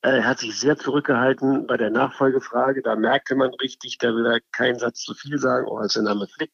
Er 0.03 0.25
hat 0.25 0.39
sich 0.39 0.57
sehr 0.57 0.79
zurückgehalten 0.79 1.67
bei 1.67 1.77
der 1.77 1.91
Nachfolgefrage. 1.91 2.81
Da 2.81 2.95
merkte 2.95 3.35
man 3.35 3.53
richtig, 3.55 3.99
da 3.99 4.15
will 4.15 4.27
er 4.27 4.39
keinen 4.53 4.79
Satz 4.79 5.01
zu 5.01 5.15
viel 5.15 5.39
sagen, 5.39 5.67
auch 5.67 5.79
als 5.79 5.95
der 5.95 6.05
Name 6.05 6.29
Flick. 6.29 6.53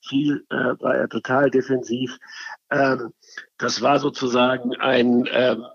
Viel 0.00 0.46
äh, 0.50 0.54
war 0.78 0.94
er 0.94 1.08
total 1.08 1.50
defensiv. 1.50 2.16
Ähm, 2.70 3.12
das 3.56 3.82
war 3.82 3.98
sozusagen 3.98 4.76
ein 4.76 5.28
ähm, 5.32 5.66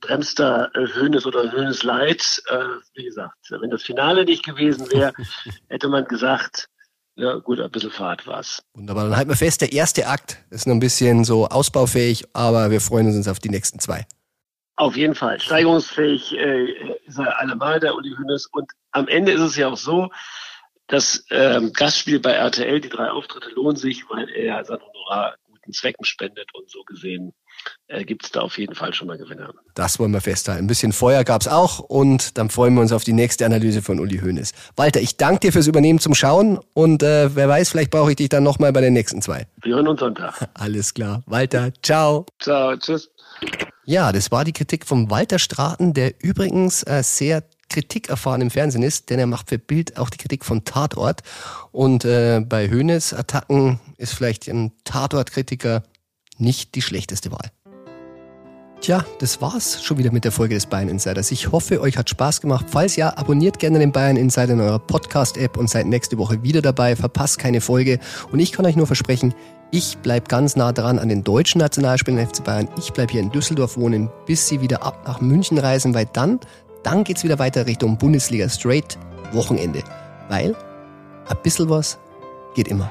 gebremster 0.00 0.70
äh, 0.74 0.86
Hönes 0.94 1.26
oder 1.26 1.52
Hönes 1.52 1.82
Light. 1.82 2.42
Äh, 2.48 2.58
wie 2.94 3.04
gesagt, 3.04 3.34
wenn 3.50 3.70
das 3.70 3.82
Finale 3.82 4.24
nicht 4.24 4.44
gewesen 4.44 4.90
wäre, 4.90 5.12
hätte 5.68 5.88
man 5.88 6.04
gesagt, 6.04 6.68
ja 7.16 7.34
gut, 7.34 7.60
ein 7.60 7.70
bisschen 7.70 7.90
Fahrt 7.90 8.26
war's. 8.26 8.62
Wunderbar, 8.74 9.04
dann 9.04 9.16
halten 9.16 9.30
wir 9.30 9.36
fest, 9.36 9.60
der 9.60 9.72
erste 9.72 10.06
Akt 10.06 10.38
ist 10.50 10.66
noch 10.66 10.74
ein 10.74 10.80
bisschen 10.80 11.24
so 11.24 11.46
ausbaufähig, 11.46 12.24
aber 12.32 12.70
wir 12.70 12.80
freuen 12.80 13.06
uns 13.06 13.28
auf 13.28 13.38
die 13.38 13.50
nächsten 13.50 13.78
zwei. 13.78 14.06
Auf 14.76 14.96
jeden 14.96 15.14
Fall. 15.14 15.38
Steigerungsfähig 15.38 16.32
äh, 16.32 16.96
ist 17.04 17.18
er 17.18 17.38
allemal, 17.38 17.80
der 17.80 17.94
Uli 17.94 18.14
Hönes. 18.16 18.46
Und 18.46 18.70
am 18.92 19.08
Ende 19.08 19.32
ist 19.32 19.42
es 19.42 19.56
ja 19.56 19.68
auch 19.68 19.76
so, 19.76 20.08
das 20.86 21.24
ähm, 21.30 21.72
Gastspiel 21.72 22.18
bei 22.18 22.32
RTL, 22.32 22.80
die 22.80 22.88
drei 22.88 23.10
Auftritte 23.10 23.50
lohnen 23.50 23.76
sich, 23.76 24.08
weil 24.08 24.28
er 24.30 24.64
sein 24.64 24.80
Honorar 24.80 25.36
guten 25.44 25.72
Zwecken 25.72 26.04
spendet 26.04 26.54
und 26.54 26.70
so 26.70 26.82
gesehen 26.84 27.34
äh, 27.88 28.04
gibt 28.04 28.24
es 28.24 28.30
da 28.30 28.40
auf 28.40 28.58
jeden 28.58 28.74
Fall 28.74 28.94
schon 28.94 29.08
mal 29.08 29.18
Gewinner. 29.18 29.52
Das 29.74 29.98
wollen 29.98 30.12
wir 30.12 30.20
festhalten. 30.20 30.64
Ein 30.64 30.66
bisschen 30.66 30.92
Feuer 30.92 31.24
gab 31.24 31.42
es 31.42 31.48
auch 31.48 31.80
und 31.80 32.38
dann 32.38 32.50
freuen 32.50 32.74
wir 32.74 32.80
uns 32.80 32.92
auf 32.92 33.04
die 33.04 33.12
nächste 33.12 33.44
Analyse 33.44 33.82
von 33.82 33.98
Uli 33.98 34.18
Hoeneß. 34.18 34.52
Walter, 34.76 35.00
ich 35.00 35.16
danke 35.16 35.40
dir 35.40 35.52
fürs 35.52 35.66
Übernehmen 35.66 35.98
zum 35.98 36.14
Schauen 36.14 36.58
und 36.74 37.02
äh, 37.02 37.34
wer 37.34 37.48
weiß, 37.48 37.70
vielleicht 37.70 37.90
brauche 37.90 38.10
ich 38.10 38.16
dich 38.16 38.28
dann 38.28 38.42
nochmal 38.42 38.72
bei 38.72 38.80
den 38.80 38.92
nächsten 38.92 39.22
zwei. 39.22 39.46
Wir 39.62 39.74
hören 39.74 39.88
uns 39.88 40.00
Sonntag. 40.00 40.48
Alles 40.54 40.94
klar. 40.94 41.22
Walter, 41.26 41.72
ciao. 41.82 42.26
Ciao, 42.40 42.76
tschüss. 42.76 43.10
Ja, 43.84 44.12
das 44.12 44.30
war 44.30 44.44
die 44.44 44.52
Kritik 44.52 44.86
von 44.86 45.10
Walter 45.10 45.38
Straten, 45.38 45.94
der 45.94 46.22
übrigens 46.22 46.82
äh, 46.84 47.02
sehr 47.02 47.42
Kritik 47.70 48.10
erfahren 48.10 48.42
im 48.42 48.50
Fernsehen 48.50 48.82
ist, 48.82 49.10
denn 49.10 49.18
er 49.18 49.26
macht 49.26 49.48
für 49.48 49.58
Bild 49.58 49.96
auch 49.96 50.10
die 50.10 50.18
Kritik 50.18 50.44
von 50.44 50.64
Tatort. 50.64 51.22
Und 51.72 52.04
äh, 52.04 52.44
bei 52.46 52.68
Hönes 52.68 53.14
Attacken 53.14 53.80
ist 53.96 54.12
vielleicht 54.12 54.48
ein 54.48 54.72
Tatort-Kritiker 54.84 55.84
nicht 56.40 56.74
die 56.74 56.82
schlechteste 56.82 57.32
Wahl. 57.32 57.50
Tja, 58.80 59.04
das 59.18 59.42
war's 59.42 59.84
schon 59.84 59.98
wieder 59.98 60.10
mit 60.10 60.24
der 60.24 60.32
Folge 60.32 60.54
des 60.54 60.64
Bayern 60.64 60.88
Insiders. 60.88 61.30
Ich 61.32 61.52
hoffe, 61.52 61.82
euch 61.82 61.98
hat 61.98 62.08
Spaß 62.08 62.40
gemacht. 62.40 62.64
Falls 62.70 62.96
ja, 62.96 63.14
abonniert 63.14 63.58
gerne 63.58 63.78
den 63.78 63.92
Bayern 63.92 64.16
Insider 64.16 64.54
in 64.54 64.60
eurer 64.60 64.78
Podcast-App 64.78 65.58
und 65.58 65.68
seid 65.68 65.84
nächste 65.86 66.16
Woche 66.16 66.42
wieder 66.42 66.62
dabei. 66.62 66.96
Verpasst 66.96 67.38
keine 67.38 67.60
Folge. 67.60 67.98
Und 68.32 68.40
ich 68.40 68.52
kann 68.52 68.64
euch 68.64 68.76
nur 68.76 68.86
versprechen, 68.86 69.34
ich 69.70 69.98
bleib 69.98 70.30
ganz 70.30 70.56
nah 70.56 70.72
dran 70.72 70.98
an 70.98 71.10
den 71.10 71.22
deutschen 71.22 71.58
Nationalspielen 71.58 72.26
FC 72.26 72.42
Bayern. 72.42 72.68
Ich 72.78 72.92
bleib 72.94 73.10
hier 73.10 73.20
in 73.20 73.30
Düsseldorf 73.30 73.76
wohnen, 73.76 74.08
bis 74.24 74.48
sie 74.48 74.62
wieder 74.62 74.82
ab 74.82 75.04
nach 75.06 75.20
München 75.20 75.58
reisen, 75.58 75.92
weil 75.92 76.06
dann, 76.06 76.40
dann 76.82 77.04
geht's 77.04 77.22
wieder 77.22 77.38
weiter 77.38 77.66
Richtung 77.66 77.98
Bundesliga 77.98 78.48
Straight 78.48 78.98
Wochenende. 79.32 79.82
Weil 80.30 80.56
ein 81.28 81.36
bisschen 81.42 81.68
was 81.68 81.98
geht 82.54 82.68
immer. 82.68 82.90